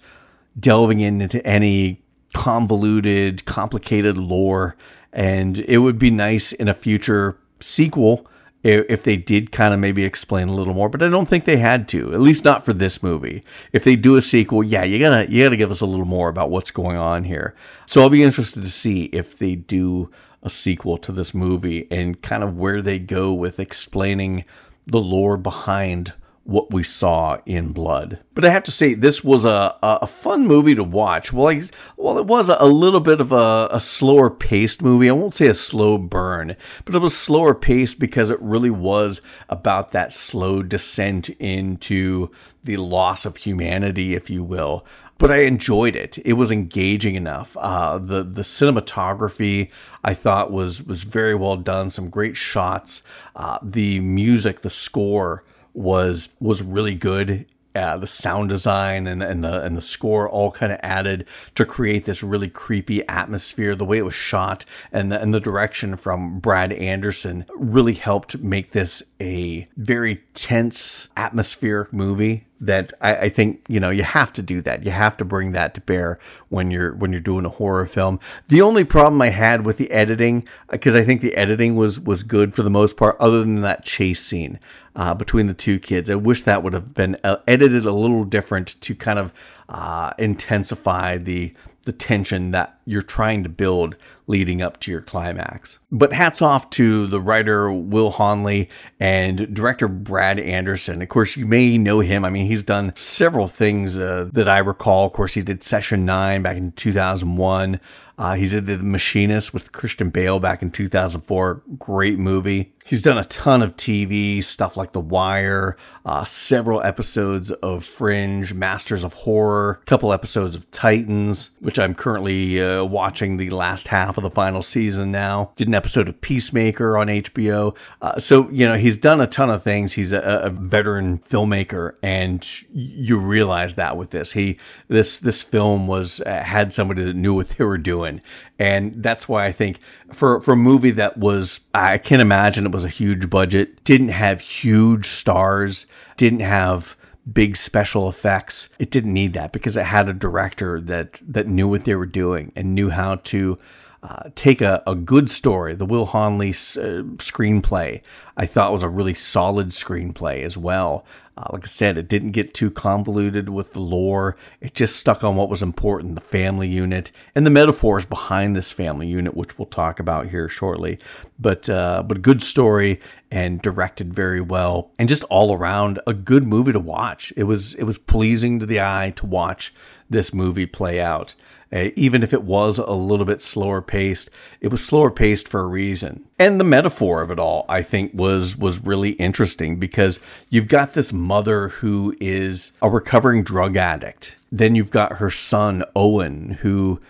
delving 0.59 1.01
into 1.01 1.47
any 1.47 2.03
convoluted, 2.33 3.45
complicated 3.45 4.17
lore. 4.17 4.75
And 5.13 5.59
it 5.59 5.77
would 5.77 5.99
be 5.99 6.11
nice 6.11 6.53
in 6.53 6.69
a 6.69 6.73
future 6.73 7.37
sequel 7.63 8.27
if 8.65 9.03
they 9.03 9.17
did 9.17 9.51
kind 9.51 9.75
of 9.75 9.81
maybe 9.81 10.05
explain 10.05 10.49
a 10.49 10.55
little 10.55 10.75
more, 10.75 10.89
but 10.89 11.03
I 11.03 11.09
don't 11.09 11.29
think 11.29 11.45
they 11.45 11.57
had 11.57 11.89
to, 11.89 12.15
at 12.15 12.21
least 12.21 12.45
not 12.45 12.65
for 12.65 12.73
this 12.73 13.03
movie. 13.03 13.43
If 13.73 13.83
they 13.83 13.97
do 13.97 14.17
a 14.17 14.23
sequel, 14.23 14.63
yeah, 14.63 14.85
you 14.85 15.01
gotta 15.01 15.31
you 15.31 15.43
gotta 15.43 15.57
give 15.57 15.73
us 15.73 15.81
a 15.81 15.87
little 15.87 16.07
more 16.07 16.29
about 16.29 16.51
what's 16.51 16.71
going 16.71 16.97
on 16.97 17.25
here. 17.25 17.57
So 17.87 18.03
I'll 18.03 18.11
be 18.11 18.23
interested 18.23 18.63
to 18.63 18.71
see 18.71 19.05
if 19.07 19.37
they 19.37 19.57
do 19.57 20.11
a 20.45 20.51
sequel 20.51 20.97
to 20.99 21.13
this 21.13 21.35
movie 21.35 21.89
and 21.91 22.21
kind 22.23 22.43
of 22.43 22.57
where 22.57 22.83
they 22.83 22.99
go 22.99 23.33
with 23.33 23.59
explaining 23.59 24.45
the 24.87 25.01
lore 25.01 25.37
behind 25.37 26.13
what 26.45 26.73
we 26.73 26.83
saw 26.83 27.39
in 27.47 27.73
Blood. 27.73 28.19
But 28.35 28.45
I 28.45 28.51
have 28.51 28.65
to 28.65 28.73
say, 28.73 28.95
this 28.95 29.23
was 29.23 29.45
a, 29.45 29.77
a 29.83 30.07
fun 30.07 30.47
movie 30.47 30.75
to 30.75 30.83
watch. 30.83 31.33
Well, 31.33 31.49
I, 31.49 31.63
well, 31.97 32.19
it 32.19 32.27
was 32.27 32.49
a 32.49 32.65
little 32.65 33.01
bit 33.01 33.21
of 33.21 33.31
a, 33.31 33.69
a 33.71 33.81
slower 33.81 34.29
paced 34.29 34.83
movie. 34.83 35.09
I 35.09 35.13
won't 35.13 35.37
say 35.37 35.47
a 35.47 35.55
slow 35.55 35.99
burn, 35.99 36.57
but 36.85 36.95
it 36.95 36.99
was 36.99 37.17
slower 37.17 37.55
paced 37.55 38.01
because 38.01 38.31
it 38.31 38.41
really 38.41 38.71
was 38.71 39.23
about 39.49 39.93
that 39.93 40.13
slow 40.13 40.63
descent 40.63 41.29
into 41.31 42.31
the 42.65 42.77
loss 42.77 43.25
of 43.25 43.37
humanity, 43.39 44.15
if 44.15 44.31
you 44.31 44.43
will 44.43 44.85
but 45.19 45.31
I 45.31 45.43
enjoyed 45.43 45.95
it. 45.95 46.19
It 46.25 46.33
was 46.33 46.51
engaging 46.51 47.15
enough. 47.15 47.57
Uh, 47.57 47.99
the 47.99 48.25
the 48.25 48.43
cinematography 48.43 49.71
I 50.03 50.15
thought 50.15 50.51
was 50.51 50.83
was 50.83 51.05
very 51.05 51.37
well 51.37 51.57
done. 51.57 51.91
Some 51.91 52.11
great 52.11 52.37
shots. 52.37 53.05
Uh, 53.37 53.61
the 53.63 54.01
music, 54.01 54.63
the 54.63 54.71
score 54.71 55.45
was 55.75 56.29
was 56.41 56.63
really 56.63 56.95
good 56.95 57.47
uh, 57.75 57.97
the 57.97 58.07
sound 58.07 58.49
design 58.49 59.07
and, 59.07 59.23
and 59.23 59.43
the 59.43 59.63
and 59.63 59.77
the 59.77 59.83
score 59.83 60.29
all 60.29 60.51
kind 60.51 60.73
of 60.73 60.79
added 60.83 61.27
to 61.55 61.65
create 61.65 62.05
this 62.05 62.23
really 62.23 62.49
creepy 62.49 63.07
atmosphere. 63.09 63.75
The 63.75 63.85
way 63.85 63.99
it 63.99 64.05
was 64.05 64.15
shot 64.15 64.65
and 64.93 65.11
the, 65.11 65.21
and 65.21 65.33
the 65.33 65.41
direction 65.41 65.97
from 65.97 66.39
Brad 66.39 66.73
Anderson 66.73 67.47
really 67.57 67.95
helped 67.95 68.39
make 68.39 68.73
this 68.73 69.03
a 69.21 69.69
very 69.77 70.23
tense 70.35 71.09
atmospheric 71.17 71.93
movie 71.93 72.47
that 72.61 72.93
I, 73.01 73.17
I, 73.17 73.29
think 73.29 73.65
you 73.69 73.81
know 73.81 73.91
you 73.91 74.05
have 74.05 74.33
to 74.35 74.43
do 74.43 74.61
that. 74.61 74.85
You 74.85 74.93
have 74.93 75.17
to 75.17 75.25
bring 75.25 75.53
that 75.53 75.75
to 75.75 75.81
bear 75.81 76.19
when 76.49 76.71
you're 76.71 76.95
when 76.95 77.11
you're 77.11 77.21
doing 77.21 77.45
a 77.45 77.51
horror 77.51 77.87
film. 77.87 78.21
The 78.49 78.63
only 78.63 78.85
problem 78.85 79.21
I 79.21 79.31
had 79.31 79.67
with 79.67 79.79
the 79.79 79.91
editing, 79.91 80.47
because 80.71 80.95
I 80.95 81.05
think 81.05 81.23
the 81.23 81.35
editing 81.37 81.75
was 81.75 81.99
was 81.99 82.23
good 82.23 82.55
for 82.55 82.63
the 82.63 82.71
most 82.71 82.97
part, 82.97 83.17
other 83.19 83.41
than 83.41 83.63
that 83.63 83.85
chase 83.85 84.21
scene 84.25 84.61
uh, 84.97 85.15
between 85.15 85.47
the 85.47 85.55
two 85.55 85.79
kids. 85.79 86.11
I 86.11 86.15
wish 86.15 86.43
that 86.43 86.63
would 86.63 86.73
have 86.73 86.95
been 86.95 87.17
uh, 87.25 87.39
edited 87.47 87.87
a 87.87 87.93
little 87.93 88.25
different 88.25 88.81
to 88.83 88.95
kind 88.95 89.19
of 89.19 89.33
uh, 89.69 90.13
intensify 90.19 91.19
the 91.19 91.55
the 91.85 91.93
tension 91.93 92.53
that 92.53 92.79
you're 92.85 93.03
trying 93.03 93.43
to 93.43 93.49
build 93.49 93.97
leading 94.29 94.63
up 94.63 94.79
to 94.81 94.91
your 94.91 95.01
climax. 95.01 95.79
But 95.91 96.13
hats 96.13 96.41
off 96.41 96.71
to 96.71 97.07
the 97.07 97.21
writer 97.21 97.73
Will 97.73 98.11
Honley 98.11 98.69
and 99.01 99.53
director 99.53 99.89
Brad 99.89 100.39
Anderson. 100.39 101.03
Of 101.03 101.09
course, 101.09 101.37
you 101.37 101.45
may 101.45 101.77
know 101.79 102.01
him. 102.01 102.25
I 102.25 102.31
mean, 102.31 102.47
he's 102.47 102.63
done 102.63 102.95
several 102.95 103.49
things 103.49 103.97
uh, 103.97 104.29
that 104.33 104.49
I 104.49 104.59
recall. 104.59 105.07
Of 105.07 105.13
course, 105.13 105.35
he 105.35 105.43
did 105.43 105.63
Session 105.63 106.05
9 106.05 106.43
back 106.43 106.57
in 106.57 106.73
2001. 106.73 107.81
Uh, 108.17 108.35
he 108.35 108.49
did 108.49 108.67
The 108.67 108.79
Machinist 108.79 109.53
with 109.53 109.73
Christian 109.73 110.11
Bale 110.11 110.39
back 110.39 110.63
in 110.63 110.71
2004. 110.71 111.63
Great 111.79 112.19
movie. 112.19 112.73
He's 112.85 113.03
done 113.03 113.19
a 113.19 113.25
ton 113.25 113.63
of 113.63 113.77
TV 113.77 114.43
stuff 114.43 114.77
like 114.77 114.93
The 114.93 115.01
Wire, 115.01 115.77
uh, 116.05 116.25
several 116.25 116.83
episodes 116.83 117.51
of 117.51 117.85
Fringe, 117.85 118.53
Masters 118.55 119.05
of 119.05 119.13
Horror, 119.13 119.81
a 119.83 119.85
couple 119.85 120.13
episodes 120.13 120.55
of 120.55 120.71
Titans, 120.71 121.51
which 121.61 121.79
I'm 121.79 121.95
currently 121.95 122.61
uh, 122.61 122.85
watching 122.85 123.37
the 123.37 123.51
last 123.51 123.89
half 123.89 124.19
of 124.19 124.25
the 124.25 124.31
final 124.31 124.63
season 124.63 125.13
now. 125.13 125.53
Did 125.57 125.69
an 125.69 125.75
episode 125.75 126.09
of 126.09 126.21
Peacemaker 126.21 126.99
on 126.99 127.07
HBO. 127.07 127.77
Uh, 128.01 128.19
so, 128.19 128.51
you 128.51 128.67
know, 128.67 128.75
he's 128.75 128.97
done 128.97 129.21
a 129.21 129.27
ton 129.27 129.51
of 129.51 129.63
things. 129.63 129.93
He's 129.93 130.13
a, 130.13 130.21
a 130.21 130.51
veteran 130.51 131.19
filmmaker, 131.19 131.95
and 132.03 132.47
you 132.73 133.19
realize 133.19 133.77
that 133.77 133.97
with 133.97 134.11
this. 134.11 134.33
He 134.33 134.59
this 134.89 135.19
this 135.19 135.43
film 135.43 135.87
was 135.87 136.21
uh, 136.23 136.43
had 136.43 136.73
somebody 136.73 137.05
that 137.05 137.17
knew 137.17 137.35
what 137.35 137.51
they 137.51 137.65
were 137.65 137.79
doing, 137.79 138.21
and 138.63 139.03
that's 139.03 139.29
why 139.29 139.45
I 139.45 139.51
think 139.51 139.81
for 140.13 140.41
for 140.41 140.53
a 140.53 140.57
movie 140.57 140.93
that 140.93 141.17
was 141.19 141.63
I 141.75 141.99
can't 141.99 142.23
imagine 142.23 142.65
it 142.65 142.71
was 142.71 142.85
a 142.85 142.89
huge 142.89 143.29
budget, 143.29 143.83
didn't 143.83 144.11
have 144.11 144.41
huge 144.41 145.09
stars, 145.09 145.87
didn't 146.17 146.41
have 146.41 146.97
big 147.31 147.57
special 147.57 148.09
effects. 148.09 148.69
It 148.79 148.93
didn't 148.93 149.15
need 149.15 149.33
that 149.33 149.53
because 149.53 149.77
it 149.77 149.87
had 149.87 150.09
a 150.09 150.13
director 150.13 150.81
that 150.83 151.19
that 151.27 151.49
knew 151.49 151.67
what 151.67 151.87
they 151.87 151.97
were 151.97 152.07
doing 152.07 152.53
and 152.55 152.73
knew 152.73 152.91
how 152.91 153.17
to 153.17 153.59
uh, 154.05 154.31
take 154.37 154.61
a, 154.61 154.81
a 154.87 154.95
good 154.95 155.29
story. 155.29 155.75
The 155.75 155.85
Will 155.85 156.07
Honley 156.07 156.51
uh, 156.51 157.03
screenplay, 157.19 158.01
I 158.37 158.47
thought 158.47 158.73
was 158.73 158.85
a 158.85 158.89
really 158.89 159.15
solid 159.15 159.71
screenplay 159.71 160.43
as 160.45 160.57
well. 160.57 161.05
Uh, 161.37 161.49
like 161.53 161.65
I 161.65 161.67
said, 161.67 161.97
it 161.97 162.09
didn't 162.09 162.33
get 162.33 162.53
too 162.53 162.71
convoluted 162.71 163.49
with 163.49 163.73
the 163.73 163.81
lore. 163.81 164.37
It 164.61 164.75
just 164.75 164.97
stuck 164.97 165.25
on 165.25 165.35
what 165.35 165.49
was 165.49 165.63
important 165.63 166.15
the 166.15 166.21
family 166.21 166.69
unit 166.69 167.11
and 167.35 167.47
the 167.47 167.51
metaphors 167.51 168.05
behind 168.05 168.55
this 168.55 168.71
family 168.71 169.07
unit, 169.07 169.35
which 169.35 169.59
we'll 169.59 169.67
talk 169.67 169.99
about 169.99 170.29
here 170.29 170.49
shortly. 170.49 170.99
But, 171.39 171.71
uh, 171.71 172.03
but 172.07 172.21
good 172.21 172.43
story 172.43 173.01
and 173.31 173.63
directed 173.63 174.13
very 174.13 174.43
well 174.43 174.91
and 174.99 175.09
just 175.09 175.25
all 175.25 175.55
around 175.55 176.01
a 176.07 176.13
good 176.13 176.47
movie 176.47 176.73
to 176.73 176.81
watch. 176.81 177.33
It 177.35 177.45
was, 177.45 177.75
it 177.75 177.85
was 177.85 177.97
pleasing 177.97 178.59
to 178.59 178.67
the 178.67 178.83
eye 178.83 179.15
to 179.17 179.25
watch 179.25 179.73
this 180.11 180.35
movie 180.35 180.67
play 180.67 181.01
out. 181.01 181.35
Uh, 181.73 181.89
even 181.97 182.23
if 182.23 182.35
it 182.35 182.43
was 182.43 182.77
a 182.79 182.93
little 182.93 183.25
bit 183.25 183.41
slower 183.41 183.81
paced, 183.81 184.29
it 184.61 184.69
was 184.69 184.85
slower 184.85 185.11
paced 185.11 185.49
for 185.49 185.61
a 185.61 185.67
reason. 185.67 186.25
And 186.39 186.61
the 186.61 186.65
metaphor 186.65 187.23
of 187.23 187.31
it 187.31 187.39
all, 187.39 187.65
I 187.69 187.83
think, 187.83 188.13
was 188.13 188.57
was 188.57 188.85
really 188.85 189.13
interesting 189.13 189.79
because 189.79 190.21
you've 190.51 190.69
got 190.69 190.93
this 190.93 191.13
mother 191.13 191.69
who 191.69 192.15
is 192.21 192.73
a 192.83 192.91
recovering 192.91 193.43
drug 193.43 193.77
addict. 193.77 194.37
Then 194.51 194.75
you've 194.75 194.91
got 194.91 195.15
her 195.15 195.31
son 195.31 195.83
Owen, 195.97 196.59
who 196.61 197.01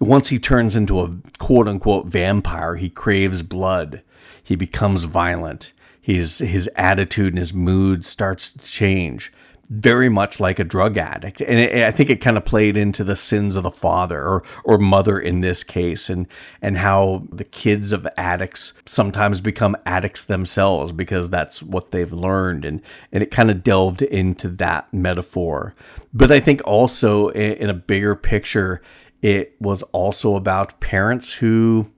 once 0.00 0.28
he 0.28 0.38
turns 0.38 0.76
into 0.76 1.00
a 1.00 1.16
quote 1.38 1.68
unquote 1.68 2.06
vampire, 2.06 2.76
he 2.76 2.88
craves 2.88 3.42
blood. 3.42 4.02
He 4.42 4.56
becomes 4.56 5.04
violent. 5.04 5.72
His 6.00 6.38
his 6.38 6.70
attitude 6.76 7.32
and 7.32 7.38
his 7.38 7.52
mood 7.52 8.06
starts 8.06 8.50
to 8.52 8.58
change 8.60 9.32
very 9.68 10.08
much 10.08 10.38
like 10.38 10.58
a 10.58 10.64
drug 10.64 10.96
addict. 10.96 11.40
And 11.40 11.58
it, 11.58 11.84
I 11.84 11.90
think 11.90 12.08
it 12.08 12.20
kind 12.20 12.36
of 12.36 12.44
played 12.44 12.76
into 12.76 13.02
the 13.02 13.16
sins 13.16 13.56
of 13.56 13.64
the 13.64 13.70
father 13.70 14.22
or, 14.22 14.42
or 14.64 14.78
mother 14.78 15.18
in 15.18 15.40
this 15.40 15.64
case 15.64 16.08
and, 16.08 16.26
and 16.62 16.76
how 16.76 17.26
the 17.32 17.44
kids 17.44 17.90
of 17.90 18.06
addicts 18.16 18.72
sometimes 18.84 19.40
become 19.40 19.76
addicts 19.84 20.24
themselves 20.24 20.92
because 20.92 21.30
that's 21.30 21.62
what 21.62 21.90
they've 21.90 22.12
learned. 22.12 22.64
And, 22.64 22.80
and 23.10 23.22
it 23.22 23.30
kind 23.30 23.50
of 23.50 23.64
delved 23.64 24.02
into 24.02 24.48
that 24.48 24.92
metaphor. 24.92 25.74
But 26.14 26.30
I 26.30 26.38
think 26.38 26.60
also 26.64 27.28
in, 27.30 27.54
in 27.54 27.70
a 27.70 27.74
bigger 27.74 28.14
picture, 28.14 28.80
it 29.20 29.56
was 29.60 29.82
also 29.84 30.36
about 30.36 30.80
parents 30.80 31.34
who 31.34 31.90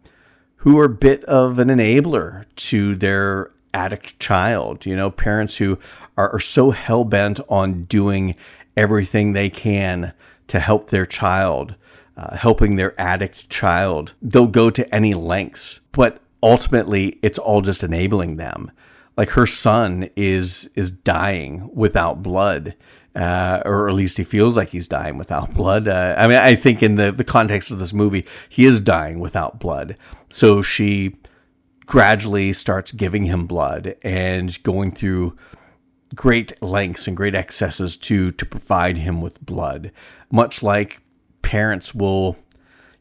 who 0.63 0.77
are 0.79 0.87
a 0.87 0.89
bit 0.89 1.23
of 1.25 1.61
an 1.61 1.69
enabler 1.69 2.45
to 2.57 2.97
their 2.97 3.53
addict 3.73 4.19
child, 4.19 4.85
you 4.87 4.97
know, 4.97 5.11
parents 5.11 5.57
who 5.59 5.79
are, 6.19 6.35
are 6.35 6.41
so 6.41 6.73
hell 6.73 7.05
bent 7.05 7.41
on 7.49 7.85
doing 7.85 8.35
everything 8.77 9.33
they 9.33 9.49
can 9.49 10.13
to 10.49 10.59
help 10.61 10.91
their 10.91 11.07
child, 11.07 11.77
uh, 12.17 12.37
helping 12.37 12.77
their 12.77 13.01
addict 13.01 13.49
child. 13.49 14.15
They'll 14.21 14.49
go 14.49 14.69
to 14.69 14.95
any 14.95 15.15
lengths, 15.15 15.81
but 15.93 16.21
ultimately 16.43 17.19
it's 17.23 17.39
all 17.39 17.63
just 17.63 17.83
enabling 17.83 18.37
them. 18.37 18.71
Like 19.17 19.31
her 19.31 19.47
son 19.47 20.11
is 20.17 20.69
is 20.75 20.91
dying 20.91 21.71
without 21.73 22.23
blood. 22.23 22.75
Uh, 23.17 23.63
or 23.65 23.89
at 23.89 23.95
least 23.95 24.17
he 24.17 24.23
feels 24.23 24.57
like 24.57 24.69
he's 24.69 24.87
dying 24.87 25.19
without 25.19 25.53
blood. 25.53 25.89
Uh, 25.89 26.15
I 26.17 26.29
mean, 26.29 26.37
I 26.37 26.55
think 26.55 26.85
in 26.85 26.95
the, 26.95 27.11
the 27.11 27.25
context 27.25 27.73
of 27.73 27.81
this 27.81 27.93
movie, 27.93 28.25
he 28.49 28.65
is 28.65 28.79
dying 28.79 29.19
without 29.19 29.59
blood. 29.59 29.97
So 30.31 30.63
she 30.63 31.17
gradually 31.85 32.53
starts 32.53 32.93
giving 32.93 33.25
him 33.25 33.49
blood 33.49 33.97
and 34.03 34.63
going 34.63 34.93
through 34.93 35.37
great 36.15 36.61
lengths 36.63 37.07
and 37.07 37.17
great 37.17 37.35
excesses 37.35 37.97
to 37.97 38.31
to 38.31 38.47
provide 38.47 38.99
him 38.99 39.21
with 39.21 39.45
blood. 39.45 39.93
Much 40.31 40.63
like 40.63 41.03
parents 41.43 41.95
will 41.95 42.37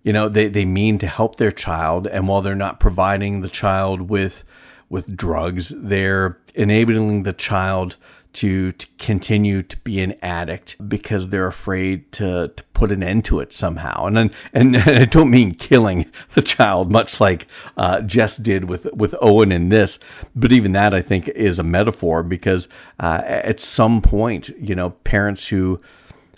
you 0.04 0.14
know 0.14 0.30
they, 0.30 0.48
they 0.48 0.66
mean 0.66 0.98
to 1.00 1.08
help 1.08 1.36
their 1.36 1.52
child 1.52 2.08
and 2.08 2.28
while 2.28 2.42
they're 2.42 2.56
not 2.56 2.80
providing 2.80 3.42
the 3.42 3.50
child 3.50 4.10
with 4.10 4.44
with 4.90 5.18
drugs 5.18 5.74
they're 5.76 6.40
enabling 6.56 7.24
the 7.24 7.34
child 7.34 7.98
to, 8.38 8.72
to 8.72 8.88
continue 9.00 9.64
to 9.64 9.76
be 9.78 10.00
an 10.00 10.14
addict 10.22 10.76
because 10.88 11.30
they're 11.30 11.48
afraid 11.48 12.12
to, 12.12 12.50
to 12.56 12.64
put 12.74 12.92
an 12.92 13.02
end 13.02 13.26
to 13.26 13.40
it 13.40 13.52
somehow. 13.52 14.06
And 14.06 14.16
then, 14.16 14.32
and, 14.54 14.78
I 14.78 15.06
don't 15.06 15.32
mean 15.32 15.56
killing 15.56 16.12
the 16.36 16.44
child, 16.44 16.92
much 16.92 17.20
like 17.20 17.48
uh, 17.78 18.02
Jess 18.02 18.38
did 18.38 18.66
with 18.66 18.94
with 18.94 19.16
Owen 19.22 19.52
in 19.52 19.70
this, 19.70 19.98
but 20.36 20.52
even 20.52 20.74
that 20.74 20.94
I 20.94 21.02
think 21.02 21.28
is 21.30 21.58
a 21.58 21.64
metaphor 21.64 22.22
because 22.22 22.68
uh, 23.00 23.24
at 23.26 23.60
some 23.60 24.04
point, 24.04 24.50
you 24.60 24.76
know, 24.76 24.92
parents 24.92 25.48
who 25.48 25.82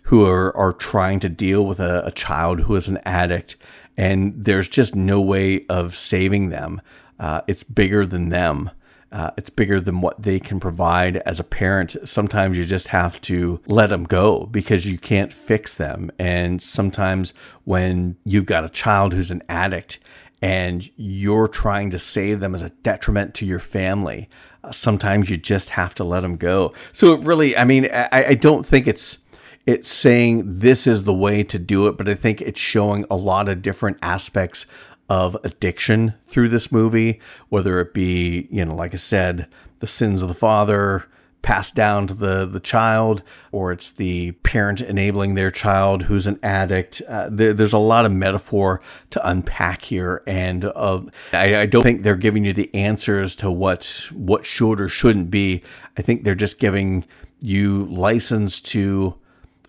who 0.04 0.26
are, 0.26 0.56
are 0.56 0.72
trying 0.72 1.20
to 1.20 1.30
deal 1.30 1.66
with 1.66 1.82
a, 1.82 2.06
a 2.06 2.12
child 2.12 2.62
who 2.62 2.76
is 2.78 2.88
an 2.88 3.00
addict 3.06 3.58
and 3.98 4.46
there's 4.46 4.70
just 4.70 4.96
no 4.96 5.20
way 5.20 5.66
of 5.68 5.98
saving 5.98 6.48
them. 6.50 6.82
Uh, 7.20 7.42
it's 7.48 7.64
bigger 7.64 8.06
than 8.06 8.30
them. 8.30 8.72
Uh, 9.12 9.32
it's 9.38 9.50
bigger 9.50 9.80
than 9.80 10.02
what 10.02 10.22
they 10.22 10.40
can 10.40 10.60
provide 10.60 11.18
as 11.18 11.40
a 11.40 11.44
parent. 11.44 11.96
Sometimes 12.04 12.58
you 12.58 12.66
just 12.66 12.90
have 12.90 13.20
to 13.22 13.60
let 13.66 13.90
them 13.90 14.04
go 14.04 14.46
because 14.46 14.86
you 14.86 15.00
can't 15.00 15.34
fix 15.34 15.74
them. 15.74 16.12
And 16.20 16.62
sometimes 16.62 17.34
when 17.64 18.18
you've 18.24 18.46
got 18.46 18.64
a 18.64 18.70
child 18.70 19.14
who's 19.14 19.32
an 19.32 19.42
addict 19.50 20.00
and 20.42 20.90
you're 20.96 21.48
trying 21.48 21.90
to 21.90 22.00
save 22.00 22.40
them 22.40 22.54
as 22.54 22.62
a 22.62 22.70
detriment 22.70 23.34
to 23.36 23.46
your 23.46 23.60
family, 23.60 24.30
uh, 24.64 24.72
sometimes 24.72 25.30
you 25.30 25.38
just 25.38 25.70
have 25.70 25.96
to 25.96 26.04
let 26.04 26.22
them 26.22 26.38
go. 26.38 26.74
So 26.94 27.14
it 27.14 27.22
really, 27.22 27.58
I 27.58 27.64
mean, 27.64 27.90
I, 27.92 28.10
I 28.12 28.34
don't 28.36 28.66
think 28.66 28.88
it's 28.88 29.20
it's 29.66 29.90
saying 29.90 30.44
this 30.46 30.88
is 30.88 31.04
the 31.04 31.14
way 31.14 31.44
to 31.44 31.60
do 31.60 31.88
it, 31.88 31.98
but 31.98 32.10
I 32.10 32.16
think 32.16 32.42
it's 32.42 32.60
showing 32.60 33.06
a 33.10 33.16
lot 33.16 33.48
of 33.48 33.62
different 33.62 33.98
aspects 34.02 34.66
of 35.10 35.36
addiction 35.44 36.14
through 36.28 36.50
this 36.50 36.72
movie, 36.72 37.20
whether 37.50 37.80
it 37.80 37.94
be, 37.94 38.48
you 38.52 38.64
know, 38.64 38.76
like 38.76 38.94
I 38.94 38.98
said, 38.98 39.48
the 39.80 39.88
sins 39.88 40.22
of 40.22 40.28
the 40.28 40.36
father 40.36 41.06
passed 41.42 41.74
down 41.74 42.06
to 42.06 42.14
the, 42.14 42.46
the 42.46 42.60
child, 42.60 43.24
or 43.52 43.72
it's 43.72 43.90
the 43.92 44.32
parent 44.44 44.82
enabling 44.82 45.36
their 45.36 45.50
child 45.50 46.04
who's 46.04 46.28
an 46.28 46.38
addict. 46.44 47.02
Uh, 47.08 47.30
there, 47.32 47.54
there's 47.54 47.74
a 47.74 47.78
lot 47.78 48.06
of 48.06 48.12
metaphor 48.12 48.82
to 49.10 49.28
unpack 49.28 49.84
here, 49.84 50.22
and 50.28 50.66
uh, 50.66 51.02
I, 51.32 51.62
I 51.62 51.66
don't 51.66 51.84
think 51.84 52.04
they're 52.04 52.16
giving 52.16 52.44
you 52.44 52.54
the 52.54 52.74
answers 52.76 53.36
to 53.36 53.50
what 53.50 54.10
what 54.12 54.46
should 54.46 54.82
or 54.82 54.90
shouldn't 54.90 55.32
be. 55.32 55.64
I 55.98 56.02
think 56.02 56.24
they're 56.24 56.36
just 56.36 56.60
giving 56.60 57.06
you 57.42 57.86
license 57.86 58.60
to 58.60 59.16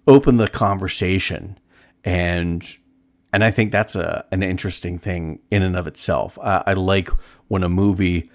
open 0.06 0.38
the 0.38 0.48
conversation 0.48 1.56
and 2.04 2.66
and 3.32 3.44
I 3.44 3.50
think 3.50 3.72
that's 3.72 3.94
a 3.94 4.24
an 4.30 4.42
interesting 4.42 4.98
thing 4.98 5.40
in 5.50 5.62
and 5.62 5.76
of 5.76 5.86
itself. 5.86 6.38
I, 6.42 6.72
like 6.72 7.08
when 7.48 7.62
a 7.62 7.68
movie 7.68 8.30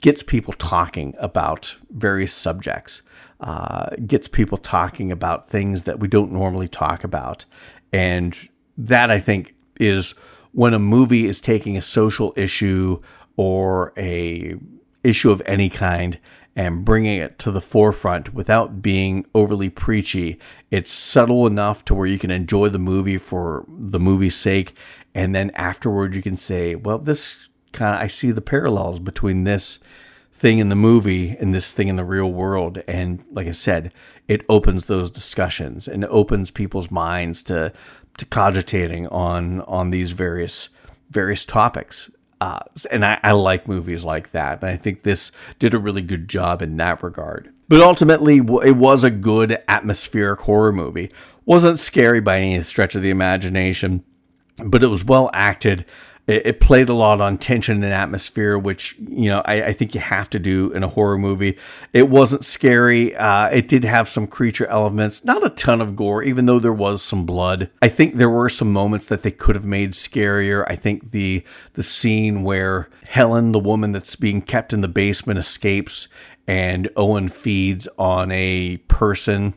gets 0.00 0.22
people 0.22 0.52
talking 0.54 1.14
about 1.18 1.76
various 1.90 2.32
subjects, 2.32 3.02
uh, 3.40 3.90
gets 4.06 4.28
people 4.28 4.58
talking 4.58 5.10
about 5.10 5.48
things 5.48 5.84
that 5.84 5.98
we 5.98 6.08
don't 6.08 6.32
normally 6.32 6.68
talk 6.68 7.04
about, 7.04 7.44
and 7.92 8.36
that 8.76 9.10
I 9.10 9.18
think 9.20 9.54
is 9.80 10.12
when 10.52 10.74
a 10.74 10.78
movie 10.78 11.26
is 11.26 11.40
taking 11.40 11.76
a 11.76 11.82
social 11.82 12.32
issue 12.36 13.00
or 13.36 13.92
a 13.96 14.56
issue 15.02 15.30
of 15.30 15.42
any 15.46 15.68
kind 15.68 16.18
and 16.56 16.84
bringing 16.84 17.18
it 17.18 17.38
to 17.40 17.50
the 17.50 17.60
forefront 17.60 18.32
without 18.32 18.80
being 18.80 19.26
overly 19.34 19.70
preachy. 19.70 20.38
It's 20.70 20.92
subtle 20.92 21.46
enough 21.46 21.84
to 21.86 21.94
where 21.94 22.06
you 22.06 22.18
can 22.18 22.30
enjoy 22.30 22.68
the 22.68 22.78
movie 22.78 23.18
for 23.18 23.64
the 23.68 24.00
movie's 24.00 24.36
sake. 24.36 24.76
And 25.14 25.34
then 25.34 25.50
afterward, 25.54 26.14
you 26.14 26.22
can 26.22 26.36
say, 26.36 26.74
well, 26.74 26.98
this 26.98 27.48
kind 27.72 27.96
of, 27.96 28.00
I 28.00 28.06
see 28.06 28.30
the 28.30 28.40
parallels 28.40 29.00
between 29.00 29.44
this 29.44 29.80
thing 30.32 30.58
in 30.58 30.68
the 30.68 30.76
movie 30.76 31.36
and 31.38 31.54
this 31.54 31.72
thing 31.72 31.88
in 31.88 31.96
the 31.96 32.04
real 32.04 32.30
world. 32.30 32.82
And 32.86 33.24
like 33.30 33.46
I 33.46 33.52
said, 33.52 33.92
it 34.28 34.44
opens 34.48 34.86
those 34.86 35.10
discussions 35.10 35.88
and 35.88 36.04
opens 36.06 36.50
people's 36.50 36.90
minds 36.90 37.42
to, 37.44 37.72
to 38.18 38.26
cogitating 38.26 39.06
on, 39.08 39.60
on 39.62 39.90
these 39.90 40.12
various, 40.12 40.68
various 41.10 41.44
topics. 41.44 42.10
Uh, 42.44 42.60
and 42.90 43.06
I, 43.06 43.18
I 43.22 43.32
like 43.32 43.66
movies 43.66 44.04
like 44.04 44.32
that. 44.32 44.60
And 44.60 44.70
I 44.70 44.76
think 44.76 45.02
this 45.02 45.32
did 45.58 45.72
a 45.72 45.78
really 45.78 46.02
good 46.02 46.28
job 46.28 46.60
in 46.60 46.76
that 46.76 47.02
regard. 47.02 47.50
But 47.70 47.80
ultimately, 47.80 48.36
it 48.36 48.76
was 48.76 49.02
a 49.02 49.10
good 49.10 49.62
atmospheric 49.66 50.40
horror 50.40 50.70
movie. 50.70 51.10
Wasn't 51.46 51.78
scary 51.78 52.20
by 52.20 52.36
any 52.36 52.62
stretch 52.62 52.94
of 52.94 53.00
the 53.00 53.08
imagination, 53.08 54.04
but 54.62 54.82
it 54.82 54.88
was 54.88 55.06
well 55.06 55.30
acted 55.32 55.86
it, 56.26 56.46
it, 56.46 56.60
played 56.60 56.88
a 56.88 56.94
lot 56.94 57.20
on 57.20 57.36
tension 57.36 57.82
and 57.84 57.92
atmosphere, 57.92 58.56
which 58.56 58.96
you 58.98 59.28
know 59.28 59.42
I, 59.44 59.62
I, 59.62 59.72
think 59.72 59.94
you 59.94 60.00
have 60.00 60.30
to 60.30 60.38
do 60.38 60.72
in 60.72 60.82
a 60.82 60.88
horror 60.88 61.18
movie. 61.18 61.58
It 61.92 62.08
wasn't 62.08 62.44
scary. 62.44 63.14
Uh, 63.14 63.48
it 63.48 63.68
did 63.68 63.84
have 63.84 64.08
some 64.08 64.26
creature 64.26 64.66
elements, 64.66 65.24
not 65.24 65.44
a 65.44 65.50
ton 65.50 65.80
of 65.80 65.96
gore, 65.96 66.22
even 66.22 66.46
though 66.46 66.58
there 66.58 66.72
was 66.72 67.02
some 67.02 67.26
blood. 67.26 67.70
I 67.82 67.88
think 67.88 68.16
there 68.16 68.30
were 68.30 68.48
some 68.48 68.72
moments 68.72 69.06
that 69.06 69.22
they 69.22 69.30
could 69.30 69.54
have 69.54 69.66
made 69.66 69.92
scarier. 69.92 70.64
I 70.66 70.76
think 70.76 71.10
the 71.10 71.44
the 71.74 71.82
scene 71.82 72.42
where 72.42 72.88
Helen, 73.06 73.52
the 73.52 73.60
woman 73.60 73.92
that's 73.92 74.16
being 74.16 74.40
kept 74.40 74.72
in 74.72 74.80
the 74.80 74.88
basement, 74.88 75.38
escapes 75.38 76.08
and 76.46 76.90
Owen 76.96 77.28
feeds 77.28 77.88
on 77.98 78.30
a 78.30 78.78
person 78.88 79.54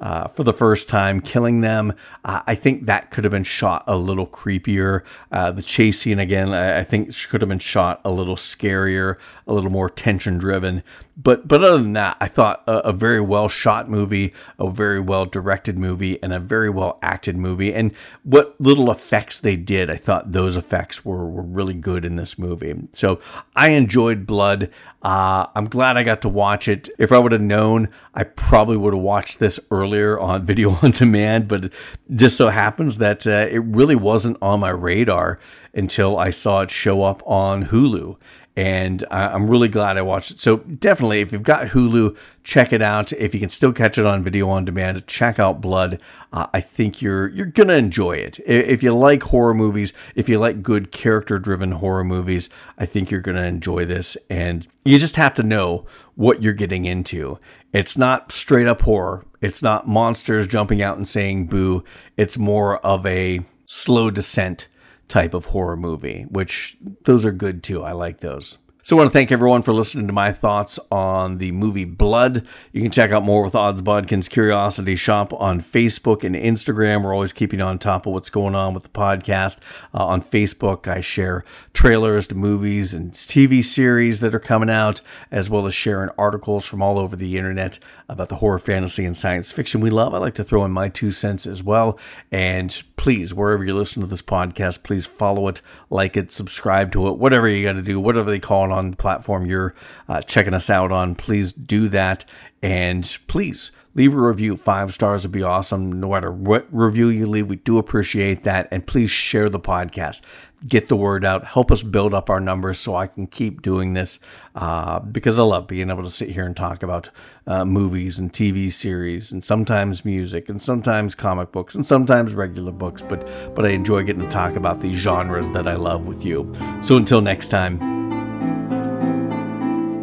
uh, 0.00 0.28
for 0.28 0.44
the 0.44 0.52
first 0.52 0.88
time, 0.88 1.20
killing 1.20 1.60
them. 1.60 1.92
Uh, 2.24 2.42
I 2.46 2.54
think 2.54 2.86
that 2.86 3.10
could 3.10 3.24
have 3.24 3.30
been 3.30 3.44
shot 3.44 3.84
a 3.86 3.96
little 3.96 4.26
creepier. 4.26 5.02
Uh, 5.32 5.50
the 5.50 5.62
chase 5.62 6.00
scene, 6.00 6.18
again, 6.18 6.50
I, 6.50 6.80
I 6.80 6.84
think 6.84 7.14
could 7.28 7.40
have 7.40 7.48
been 7.48 7.58
shot 7.58 8.00
a 8.04 8.10
little 8.10 8.36
scarier, 8.36 9.16
a 9.48 9.52
little 9.54 9.70
more 9.70 9.88
tension 9.88 10.38
driven. 10.38 10.82
But 11.20 11.48
but 11.48 11.64
other 11.64 11.78
than 11.78 11.94
that, 11.94 12.16
I 12.20 12.28
thought 12.28 12.62
a, 12.68 12.78
a, 12.78 12.92
very 12.92 13.20
well 13.20 13.48
shot 13.48 13.90
movie, 13.90 14.32
a 14.56 14.70
very 14.70 15.00
well 15.00 15.26
directed 15.26 15.76
movie, 15.76 16.22
and 16.22 16.32
a 16.32 16.38
very 16.38 16.70
well 16.70 16.98
acted 17.02 17.36
movie. 17.36 17.74
And 17.74 17.92
what 18.22 18.54
little 18.60 18.88
effects 18.88 19.40
they 19.40 19.56
did, 19.56 19.90
I 19.90 19.96
thought 19.96 20.30
those 20.30 20.54
effects 20.54 21.04
were, 21.04 21.28
were 21.28 21.42
really 21.42 21.74
good 21.74 22.04
in 22.04 22.14
this 22.14 22.38
movie. 22.38 22.74
So 22.92 23.20
I 23.56 23.70
enjoyed 23.70 24.26
Blood. 24.26 24.70
Uh, 25.02 25.46
I'm 25.56 25.68
glad 25.68 25.96
I 25.96 26.04
got 26.04 26.22
to 26.22 26.28
watch 26.28 26.68
it. 26.68 26.88
If 26.98 27.10
I 27.10 27.18
would 27.18 27.32
have 27.32 27.40
known, 27.40 27.88
I 28.14 28.24
probably 28.24 28.76
would 28.76 28.94
have 28.94 29.02
watched 29.02 29.40
this 29.40 29.58
earlier 29.72 30.20
on 30.20 30.46
video 30.46 30.78
on 30.82 30.92
demand. 30.92 31.48
But 31.48 31.72
just 32.14 32.36
so 32.36 32.50
happens 32.50 32.98
that 32.98 33.26
uh, 33.26 33.48
it 33.50 33.58
really 33.64 33.96
wasn't 33.96 34.36
on 34.40 34.60
my 34.60 34.70
radar 34.70 35.40
until 35.74 36.16
I 36.18 36.30
saw 36.30 36.60
it 36.60 36.70
show 36.70 37.02
up 37.02 37.22
on 37.26 37.66
Hulu 37.66 38.18
and 38.58 39.04
I'm 39.08 39.48
really 39.48 39.68
glad 39.68 39.96
I 39.96 40.02
watched 40.02 40.32
it. 40.32 40.40
So 40.40 40.56
definitely, 40.56 41.20
if 41.20 41.30
you've 41.30 41.44
got 41.44 41.68
Hulu, 41.68 42.16
check 42.42 42.72
it 42.72 42.82
out. 42.82 43.12
If 43.12 43.32
you 43.32 43.38
can 43.38 43.50
still 43.50 43.72
catch 43.72 43.98
it 43.98 44.04
on 44.04 44.24
video 44.24 44.50
on 44.50 44.64
demand, 44.64 45.06
check 45.06 45.38
out 45.38 45.60
Blood. 45.60 46.00
Uh, 46.32 46.48
I 46.52 46.60
think 46.60 47.00
you're 47.00 47.28
you're 47.28 47.46
gonna 47.46 47.74
enjoy 47.74 48.16
it. 48.16 48.40
If 48.44 48.82
you 48.82 48.92
like 48.92 49.22
horror 49.22 49.54
movies, 49.54 49.92
if 50.16 50.28
you 50.28 50.40
like 50.40 50.60
good 50.60 50.90
character-driven 50.90 51.70
horror 51.70 52.02
movies, 52.02 52.50
I 52.76 52.84
think 52.84 53.12
you're 53.12 53.20
gonna 53.20 53.44
enjoy 53.44 53.84
this. 53.84 54.16
And 54.28 54.66
you 54.84 54.98
just 54.98 55.14
have 55.14 55.34
to 55.34 55.44
know 55.44 55.86
what 56.16 56.42
you're 56.42 56.52
getting 56.52 56.84
into. 56.84 57.38
It's 57.72 57.96
not 57.96 58.32
straight 58.32 58.66
up 58.66 58.82
horror. 58.82 59.24
It's 59.40 59.62
not 59.62 59.86
monsters 59.86 60.48
jumping 60.48 60.82
out 60.82 60.96
and 60.96 61.06
saying 61.06 61.46
boo. 61.46 61.84
It's 62.16 62.36
more 62.36 62.78
of 62.78 63.06
a 63.06 63.46
slow 63.66 64.10
descent 64.10 64.66
type 65.08 65.34
of 65.34 65.46
horror 65.46 65.76
movie, 65.76 66.26
which 66.28 66.76
those 67.04 67.24
are 67.24 67.32
good 67.32 67.62
too. 67.62 67.82
I 67.82 67.92
like 67.92 68.20
those. 68.20 68.58
So 68.88 68.96
I 68.96 69.00
want 69.00 69.10
to 69.10 69.12
thank 69.12 69.30
everyone 69.30 69.60
for 69.60 69.74
listening 69.74 70.06
to 70.06 70.14
my 70.14 70.32
thoughts 70.32 70.78
on 70.90 71.36
the 71.36 71.52
movie 71.52 71.84
Blood. 71.84 72.46
You 72.72 72.80
can 72.80 72.90
check 72.90 73.10
out 73.10 73.22
more 73.22 73.42
with 73.42 73.54
Odds 73.54 73.82
Bodkins 73.82 74.30
Curiosity 74.30 74.96
Shoppe 74.96 75.38
on 75.38 75.60
Facebook 75.60 76.24
and 76.24 76.34
Instagram. 76.34 77.04
We're 77.04 77.12
always 77.12 77.34
keeping 77.34 77.60
on 77.60 77.78
top 77.78 78.06
of 78.06 78.14
what's 78.14 78.30
going 78.30 78.54
on 78.54 78.72
with 78.72 78.84
the 78.84 78.88
podcast. 78.88 79.58
Uh, 79.92 80.06
on 80.06 80.22
Facebook, 80.22 80.88
I 80.88 81.02
share 81.02 81.44
trailers 81.74 82.28
to 82.28 82.34
movies 82.34 82.94
and 82.94 83.12
TV 83.12 83.62
series 83.62 84.20
that 84.20 84.34
are 84.34 84.40
coming 84.40 84.70
out, 84.70 85.02
as 85.30 85.50
well 85.50 85.66
as 85.66 85.74
sharing 85.74 86.08
articles 86.16 86.64
from 86.64 86.80
all 86.80 86.98
over 86.98 87.14
the 87.14 87.36
internet 87.36 87.78
about 88.08 88.30
the 88.30 88.36
horror, 88.36 88.58
fantasy, 88.58 89.04
and 89.04 89.14
science 89.14 89.52
fiction 89.52 89.82
we 89.82 89.90
love. 89.90 90.14
I 90.14 90.18
like 90.18 90.34
to 90.36 90.44
throw 90.44 90.64
in 90.64 90.70
my 90.70 90.88
two 90.88 91.10
cents 91.10 91.46
as 91.46 91.62
well. 91.62 91.98
And 92.32 92.82
please, 92.96 93.34
wherever 93.34 93.62
you 93.62 93.74
listen 93.74 94.00
to 94.00 94.08
this 94.08 94.22
podcast, 94.22 94.82
please 94.82 95.04
follow 95.04 95.46
it, 95.48 95.60
like 95.90 96.16
it, 96.16 96.32
subscribe 96.32 96.90
to 96.92 97.08
it, 97.08 97.18
whatever 97.18 97.46
you 97.48 97.64
got 97.64 97.74
to 97.74 97.82
do, 97.82 98.00
whatever 98.00 98.30
they 98.30 98.38
call 98.38 98.64
it 98.64 98.77
on 98.78 98.92
the 98.92 98.96
platform 98.96 99.44
you're 99.44 99.74
uh, 100.08 100.22
checking 100.22 100.54
us 100.54 100.70
out 100.70 100.90
on. 100.90 101.14
Please 101.14 101.52
do 101.52 101.88
that. 101.90 102.24
And 102.62 103.18
please 103.28 103.70
leave 103.94 104.14
a 104.14 104.20
review. 104.20 104.56
Five 104.56 104.94
stars 104.94 105.22
would 105.22 105.32
be 105.32 105.42
awesome. 105.42 106.00
No 106.00 106.10
matter 106.10 106.32
what 106.32 106.66
review 106.70 107.08
you 107.08 107.26
leave, 107.26 107.48
we 107.48 107.56
do 107.56 107.78
appreciate 107.78 108.44
that. 108.44 108.68
And 108.70 108.86
please 108.86 109.10
share 109.10 109.48
the 109.48 109.60
podcast 109.60 110.22
get 110.66 110.88
the 110.88 110.96
word 110.96 111.24
out, 111.24 111.44
help 111.44 111.70
us 111.70 111.82
build 111.82 112.12
up 112.12 112.28
our 112.28 112.40
numbers 112.40 112.78
so 112.78 112.96
I 112.96 113.06
can 113.06 113.26
keep 113.26 113.62
doing 113.62 113.94
this 113.94 114.18
uh, 114.54 114.98
because 114.98 115.38
I 115.38 115.42
love 115.42 115.68
being 115.68 115.90
able 115.90 116.02
to 116.02 116.10
sit 116.10 116.30
here 116.30 116.44
and 116.44 116.56
talk 116.56 116.82
about 116.82 117.10
uh, 117.46 117.64
movies 117.64 118.18
and 118.18 118.32
TV 118.32 118.72
series 118.72 119.30
and 119.30 119.44
sometimes 119.44 120.04
music 120.04 120.48
and 120.48 120.60
sometimes 120.60 121.14
comic 121.14 121.52
books 121.52 121.74
and 121.74 121.86
sometimes 121.86 122.34
regular 122.34 122.72
books. 122.72 123.02
But 123.02 123.28
but 123.54 123.64
I 123.64 123.70
enjoy 123.70 124.02
getting 124.02 124.22
to 124.22 124.28
talk 124.28 124.56
about 124.56 124.80
these 124.80 124.98
genres 124.98 125.50
that 125.50 125.68
I 125.68 125.76
love 125.76 126.06
with 126.06 126.24
you. 126.24 126.52
So 126.82 126.96
until 126.96 127.20
next 127.20 127.48
time. 127.48 128.27